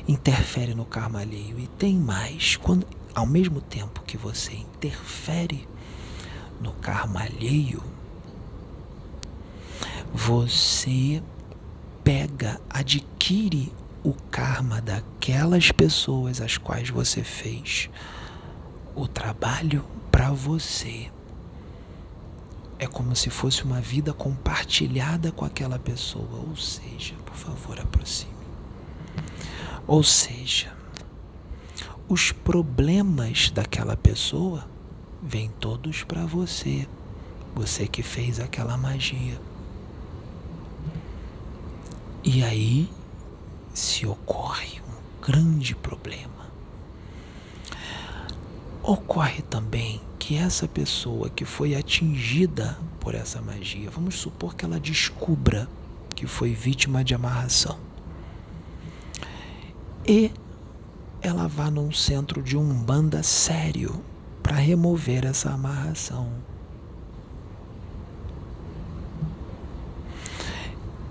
Interfere 0.06 0.76
no 0.76 0.86
karma 0.86 1.22
alheio. 1.22 1.58
E 1.58 1.68
tem 1.68 1.96
mais. 1.96 2.58
Quando, 2.58 2.86
ao 3.16 3.26
mesmo 3.26 3.62
tempo 3.62 4.02
que 4.02 4.18
você 4.18 4.54
interfere 4.54 5.66
no 6.60 6.74
karma 6.74 7.22
alheio, 7.22 7.82
você 10.14 11.24
pega, 12.04 12.60
adquire 12.70 13.72
o 14.04 14.14
karma 14.14 14.82
daquelas 14.82 15.72
pessoas 15.72 16.42
às 16.42 16.58
quais 16.58 16.90
você 16.90 17.24
fez 17.24 17.90
o 18.96 19.08
trabalho 19.08 19.86
para 20.12 20.32
você. 20.32 21.10
É 22.80 22.88
como 22.88 23.14
se 23.14 23.30
fosse 23.30 23.64
uma 23.66 23.82
vida 23.82 24.14
compartilhada 24.14 25.34
com 25.34 25.44
aquela 25.44 25.78
pessoa. 25.78 26.46
Ou 26.48 26.56
seja, 26.56 27.14
por 27.26 27.36
favor, 27.36 27.78
aproxime. 27.78 28.32
Ou 29.86 30.02
seja, 30.02 30.74
os 32.08 32.32
problemas 32.32 33.52
daquela 33.52 33.98
pessoa 33.98 34.66
vêm 35.22 35.50
todos 35.60 36.04
para 36.04 36.26
você. 36.26 36.88
Você 37.54 37.86
que 37.86 38.02
fez 38.02 38.40
aquela 38.40 38.78
magia. 38.78 39.40
E 42.24 42.44
aí 42.44 42.90
se 43.74 44.06
ocorre 44.06 44.80
um 44.80 45.26
grande 45.26 45.76
problema. 45.76 46.48
Ocorre 48.82 49.42
também 49.42 50.02
que 50.30 50.38
essa 50.38 50.68
pessoa 50.68 51.28
que 51.28 51.44
foi 51.44 51.74
atingida 51.74 52.78
por 53.00 53.16
essa 53.16 53.42
magia, 53.42 53.90
vamos 53.90 54.14
supor 54.14 54.54
que 54.54 54.64
ela 54.64 54.80
descubra 54.80 55.68
que 56.16 56.28
foi 56.28 56.54
vítima 56.54 57.04
de 57.04 57.16
amarração. 57.16 57.80
E 60.08 60.32
ela 61.20 61.48
vá 61.48 61.72
num 61.72 61.92
centro 61.92 62.44
de 62.44 62.56
umbanda 62.56 63.24
sério 63.24 64.04
para 64.44 64.56
remover 64.56 65.26
essa 65.26 65.50
amarração. 65.50 66.32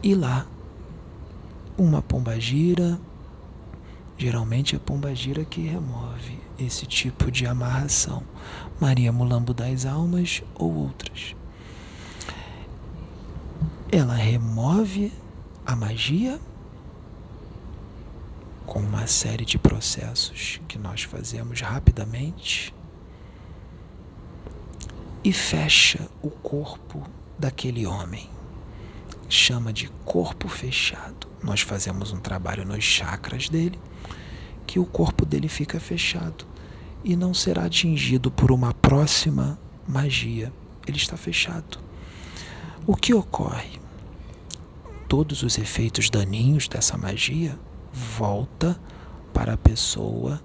E 0.00 0.14
lá 0.14 0.46
uma 1.76 2.00
pombagira, 2.00 3.00
geralmente 4.16 4.76
é 4.76 4.78
a 4.78 4.80
pombagira 4.80 5.44
que 5.44 5.62
remove 5.62 6.38
esse 6.56 6.86
tipo 6.86 7.32
de 7.32 7.46
amarração. 7.46 8.22
Maria 8.80 9.12
Mulambo 9.12 9.52
das 9.52 9.84
Almas 9.84 10.42
ou 10.54 10.74
outras. 10.74 11.34
Ela 13.90 14.14
remove 14.14 15.12
a 15.64 15.74
magia 15.74 16.38
com 18.66 18.80
uma 18.80 19.06
série 19.06 19.44
de 19.44 19.58
processos 19.58 20.60
que 20.68 20.78
nós 20.78 21.02
fazemos 21.02 21.60
rapidamente 21.60 22.74
e 25.24 25.32
fecha 25.32 26.08
o 26.22 26.30
corpo 26.30 27.02
daquele 27.38 27.86
homem. 27.86 28.28
Chama 29.28 29.72
de 29.72 29.88
corpo 30.04 30.48
fechado 30.48 31.28
nós 31.42 31.60
fazemos 31.60 32.12
um 32.12 32.18
trabalho 32.18 32.64
nos 32.64 32.84
chakras 32.84 33.48
dele, 33.48 33.78
que 34.66 34.78
o 34.78 34.84
corpo 34.84 35.24
dele 35.24 35.48
fica 35.48 35.78
fechado 35.78 36.46
e 37.08 37.16
não 37.16 37.32
será 37.32 37.64
atingido 37.64 38.30
por 38.30 38.52
uma 38.52 38.74
próxima 38.74 39.58
magia. 39.88 40.52
Ele 40.86 40.98
está 40.98 41.16
fechado. 41.16 41.78
O 42.86 42.94
que 42.94 43.14
ocorre? 43.14 43.80
Todos 45.08 45.42
os 45.42 45.56
efeitos 45.56 46.10
daninhos 46.10 46.68
dessa 46.68 46.98
magia 46.98 47.58
volta 47.90 48.78
para 49.32 49.54
a 49.54 49.56
pessoa 49.56 50.38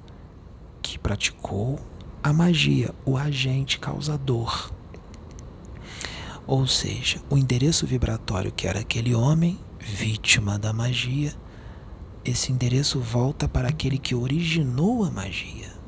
que 0.81 0.97
praticou 0.97 1.77
a 2.23 2.31
magia, 2.31 2.95
o 3.05 3.17
agente 3.17 3.77
causador. 3.77 4.71
Ou 6.47 6.65
seja, 6.65 7.21
o 7.29 7.37
endereço 7.37 7.85
vibratório 7.85 8.53
que 8.53 8.69
era 8.69 8.79
aquele 8.79 9.13
homem, 9.13 9.59
vítima 9.81 10.57
da 10.57 10.71
magia, 10.71 11.33
esse 12.23 12.53
endereço 12.53 13.01
volta 13.01 13.49
para 13.49 13.67
aquele 13.67 13.97
que 13.97 14.15
originou 14.15 15.03
a 15.03 15.11
magia. 15.11 15.82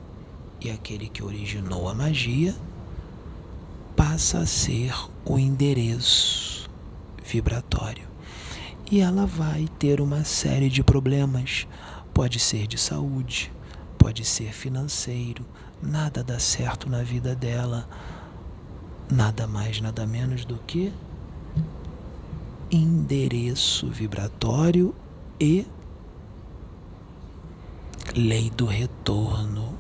E 0.62 0.70
aquele 0.70 1.08
que 1.08 1.24
originou 1.24 1.88
a 1.88 1.94
magia 1.94 2.56
passa 3.96 4.40
a 4.40 4.46
ser 4.46 4.94
o 5.24 5.38
endereço 5.38 6.70
vibratório. 7.24 8.08
E 8.90 9.00
ela 9.00 9.26
vai 9.26 9.68
ter 9.80 10.02
uma 10.02 10.24
série 10.24 10.70
de 10.70 10.84
problemas. 10.84 11.68
Pode 12.14 12.40
ser 12.40 12.68
de 12.68 12.78
saúde, 12.78 13.52
pode 13.98 14.24
ser 14.24 14.54
financeiro, 14.54 15.46
nada 15.82 16.24
dá 16.24 16.40
certo 16.40 16.90
na 16.90 17.04
vida 17.04 17.36
dela 17.36 17.88
nada 19.12 19.48
mais, 19.48 19.80
nada 19.82 20.06
menos 20.06 20.46
do 20.46 20.58
que 20.58 20.92
endereço 22.72 23.88
vibratório 23.88 24.94
e 25.40 25.66
lei 28.16 28.50
do 28.50 28.66
retorno. 28.66 29.78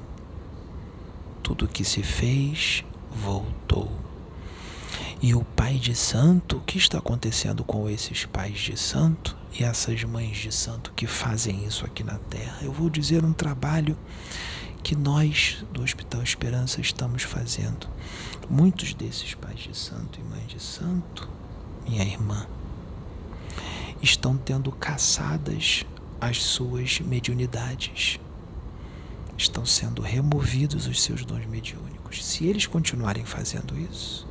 Tudo 1.45 1.67
que 1.67 1.85
se 1.85 2.01
fez 2.01 2.83
voltou. 3.11 3.91
E 5.21 5.35
o 5.35 5.43
pai 5.43 5.75
de 5.75 5.93
santo, 5.93 6.57
o 6.57 6.61
que 6.61 6.79
está 6.79 6.97
acontecendo 6.97 7.63
com 7.63 7.87
esses 7.87 8.25
pais 8.25 8.57
de 8.57 8.75
santo 8.75 9.37
e 9.53 9.63
essas 9.63 10.03
mães 10.03 10.37
de 10.37 10.51
santo 10.51 10.91
que 10.95 11.05
fazem 11.05 11.63
isso 11.63 11.85
aqui 11.85 12.03
na 12.03 12.17
terra? 12.17 12.57
Eu 12.63 12.71
vou 12.71 12.89
dizer 12.89 13.23
um 13.23 13.31
trabalho 13.31 13.95
que 14.81 14.95
nós 14.95 15.63
do 15.71 15.83
Hospital 15.83 16.23
Esperança 16.23 16.81
estamos 16.81 17.21
fazendo. 17.21 17.87
Muitos 18.49 18.95
desses 18.95 19.35
pais 19.35 19.59
de 19.59 19.77
santo 19.77 20.19
e 20.19 20.23
mães 20.23 20.47
de 20.47 20.59
santo, 20.59 21.29
minha 21.87 22.03
irmã, 22.03 22.47
estão 24.01 24.35
tendo 24.35 24.71
caçadas 24.71 25.85
as 26.19 26.41
suas 26.41 26.99
mediunidades. 27.01 28.19
Estão 29.37 29.65
sendo 29.65 30.01
removidos 30.01 30.87
os 30.87 31.01
seus 31.01 31.25
dons 31.25 31.45
mediúnicos. 31.45 32.25
Se 32.25 32.45
eles 32.45 32.65
continuarem 32.65 33.25
fazendo 33.25 33.77
isso 33.77 34.27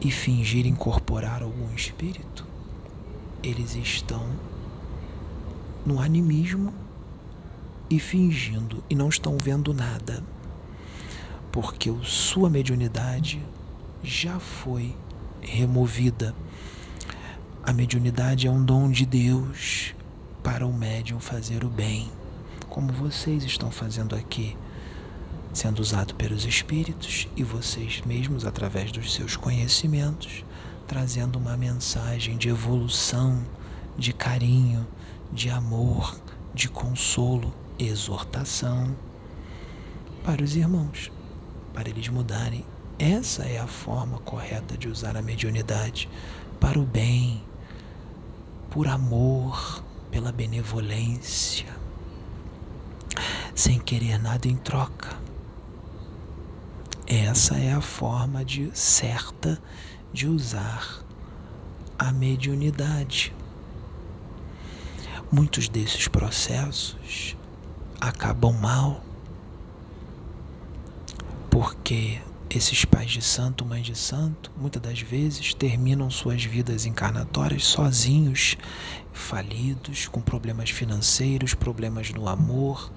e 0.00 0.10
fingir 0.10 0.66
incorporar 0.66 1.42
algum 1.42 1.74
espírito, 1.74 2.46
eles 3.42 3.74
estão 3.74 4.24
no 5.84 6.00
animismo 6.00 6.72
e 7.90 7.98
fingindo 7.98 8.84
e 8.90 8.94
não 8.94 9.08
estão 9.08 9.36
vendo 9.42 9.72
nada, 9.72 10.22
porque 11.50 11.92
sua 12.02 12.50
mediunidade 12.50 13.42
já 14.02 14.38
foi 14.38 14.94
removida. 15.40 16.34
A 17.62 17.72
mediunidade 17.72 18.46
é 18.46 18.50
um 18.50 18.62
dom 18.62 18.90
de 18.90 19.06
Deus 19.06 19.94
para 20.42 20.66
o 20.66 20.72
médium 20.72 21.20
fazer 21.20 21.64
o 21.64 21.68
bem, 21.68 22.10
como 22.78 22.92
vocês 22.92 23.42
estão 23.42 23.72
fazendo 23.72 24.14
aqui, 24.14 24.56
sendo 25.52 25.80
usado 25.80 26.14
pelos 26.14 26.44
espíritos 26.44 27.26
e 27.34 27.42
vocês 27.42 28.02
mesmos 28.06 28.44
através 28.46 28.92
dos 28.92 29.14
seus 29.14 29.34
conhecimentos, 29.34 30.44
trazendo 30.86 31.40
uma 31.40 31.56
mensagem 31.56 32.36
de 32.36 32.48
evolução, 32.48 33.44
de 33.96 34.12
carinho, 34.12 34.86
de 35.32 35.50
amor, 35.50 36.20
de 36.54 36.68
consolo 36.68 37.52
exortação 37.80 38.94
para 40.24 40.40
os 40.40 40.54
irmãos, 40.54 41.10
para 41.74 41.88
eles 41.88 42.08
mudarem. 42.08 42.64
Essa 42.96 43.42
é 43.42 43.58
a 43.58 43.66
forma 43.66 44.20
correta 44.20 44.78
de 44.78 44.86
usar 44.86 45.16
a 45.16 45.22
mediunidade 45.22 46.08
para 46.60 46.78
o 46.78 46.86
bem, 46.86 47.42
por 48.70 48.86
amor, 48.86 49.82
pela 50.12 50.30
benevolência, 50.30 51.77
sem 53.58 53.80
querer 53.80 54.20
nada 54.20 54.46
em 54.46 54.54
troca. 54.54 55.18
Essa 57.08 57.56
é 57.56 57.72
a 57.72 57.80
forma 57.80 58.44
de 58.44 58.70
certa 58.72 59.60
de 60.12 60.28
usar 60.28 61.04
a 61.98 62.12
mediunidade. 62.12 63.34
Muitos 65.32 65.68
desses 65.68 66.06
processos 66.06 67.36
acabam 68.00 68.52
mal, 68.52 69.04
porque 71.50 72.20
esses 72.48 72.84
pais 72.84 73.10
de 73.10 73.20
santo, 73.20 73.64
mães 73.64 73.84
de 73.84 73.96
santo, 73.96 74.52
muitas 74.56 74.80
das 74.80 75.00
vezes 75.00 75.52
terminam 75.52 76.08
suas 76.10 76.44
vidas 76.44 76.86
encarnatórias 76.86 77.64
sozinhos, 77.64 78.56
falidos, 79.12 80.06
com 80.06 80.20
problemas 80.20 80.70
financeiros, 80.70 81.54
problemas 81.54 82.10
no 82.10 82.28
amor, 82.28 82.92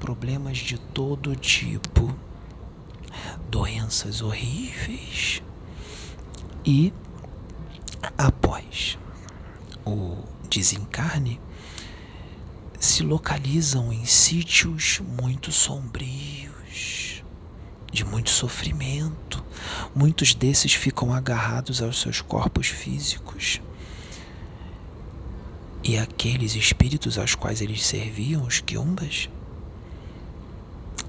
problemas 0.00 0.56
de 0.58 0.78
todo 0.78 1.36
tipo, 1.36 2.12
doenças 3.50 4.22
horríveis. 4.22 5.42
E 6.64 6.92
após 8.16 8.98
o 9.84 10.16
desencarne, 10.48 11.38
se 12.78 13.02
localizam 13.02 13.92
em 13.92 14.04
sítios 14.06 15.00
muito 15.00 15.52
sombrios, 15.52 17.22
de 17.92 18.04
muito 18.04 18.30
sofrimento. 18.30 19.44
Muitos 19.94 20.34
desses 20.34 20.72
ficam 20.72 21.12
agarrados 21.12 21.82
aos 21.82 22.00
seus 22.00 22.22
corpos 22.22 22.68
físicos. 22.68 23.60
E 25.84 25.98
aqueles 25.98 26.54
espíritos 26.54 27.18
aos 27.18 27.34
quais 27.34 27.60
eles 27.60 27.84
serviam, 27.84 28.44
os 28.44 28.60
quiumbas, 28.60 29.28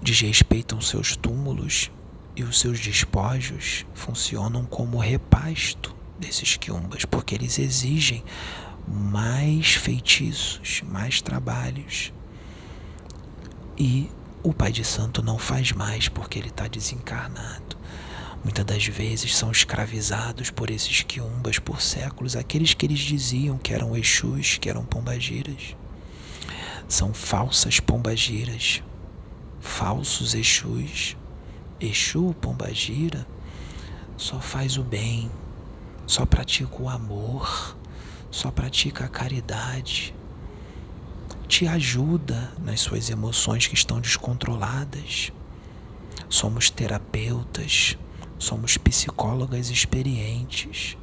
desrespeitam 0.02 0.82
seus 0.82 1.16
túmulos 1.16 1.92
e 2.36 2.44
os 2.44 2.60
seus 2.60 2.80
despojos 2.80 3.86
funcionam 3.94 4.66
como 4.66 4.98
repasto 4.98 5.96
desses 6.20 6.58
quiumbas, 6.58 7.06
porque 7.06 7.36
eles 7.36 7.60
exigem 7.60 8.24
mais 8.88 9.74
feitiços, 9.74 10.82
mais 10.86 11.22
trabalhos. 11.22 12.14
E 13.78 14.10
o 14.44 14.54
pai 14.54 14.72
de 14.72 14.84
santo 14.84 15.22
não 15.22 15.38
faz 15.38 15.72
mais 15.72 16.08
porque 16.08 16.40
ele 16.40 16.50
está 16.50 16.68
desencarnado. 16.68 17.78
Muitas 18.44 18.66
das 18.66 18.86
vezes 18.88 19.36
são 19.36 19.52
escravizados 19.52 20.50
por 20.50 20.72
esses 20.72 21.04
quiumbas 21.04 21.60
por 21.60 21.80
séculos, 21.80 22.36
aqueles 22.36 22.74
que 22.74 22.88
eles 22.88 23.00
diziam 23.00 23.58
que 23.58 23.72
eram 23.72 23.96
exus, 23.96 24.58
que 24.58 24.68
eram 24.68 24.84
pombagiras. 24.84 25.76
São 26.88 27.14
falsas 27.14 27.80
pombagiras, 27.80 28.82
falsos 29.62 30.34
exus. 30.34 31.16
Exu, 31.80 32.36
pombagira, 32.42 33.26
só 34.18 34.40
faz 34.40 34.78
o 34.78 34.84
bem, 34.84 35.32
só 36.06 36.26
pratica 36.26 36.82
o 36.82 36.90
amor 36.90 37.76
só 38.32 38.50
pratica 38.50 39.06
a 39.06 39.10
caridade, 39.10 40.16
te 41.50 41.68
ajuda 41.68 42.54
nas 42.60 42.80
suas 42.80 43.10
emoções 43.10 43.68
que 43.68 43.76
estão 43.76 44.00
descontroladas. 44.00 45.34
Somos 46.30 46.70
terapeutas, 46.70 47.98
somos 48.40 48.78
psicólogas 48.78 49.70
experientes. 49.70 50.98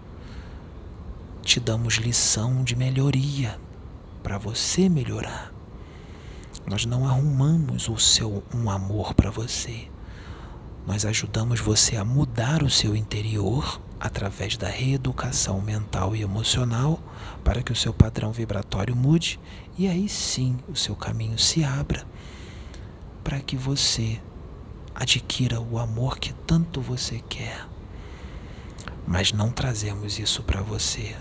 Te 1.42 1.60
damos 1.60 1.94
lição 1.96 2.64
de 2.64 2.74
melhoria 2.74 3.60
para 4.22 4.38
você 4.38 4.88
melhorar. 4.88 5.57
Nós 6.68 6.84
não 6.84 7.08
arrumamos 7.08 7.88
o 7.88 7.96
seu 7.96 8.44
um 8.54 8.70
amor 8.70 9.14
para 9.14 9.30
você. 9.30 9.88
Nós 10.86 11.06
ajudamos 11.06 11.60
você 11.60 11.96
a 11.96 12.04
mudar 12.04 12.62
o 12.62 12.68
seu 12.68 12.94
interior 12.94 13.80
através 13.98 14.58
da 14.58 14.68
reeducação 14.68 15.62
mental 15.62 16.14
e 16.14 16.20
emocional 16.20 17.00
para 17.42 17.62
que 17.62 17.72
o 17.72 17.76
seu 17.76 17.94
padrão 17.94 18.32
vibratório 18.32 18.94
mude 18.94 19.40
e 19.78 19.88
aí 19.88 20.10
sim 20.10 20.58
o 20.68 20.76
seu 20.76 20.94
caminho 20.94 21.38
se 21.38 21.64
abra 21.64 22.06
para 23.24 23.40
que 23.40 23.56
você 23.56 24.20
adquira 24.94 25.58
o 25.60 25.78
amor 25.78 26.18
que 26.18 26.34
tanto 26.34 26.82
você 26.82 27.22
quer. 27.30 27.66
Mas 29.06 29.32
não 29.32 29.50
trazemos 29.50 30.18
isso 30.18 30.42
para 30.42 30.60
você. 30.60 31.16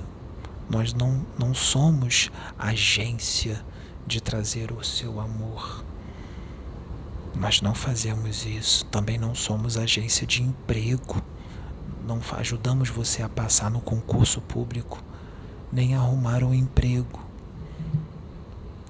Nós 0.70 0.94
não, 0.94 1.26
não 1.40 1.54
somos 1.54 2.30
agência 2.60 3.64
de 4.08 4.22
trazer 4.22 4.72
o 4.72 4.84
seu 4.84 5.20
amor. 5.20 5.84
Nós 7.36 7.62
não 7.62 7.76
fazemos 7.76 8.46
isso. 8.46 8.86
Também 8.86 9.18
não 9.18 9.36
somos 9.36 9.78
agência 9.78 10.26
de 10.26 10.42
emprego 10.42 11.22
não 12.08 12.22
ajudamos 12.38 12.88
você 12.88 13.22
a 13.22 13.28
passar 13.28 13.70
no 13.70 13.82
concurso 13.82 14.40
público, 14.40 15.04
nem 15.70 15.94
arrumar 15.94 16.42
um 16.42 16.54
emprego. 16.54 17.20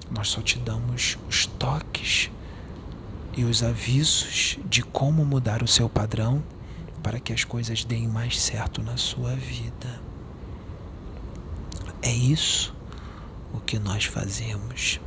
Nós 0.08 0.28
só 0.28 0.40
te 0.40 0.56
damos 0.56 1.18
os 1.28 1.44
toques 1.44 2.30
e 3.36 3.42
os 3.42 3.62
avisos 3.64 4.58
de 4.64 4.82
como 4.82 5.24
mudar 5.24 5.64
o 5.64 5.68
seu 5.68 5.88
padrão 5.88 6.42
para 7.02 7.18
que 7.18 7.32
as 7.32 7.42
coisas 7.42 7.84
deem 7.84 8.06
mais 8.06 8.40
certo 8.40 8.82
na 8.82 8.96
sua 8.96 9.34
vida. 9.34 10.00
É 12.00 12.12
isso 12.12 12.72
o 13.52 13.58
que 13.58 13.80
nós 13.80 14.04
fazemos. 14.04 15.00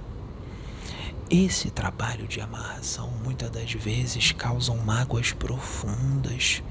Esse 1.33 1.71
trabalho 1.71 2.27
de 2.27 2.41
amarração 2.41 3.09
muitas 3.23 3.49
das 3.49 3.71
vezes 3.71 4.33
causam 4.33 4.75
mágoas 4.75 5.31
profundas, 5.31 6.61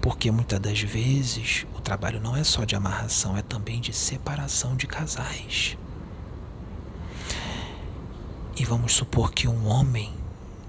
porque 0.00 0.30
muitas 0.30 0.60
das 0.60 0.80
vezes 0.80 1.66
o 1.74 1.80
trabalho 1.80 2.20
não 2.20 2.36
é 2.36 2.44
só 2.44 2.62
de 2.62 2.76
amarração, 2.76 3.36
é 3.36 3.42
também 3.42 3.80
de 3.80 3.92
separação 3.92 4.76
de 4.76 4.86
casais. 4.86 5.76
E 8.56 8.64
vamos 8.64 8.92
supor 8.92 9.32
que 9.32 9.48
um 9.48 9.66
homem 9.66 10.14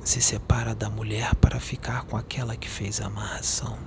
se 0.03 0.19
separa 0.19 0.73
da 0.73 0.89
mulher 0.89 1.35
para 1.35 1.59
ficar 1.59 2.05
com 2.05 2.17
aquela 2.17 2.55
que 2.55 2.67
fez 2.67 2.99
a 2.99 3.05
amarração. 3.05 3.77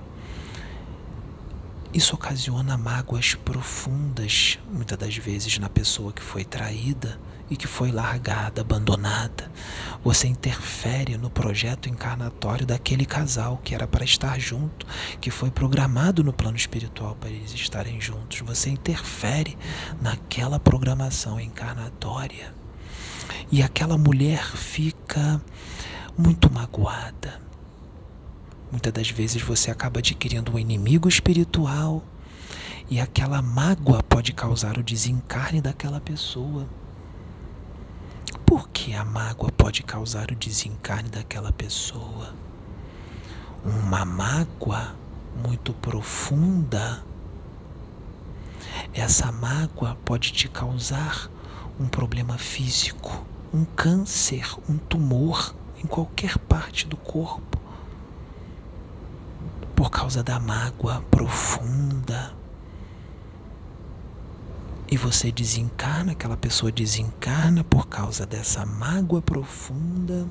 Isso 1.93 2.15
ocasiona 2.15 2.77
mágoas 2.77 3.35
profundas, 3.35 4.57
muitas 4.71 4.97
das 4.97 5.17
vezes, 5.17 5.57
na 5.57 5.67
pessoa 5.67 6.13
que 6.13 6.21
foi 6.21 6.45
traída 6.45 7.19
e 7.51 7.55
que 7.55 7.67
foi 7.67 7.91
largada, 7.91 8.61
abandonada. 8.61 9.51
Você 10.03 10.27
interfere 10.27 11.17
no 11.17 11.29
projeto 11.29 11.87
encarnatório 11.87 12.65
daquele 12.65 13.05
casal 13.05 13.59
que 13.63 13.75
era 13.75 13.85
para 13.85 14.03
estar 14.03 14.39
junto, 14.39 14.87
que 15.19 15.29
foi 15.29 15.51
programado 15.51 16.23
no 16.23 16.33
plano 16.33 16.57
espiritual 16.57 17.15
para 17.15 17.29
eles 17.29 17.53
estarem 17.53 18.01
juntos. 18.01 18.39
Você 18.39 18.71
interfere 18.71 19.55
naquela 20.01 20.59
programação 20.59 21.39
encarnatória. 21.39 22.55
E 23.51 23.61
aquela 23.61 23.97
mulher 23.97 24.43
fica 24.55 25.39
muito 26.17 26.51
magoada 26.51 27.51
Muitas 28.71 28.93
das 28.93 29.09
vezes 29.09 29.41
você 29.41 29.69
acaba 29.69 29.99
adquirindo 29.99 30.53
um 30.53 30.59
inimigo 30.59 31.09
espiritual 31.09 32.01
e 32.89 33.01
aquela 33.01 33.41
mágoa 33.41 34.01
pode 34.01 34.31
causar 34.31 34.77
o 34.77 34.83
desencarne 34.83 35.59
daquela 35.59 35.99
pessoa. 35.99 36.65
Por 38.51 38.67
que 38.67 38.93
a 38.93 39.05
mágoa 39.05 39.49
pode 39.49 39.81
causar 39.81 40.29
o 40.29 40.35
desencarne 40.35 41.07
daquela 41.07 41.53
pessoa? 41.53 42.33
Uma 43.63 44.03
mágoa 44.03 44.93
muito 45.41 45.73
profunda. 45.75 47.01
Essa 48.93 49.31
mágoa 49.31 49.97
pode 50.03 50.33
te 50.33 50.49
causar 50.49 51.31
um 51.79 51.87
problema 51.87 52.37
físico, 52.37 53.25
um 53.53 53.63
câncer, 53.63 54.45
um 54.67 54.77
tumor 54.77 55.55
em 55.81 55.87
qualquer 55.87 56.37
parte 56.37 56.85
do 56.85 56.97
corpo 56.97 57.57
por 59.73 59.89
causa 59.89 60.21
da 60.21 60.41
mágoa 60.41 61.01
profunda. 61.09 62.30
E 64.91 64.97
você 64.97 65.31
desencarna, 65.31 66.11
aquela 66.11 66.35
pessoa 66.35 66.69
desencarna 66.69 67.63
por 67.63 67.87
causa 67.87 68.25
dessa 68.25 68.65
mágoa 68.65 69.21
profunda. 69.21 70.27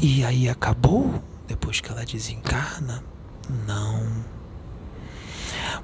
E 0.00 0.24
aí 0.24 0.48
acabou 0.48 1.20
depois 1.48 1.80
que 1.80 1.90
ela 1.90 2.04
desencarna? 2.04 3.02
Não. 3.66 4.06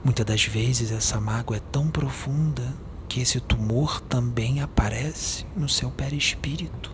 Muitas 0.05 0.25
das 0.25 0.45
vezes 0.45 0.93
essa 0.93 1.21
mágoa 1.21 1.57
é 1.57 1.61
tão 1.73 1.89
profunda 1.89 2.73
que 3.09 3.21
esse 3.21 3.41
tumor 3.41 4.01
também 4.01 4.61
aparece 4.61 5.45
no 5.57 5.69
seu 5.69 5.91
perispírito 5.91 6.93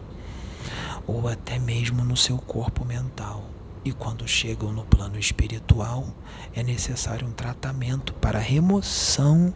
ou 1.06 1.28
até 1.28 1.58
mesmo 1.58 2.04
no 2.04 2.16
seu 2.16 2.38
corpo 2.38 2.84
mental. 2.84 3.44
E 3.84 3.92
quando 3.92 4.28
chegam 4.28 4.72
no 4.72 4.84
plano 4.84 5.18
espiritual, 5.18 6.06
é 6.54 6.62
necessário 6.62 7.26
um 7.26 7.32
tratamento 7.32 8.12
para 8.14 8.38
a 8.38 8.42
remoção 8.42 9.54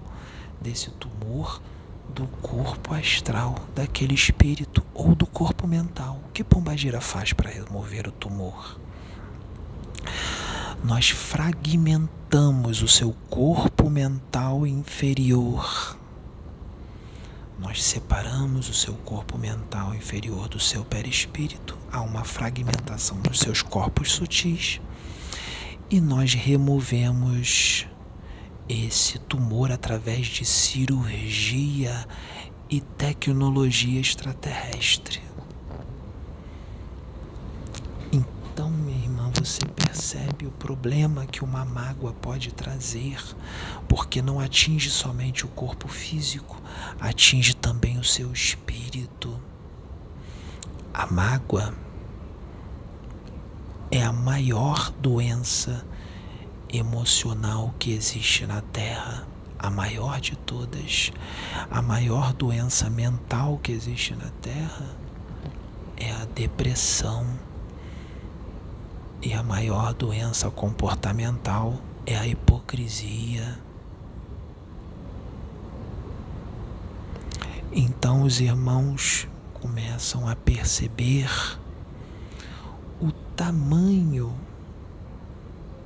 desse 0.60 0.90
tumor 0.92 1.60
do 2.08 2.26
corpo 2.40 2.94
astral, 2.94 3.54
daquele 3.74 4.14
espírito 4.14 4.84
ou 4.94 5.14
do 5.14 5.26
corpo 5.26 5.66
mental. 5.66 6.20
O 6.28 6.32
que 6.32 6.44
Pombagira 6.44 7.00
faz 7.00 7.32
para 7.32 7.50
remover 7.50 8.08
o 8.08 8.12
tumor? 8.12 8.78
Nós 10.82 11.10
fragmentamos 11.10 12.82
o 12.82 12.88
seu 12.88 13.14
corpo 13.28 13.90
mental 13.90 14.66
inferior. 14.66 15.98
Nós 17.58 17.82
separamos 17.82 18.68
o 18.68 18.74
seu 18.74 18.94
corpo 18.94 19.38
mental 19.38 19.94
inferior 19.94 20.48
do 20.48 20.58
seu 20.58 20.84
perispírito 20.84 21.78
há 21.90 22.00
uma 22.00 22.24
fragmentação 22.24 23.18
dos 23.20 23.38
seus 23.38 23.62
corpos 23.62 24.10
sutis 24.12 24.80
e 25.88 26.00
nós 26.00 26.34
removemos 26.34 27.86
esse 28.68 29.18
tumor 29.18 29.70
através 29.70 30.26
de 30.26 30.44
cirurgia 30.44 32.06
e 32.68 32.80
tecnologia 32.80 34.00
extraterrestre. 34.00 35.22
Então, 38.12 38.70
minha 38.70 38.98
irmã, 38.98 39.13
você 39.34 39.64
percebe 39.66 40.46
o 40.46 40.50
problema 40.50 41.26
que 41.26 41.42
uma 41.42 41.64
mágoa 41.64 42.12
pode 42.12 42.52
trazer, 42.52 43.18
porque 43.88 44.22
não 44.22 44.40
atinge 44.40 44.90
somente 44.90 45.44
o 45.44 45.48
corpo 45.48 45.88
físico, 45.88 46.60
atinge 47.00 47.54
também 47.54 47.98
o 47.98 48.04
seu 48.04 48.32
espírito. 48.32 49.38
A 50.92 51.06
mágoa 51.06 51.74
é 53.90 54.02
a 54.02 54.12
maior 54.12 54.90
doença 55.00 55.84
emocional 56.72 57.74
que 57.78 57.92
existe 57.92 58.46
na 58.46 58.60
Terra, 58.60 59.26
a 59.58 59.70
maior 59.70 60.20
de 60.20 60.36
todas. 60.36 61.12
A 61.70 61.80
maior 61.80 62.32
doença 62.32 62.90
mental 62.90 63.58
que 63.62 63.72
existe 63.72 64.14
na 64.14 64.30
Terra 64.42 64.96
é 65.96 66.10
a 66.10 66.24
depressão. 66.26 67.26
E 69.24 69.32
a 69.32 69.42
maior 69.42 69.94
doença 69.94 70.50
comportamental 70.50 71.80
é 72.04 72.14
a 72.14 72.26
hipocrisia. 72.26 73.58
Então 77.72 78.22
os 78.22 78.38
irmãos 78.38 79.26
começam 79.54 80.28
a 80.28 80.36
perceber 80.36 81.30
o 83.00 83.10
tamanho 83.34 84.34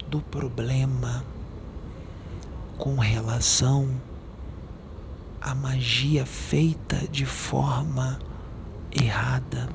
do 0.09 0.21
problema 0.21 1.25
com 2.77 2.97
relação 2.97 3.89
à 5.41 5.55
magia 5.55 6.27
feita 6.27 7.07
de 7.07 7.25
forma 7.25 8.19
errada, 8.91 9.69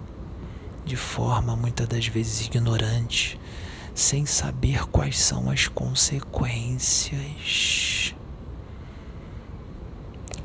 de 0.85 0.95
forma 0.95 1.55
muitas 1.55 1.87
das 1.87 2.07
vezes 2.07 2.45
ignorante, 2.45 3.39
sem 3.93 4.25
saber 4.25 4.85
quais 4.87 5.19
são 5.19 5.49
as 5.49 5.67
consequências. 5.67 8.15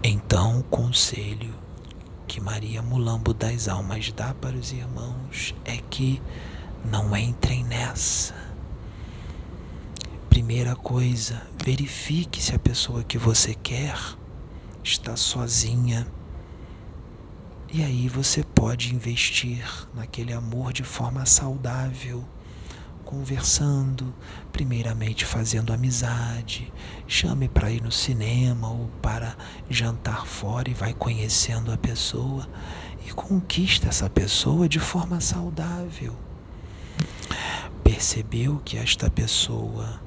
Então, 0.02 0.60
o 0.60 0.64
conselho 0.64 1.54
que 2.26 2.40
Maria 2.40 2.82
Mulambo 2.82 3.32
das 3.32 3.68
Almas 3.68 4.12
dá 4.12 4.34
para 4.34 4.56
os 4.56 4.72
irmãos 4.72 5.54
é 5.64 5.78
que 5.90 6.20
não 6.84 7.16
entrem 7.16 7.64
nessa. 7.64 8.34
Primeira 10.28 10.76
coisa, 10.76 11.42
verifique 11.64 12.40
se 12.40 12.54
a 12.54 12.58
pessoa 12.58 13.02
que 13.02 13.18
você 13.18 13.54
quer 13.54 13.98
está 14.84 15.16
sozinha. 15.16 16.06
E 17.70 17.84
aí 17.84 18.08
você 18.08 18.42
pode 18.42 18.94
investir 18.94 19.62
naquele 19.94 20.32
amor 20.32 20.72
de 20.72 20.82
forma 20.82 21.26
saudável, 21.26 22.24
conversando, 23.04 24.14
primeiramente 24.50 25.26
fazendo 25.26 25.70
amizade, 25.70 26.72
chame 27.06 27.46
para 27.46 27.70
ir 27.70 27.82
no 27.82 27.92
cinema 27.92 28.70
ou 28.70 28.88
para 29.02 29.36
jantar 29.68 30.26
fora 30.26 30.70
e 30.70 30.74
vai 30.74 30.94
conhecendo 30.94 31.70
a 31.70 31.76
pessoa 31.76 32.48
e 33.06 33.12
conquista 33.12 33.88
essa 33.88 34.08
pessoa 34.08 34.66
de 34.66 34.78
forma 34.78 35.20
saudável. 35.20 36.16
Percebeu 37.84 38.62
que 38.64 38.78
esta 38.78 39.10
pessoa 39.10 40.00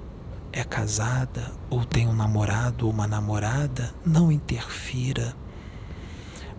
é 0.51 0.63
casada 0.63 1.51
ou 1.69 1.85
tem 1.85 2.07
um 2.07 2.15
namorado 2.15 2.87
ou 2.87 2.91
uma 2.91 3.05
namorada, 3.05 3.93
não 4.03 4.31
interfira, 4.31 5.35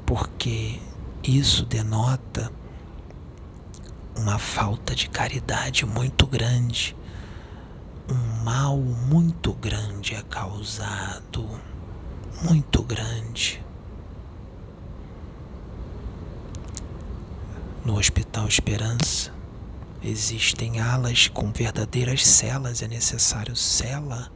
porque 0.07 0.81
isso 1.25 1.65
denota 1.65 2.51
uma 4.17 4.39
falta 4.39 4.95
de 4.95 5.09
caridade 5.09 5.87
muito 5.87 6.27
grande. 6.27 6.97
mal 8.45 8.77
muito 8.77 9.53
grande 9.53 10.15
é 10.15 10.23
causado, 10.23 11.49
muito 12.43 12.83
grande. 12.83 13.65
No 17.85 17.97
Hospital 17.97 18.47
Esperança 18.47 19.33
existem 20.03 20.81
alas 20.81 21.29
com 21.29 21.53
verdadeiras 21.53 22.27
celas, 22.27 22.83
é 22.83 22.89
necessário 22.89 23.55
cela, 23.57 24.31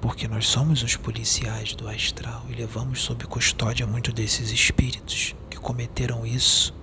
porque 0.00 0.26
nós 0.26 0.46
somos 0.46 0.82
os 0.82 0.96
policiais 0.96 1.74
do 1.74 1.88
astral 1.88 2.44
e 2.48 2.54
levamos 2.54 3.02
sob 3.02 3.24
custódia 3.26 3.86
muito 3.86 4.12
desses 4.12 4.50
espíritos 4.50 5.34
que 5.50 5.58
cometeram 5.58 6.24
isso 6.24 6.74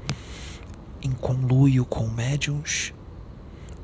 em 1.01 1.11
conluio 1.11 1.86
com 1.86 2.07
médiums 2.07 2.93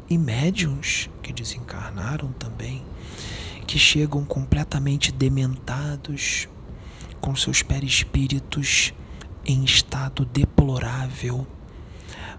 e 0.09 0.17
médiums 0.17 1.09
que 1.23 1.33
desencarnaram 1.33 2.31
também, 2.33 2.83
que 3.65 3.79
chegam 3.79 4.23
completamente 4.23 5.11
dementados, 5.11 6.47
com 7.19 7.35
seus 7.35 7.63
perispíritos 7.63 8.93
em 9.45 9.63
estado 9.63 10.25
deplorável, 10.25 11.47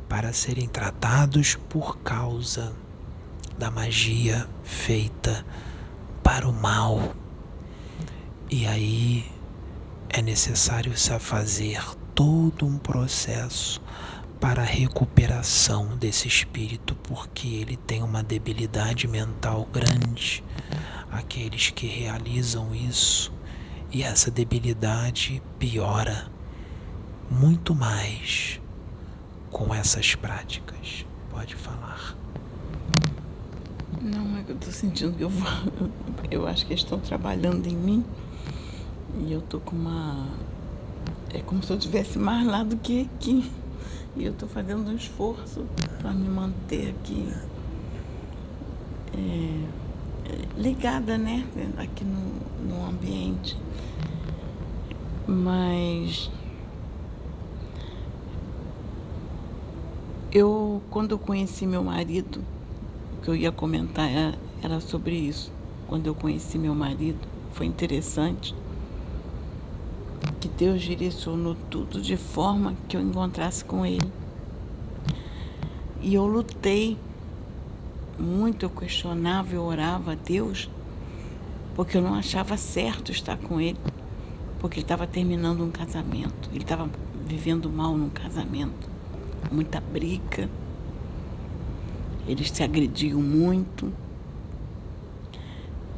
para 0.09 0.33
serem 0.33 0.69
tratados 0.69 1.57
por 1.69 1.99
causa 1.99 2.73
da 3.59 3.71
magia 3.71 4.47
feita 4.63 5.45
para 6.25 6.49
o 6.49 6.53
mal. 6.53 7.15
E 8.51 8.67
aí 8.67 9.31
é 10.09 10.21
necessário 10.21 10.97
se 10.97 11.17
fazer 11.21 11.81
todo 12.15 12.67
um 12.67 12.79
processo 12.79 13.81
para 14.41 14.63
a 14.63 14.67
recuperação 14.67 15.97
desse 15.97 16.27
espírito, 16.27 16.95
porque 16.97 17.47
ele 17.47 17.77
tem 17.77 18.03
uma 18.03 18.23
debilidade 18.23 19.07
mental 19.07 19.69
grande. 19.73 20.43
Aqueles 21.13 21.71
que 21.71 21.87
realizam 21.87 22.75
isso, 22.75 23.33
e 23.93 24.03
essa 24.03 24.31
debilidade 24.31 25.41
piora 25.59 26.29
muito 27.31 27.75
mais 27.75 28.61
com 29.51 29.73
essas 29.75 30.15
práticas. 30.15 31.07
Pode 31.31 31.55
falar. 31.55 32.24
Não, 34.05 34.37
é 34.37 34.43
que 34.43 34.53
eu 34.53 34.57
estou 34.57 34.71
sentindo 34.71 35.17
que 35.17 35.25
eu 35.25 35.31
vou. 35.31 35.51
Eu 36.31 36.47
acho 36.47 36.67
que 36.67 36.75
eles 36.75 36.83
estão 36.83 37.01
trabalhando 37.01 37.67
em 37.67 37.75
mim. 37.75 38.05
E 39.19 39.33
eu 39.33 39.41
tô 39.41 39.59
com 39.59 39.75
uma. 39.75 40.27
É 41.33 41.41
como 41.41 41.63
se 41.63 41.73
eu 41.73 41.79
tivesse 41.79 42.19
mais 42.19 42.47
lá 42.47 42.63
do 42.63 42.77
que 42.77 43.09
aqui. 43.17 43.51
E 44.15 44.27
eu 44.27 44.33
estou 44.33 44.47
fazendo 44.47 44.91
um 44.91 44.95
esforço 44.95 45.65
para 46.01 46.13
me 46.13 46.29
manter 46.29 46.91
aqui 46.91 47.33
é, 49.15 50.61
ligada, 50.61 51.17
né? 51.17 51.47
Aqui 51.79 52.05
no, 52.05 52.69
no 52.69 52.87
ambiente. 52.87 53.57
Mas 55.27 56.31
eu, 60.31 60.83
quando 60.91 61.13
eu 61.13 61.19
conheci 61.19 61.67
meu 61.67 61.83
marido, 61.83 62.45
que 63.25 63.31
eu 63.31 63.35
ia 63.35 63.51
comentar 63.51 64.07
é, 64.07 64.35
era 64.63 64.81
sobre 64.81 65.15
isso. 65.15 65.51
Quando 65.89 66.07
eu 66.07 66.15
conheci 66.15 66.59
meu 66.59 66.75
marido, 66.75 67.19
foi 67.53 67.65
interessante 67.65 68.55
que 70.39 70.47
Deus 70.49 70.83
direcionou 70.83 71.57
tudo 71.71 72.03
de 72.03 72.19
forma 72.19 72.75
que 72.87 72.95
eu 72.95 73.01
encontrasse 73.01 73.65
com 73.65 73.87
Ele. 73.87 74.13
E 76.03 76.13
eu 76.13 76.27
lutei 76.27 76.99
muito, 78.19 78.67
eu 78.67 78.71
questionava, 78.71 79.55
eu 79.55 79.63
orava 79.63 80.13
a 80.13 80.15
Deus, 80.15 80.69
porque 81.75 81.97
eu 81.97 82.03
não 82.03 82.15
achava 82.15 82.59
certo 82.59 83.11
estar 83.11 83.39
com 83.39 83.59
Ele, 83.59 83.79
porque 84.61 84.81
ele 84.81 84.85
estava 84.85 85.07
terminando 85.07 85.65
um 85.65 85.71
casamento, 85.71 86.51
ele 86.53 86.63
estava 86.63 86.91
vivendo 87.27 87.71
mal 87.71 87.97
num 87.97 88.11
casamento, 88.11 88.87
muita 89.51 89.81
briga, 89.81 90.49
eles 92.27 92.51
se 92.51 92.63
agrediam 92.63 93.21
muito, 93.21 93.93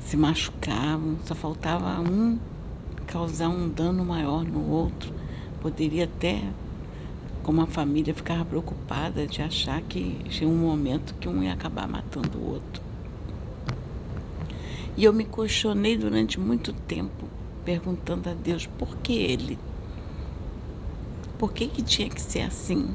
se 0.01 0.17
machucavam, 0.17 1.17
só 1.25 1.35
faltava 1.35 2.01
um 2.01 2.39
causar 3.07 3.49
um 3.49 3.69
dano 3.69 4.05
maior 4.05 4.45
no 4.45 4.69
outro. 4.69 5.13
Poderia 5.61 6.05
até, 6.05 6.43
como 7.43 7.61
a 7.61 7.67
família 7.67 8.15
ficava 8.15 8.45
preocupada 8.45 9.27
de 9.27 9.41
achar 9.41 9.81
que 9.83 10.17
tinha 10.29 10.49
um 10.49 10.57
momento 10.57 11.15
que 11.15 11.29
um 11.29 11.43
ia 11.43 11.53
acabar 11.53 11.89
matando 11.89 12.39
o 12.39 12.53
outro. 12.53 12.83
E 14.97 15.05
eu 15.05 15.13
me 15.13 15.25
questionei 15.25 15.97
durante 15.97 16.41
muito 16.41 16.73
tempo, 16.73 17.27
perguntando 17.65 18.31
a 18.31 18.35
Deus 18.35 18.67
por 18.67 18.97
que 18.99 19.13
ele? 19.13 19.59
Por 21.39 21.53
que, 21.53 21.69
que 21.69 21.83
tinha 21.83 22.09
que 22.09 22.21
ser 22.21 22.43
assim? 22.43 22.89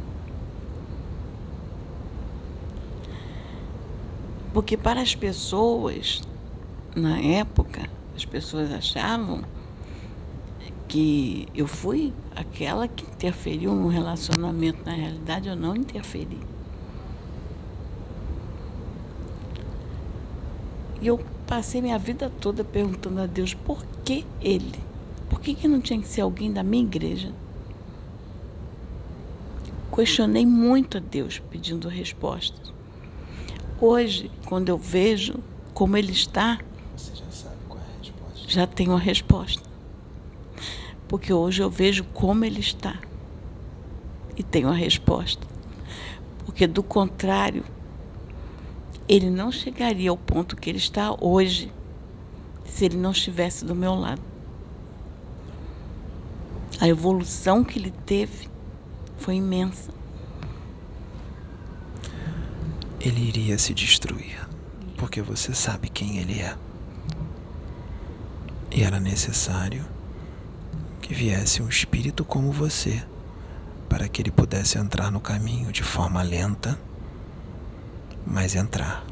Porque 4.54 4.76
para 4.76 5.02
as 5.02 5.16
pessoas, 5.16 6.22
na 6.95 7.20
época, 7.20 7.89
as 8.16 8.26
pessoas 8.26 8.72
achavam 8.72 9.41
que 10.88 11.47
eu 11.56 11.68
fui 11.68 12.14
aquela 12.36 12.86
que 12.86 13.06
interferiu 13.06 13.74
no 13.74 13.88
relacionamento. 13.88 14.84
Na 14.86 14.91
realidade, 14.91 15.47
eu 15.47 15.56
não 15.56 15.74
interferi. 15.74 16.39
E 21.02 21.08
eu 21.08 21.18
passei 21.47 21.82
minha 21.82 21.97
vida 21.97 22.30
toda 22.41 22.64
perguntando 22.64 23.22
a 23.22 23.26
Deus 23.26 23.54
por 23.54 23.86
que 24.04 24.26
ele? 24.41 24.80
Por 25.30 25.39
que, 25.39 25.56
que 25.56 25.68
não 25.68 25.80
tinha 25.80 25.99
que 25.99 26.08
ser 26.08 26.22
alguém 26.22 26.52
da 26.52 26.62
minha 26.62 26.84
igreja? 26.84 27.32
Questionei 29.95 30.45
muito 30.45 30.97
a 30.97 30.99
Deus 30.99 31.39
pedindo 31.49 31.88
respostas. 31.88 32.72
Hoje, 33.82 34.32
quando 34.46 34.70
eu 34.70 34.78
vejo 34.78 35.36
como 35.74 35.98
ele 35.98 36.12
está, 36.12 36.60
Você 36.96 37.16
já 37.16 37.26
sabe 37.32 37.56
qual 37.68 37.82
é 37.82 37.84
a 37.84 37.98
resposta. 37.98 38.48
já 38.48 38.68
tenho 38.68 38.94
a 38.94 39.00
resposta 39.00 39.72
porque 41.12 41.34
hoje 41.34 41.62
eu 41.62 41.70
vejo 41.70 42.06
como 42.14 42.46
ele 42.46 42.62
está 42.62 42.98
e 44.38 44.42
tenho 44.42 44.70
a 44.70 44.74
resposta. 44.74 45.46
Porque 46.46 46.66
do 46.66 46.82
contrário, 46.82 47.66
ele 49.10 49.30
não 49.30 49.52
chegaria 49.52 50.10
ao 50.10 50.16
ponto 50.16 50.56
que 50.56 50.70
ele 50.70 50.78
está 50.78 51.14
hoje 51.20 51.70
se 52.64 52.86
ele 52.86 52.96
não 52.96 53.12
estivesse 53.12 53.66
do 53.66 53.76
meu 53.76 53.94
lado. 53.94 54.22
A 56.80 56.88
evolução 56.88 57.62
que 57.62 57.78
ele 57.78 57.92
teve 58.06 58.48
foi 59.18 59.36
imensa. 59.36 59.92
Ele 63.04 63.20
iria 63.20 63.58
se 63.58 63.74
destruir, 63.74 64.47
porque 64.95 65.24
você 65.24 65.56
sabe 65.56 65.89
quem 65.89 66.20
ele 66.20 66.39
é. 66.39 66.56
E 68.70 68.84
era 68.84 68.99
necessário 68.99 69.84
que 71.02 71.12
viesse 71.12 71.64
um 71.64 71.68
espírito 71.68 72.24
como 72.24 72.52
você, 72.52 73.04
para 73.89 74.08
que 74.08 74.22
ele 74.22 74.30
pudesse 74.30 74.78
entrar 74.78 75.10
no 75.10 75.20
caminho 75.20 75.72
de 75.72 75.82
forma 75.82 76.22
lenta, 76.22 76.80
mas 78.24 78.54
entrar. 78.54 79.04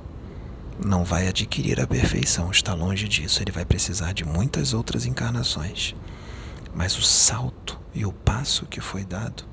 Não 0.86 1.04
vai 1.04 1.28
adquirir 1.28 1.82
a 1.82 1.88
perfeição, 1.88 2.52
está 2.52 2.76
longe 2.76 3.08
disso. 3.08 3.42
Ele 3.42 3.52
vai 3.52 3.66
precisar 3.66 4.14
de 4.14 4.24
muitas 4.24 4.72
outras 4.72 5.08
encarnações. 5.08 5.96
Mas 6.76 6.96
o 6.96 7.02
salto 7.02 7.80
e 7.94 8.06
o 8.06 8.14
passo 8.14 8.68
que 8.68 8.80
foi 8.80 9.04
dado 9.04 9.44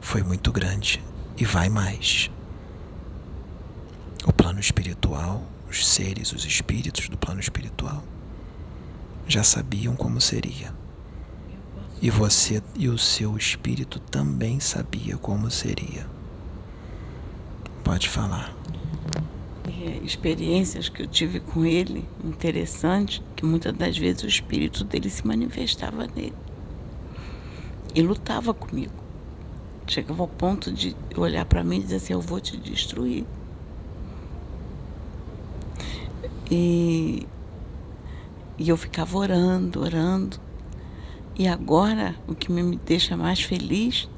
foi 0.00 0.22
muito 0.22 0.52
grande 0.52 1.02
e 1.36 1.44
vai 1.44 1.68
mais. 1.68 2.30
O 4.28 4.32
plano 4.32 4.60
espiritual, 4.60 5.42
os 5.70 5.88
seres, 5.88 6.34
os 6.34 6.44
espíritos 6.44 7.08
do 7.08 7.16
plano 7.16 7.40
espiritual 7.40 8.04
já 9.26 9.42
sabiam 9.42 9.96
como 9.96 10.20
seria. 10.20 10.74
E 12.02 12.10
você 12.10 12.62
e 12.76 12.90
o 12.90 12.98
seu 12.98 13.38
espírito 13.38 13.98
também 13.98 14.60
sabia 14.60 15.16
como 15.16 15.50
seria. 15.50 16.06
Pode 17.82 18.06
falar. 18.06 18.54
É, 19.66 20.04
experiências 20.04 20.90
que 20.90 21.02
eu 21.02 21.06
tive 21.06 21.40
com 21.40 21.64
ele, 21.64 22.06
interessante, 22.22 23.22
que 23.34 23.46
muitas 23.46 23.72
das 23.72 23.96
vezes 23.96 24.24
o 24.24 24.26
espírito 24.26 24.84
dele 24.84 25.08
se 25.08 25.26
manifestava 25.26 26.06
nele. 26.06 26.34
E 27.94 28.02
lutava 28.02 28.52
comigo. 28.52 28.92
Chegava 29.86 30.22
ao 30.22 30.28
ponto 30.28 30.70
de 30.70 30.94
olhar 31.16 31.46
para 31.46 31.64
mim 31.64 31.78
e 31.78 31.82
dizer 31.82 31.96
assim, 31.96 32.12
eu 32.12 32.20
vou 32.20 32.40
te 32.40 32.58
destruir. 32.58 33.24
E, 36.50 37.26
e 38.58 38.68
eu 38.68 38.76
ficava 38.76 39.16
orando, 39.18 39.80
orando. 39.80 40.40
E 41.38 41.46
agora, 41.46 42.16
o 42.26 42.34
que 42.34 42.50
me 42.50 42.76
deixa 42.76 43.16
mais 43.16 43.40
feliz, 43.40 44.08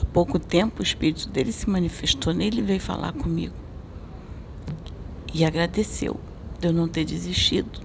há 0.00 0.04
pouco 0.06 0.38
tempo 0.38 0.80
o 0.80 0.82
espírito 0.82 1.28
dele 1.28 1.52
se 1.52 1.68
manifestou 1.68 2.32
nele 2.32 2.60
e 2.60 2.64
veio 2.64 2.80
falar 2.80 3.12
comigo. 3.12 3.54
E 5.32 5.44
agradeceu 5.44 6.18
de 6.58 6.66
eu 6.66 6.72
não 6.72 6.88
ter 6.88 7.04
desistido. 7.04 7.80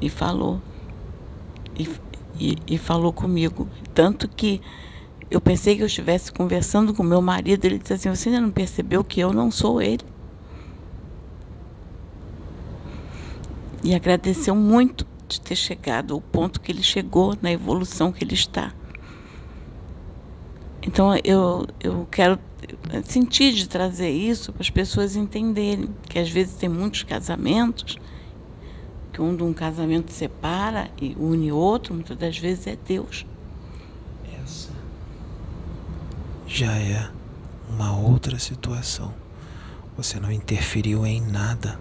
E 0.00 0.08
falou. 0.08 0.60
E, 1.76 1.88
e, 2.38 2.56
e 2.66 2.78
falou 2.78 3.12
comigo. 3.12 3.68
Tanto 3.92 4.28
que 4.28 4.60
eu 5.30 5.40
pensei 5.40 5.74
que 5.74 5.82
eu 5.82 5.86
estivesse 5.86 6.30
conversando 6.30 6.94
com 6.94 7.02
meu 7.02 7.20
marido. 7.20 7.64
Ele 7.64 7.78
disse 7.78 7.94
assim: 7.94 8.08
Você 8.08 8.28
ainda 8.28 8.40
não 8.40 8.50
percebeu 8.50 9.02
que 9.02 9.18
eu 9.18 9.32
não 9.32 9.50
sou 9.50 9.82
ele? 9.82 10.11
E 13.82 13.94
agradeceu 13.94 14.54
muito 14.54 15.06
de 15.28 15.40
ter 15.40 15.56
chegado 15.56 16.14
ao 16.14 16.20
ponto 16.20 16.60
que 16.60 16.70
ele 16.70 16.82
chegou, 16.82 17.36
na 17.40 17.50
evolução 17.50 18.12
que 18.12 18.22
ele 18.22 18.34
está. 18.34 18.72
Então 20.82 21.14
eu, 21.24 21.66
eu 21.80 22.06
quero 22.10 22.38
sentir 23.04 23.52
de 23.52 23.68
trazer 23.68 24.10
isso 24.10 24.52
para 24.52 24.62
as 24.62 24.70
pessoas 24.70 25.16
entenderem 25.16 25.88
que 26.08 26.18
às 26.18 26.28
vezes 26.28 26.54
tem 26.54 26.68
muitos 26.68 27.02
casamentos 27.02 27.96
que 29.12 29.20
um 29.20 29.36
de 29.36 29.42
um 29.42 29.52
casamento 29.52 30.10
separa 30.10 30.90
e 31.00 31.14
une 31.18 31.52
outro, 31.52 31.92
muitas 31.94 32.16
das 32.16 32.38
vezes 32.38 32.66
é 32.66 32.76
Deus. 32.76 33.26
Essa 34.42 34.72
já 36.46 36.72
é 36.72 37.10
uma 37.68 37.94
outra 37.96 38.38
situação. 38.38 39.12
Você 39.96 40.18
não 40.18 40.32
interferiu 40.32 41.06
em 41.06 41.20
nada. 41.20 41.78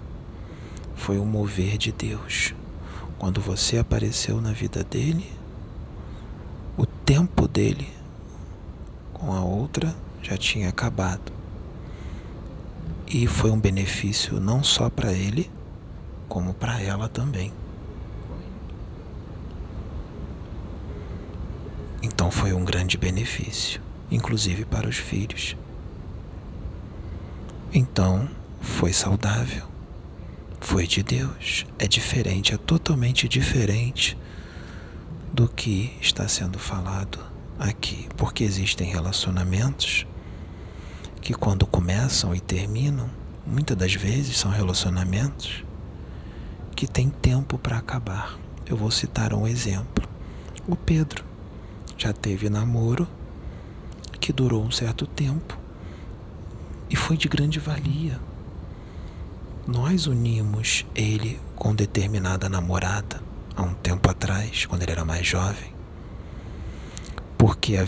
Foi 1.02 1.18
o 1.18 1.26
mover 1.26 1.80
de 1.80 1.92
Deus. 1.92 2.54
Quando 3.18 3.42
você 3.42 3.80
apareceu 3.80 4.40
na 4.40 4.52
vida 4.52 4.84
dele, 4.84 5.26
o 6.78 6.86
tempo 6.86 7.48
dele 7.48 7.90
com 9.12 9.34
a 9.34 9.42
outra 9.42 9.96
já 10.22 10.38
tinha 10.38 10.70
acabado. 10.70 11.34
E 13.08 13.26
foi 13.26 13.50
um 13.50 13.60
benefício 13.60 14.40
não 14.40 14.64
só 14.64 14.92
para 14.92 15.12
ele, 15.12 15.50
como 16.30 16.54
para 16.54 16.80
ela 16.80 17.10
também. 17.10 17.52
Então 22.04 22.30
foi 22.30 22.54
um 22.54 22.64
grande 22.64 22.96
benefício, 22.96 23.82
inclusive 24.12 24.66
para 24.66 24.88
os 24.88 24.98
filhos. 24.98 25.58
Então 27.74 28.30
foi 28.62 28.94
saudável, 28.94 29.71
foi 30.62 30.88
de 30.88 31.04
Deus. 31.04 31.66
É 31.78 31.88
diferente, 31.88 32.54
é 32.54 32.58
totalmente 32.58 33.28
diferente 33.28 34.18
do 35.34 35.48
que 35.50 35.98
está 36.00 36.28
sendo 36.28 36.58
falado 36.58 37.20
aqui, 37.60 38.08
porque 38.16 38.44
existem 38.44 38.90
relacionamentos 38.90 40.06
que, 41.22 41.34
quando 41.34 41.66
começam 41.66 42.34
e 42.34 42.40
terminam, 42.40 43.10
muitas 43.46 43.76
das 43.76 43.94
vezes 43.94 44.38
são 44.38 44.52
relacionamentos 44.52 45.66
que 46.76 46.88
tem 46.88 47.10
tempo 47.10 47.58
para 47.58 47.78
acabar. 47.78 48.38
Eu 48.66 48.78
vou 48.78 48.92
citar 48.92 49.34
um 49.34 49.48
exemplo. 49.48 50.08
O 50.68 50.76
Pedro 50.76 51.26
já 51.98 52.14
teve 52.14 52.50
namoro 52.50 53.08
que 54.20 54.32
durou 54.32 54.64
um 54.64 54.72
certo 54.72 55.06
tempo 55.08 55.58
e 56.90 56.96
foi 56.96 57.18
de 57.18 57.28
grande 57.28 57.60
valia. 57.60 58.20
Nós 59.68 60.08
unimos 60.08 60.86
ele 60.96 61.40
com 61.56 61.76
determinada 61.76 62.50
namorada 62.50 63.22
há 63.56 63.62
um 63.62 63.76
tempo 63.76 64.10
atrás, 64.10 64.66
quando 64.66 64.82
ele 64.82 64.92
era 64.92 65.06
mais 65.06 65.26
jovem, 65.26 65.72
porque 67.38 67.78
havia 67.78 67.86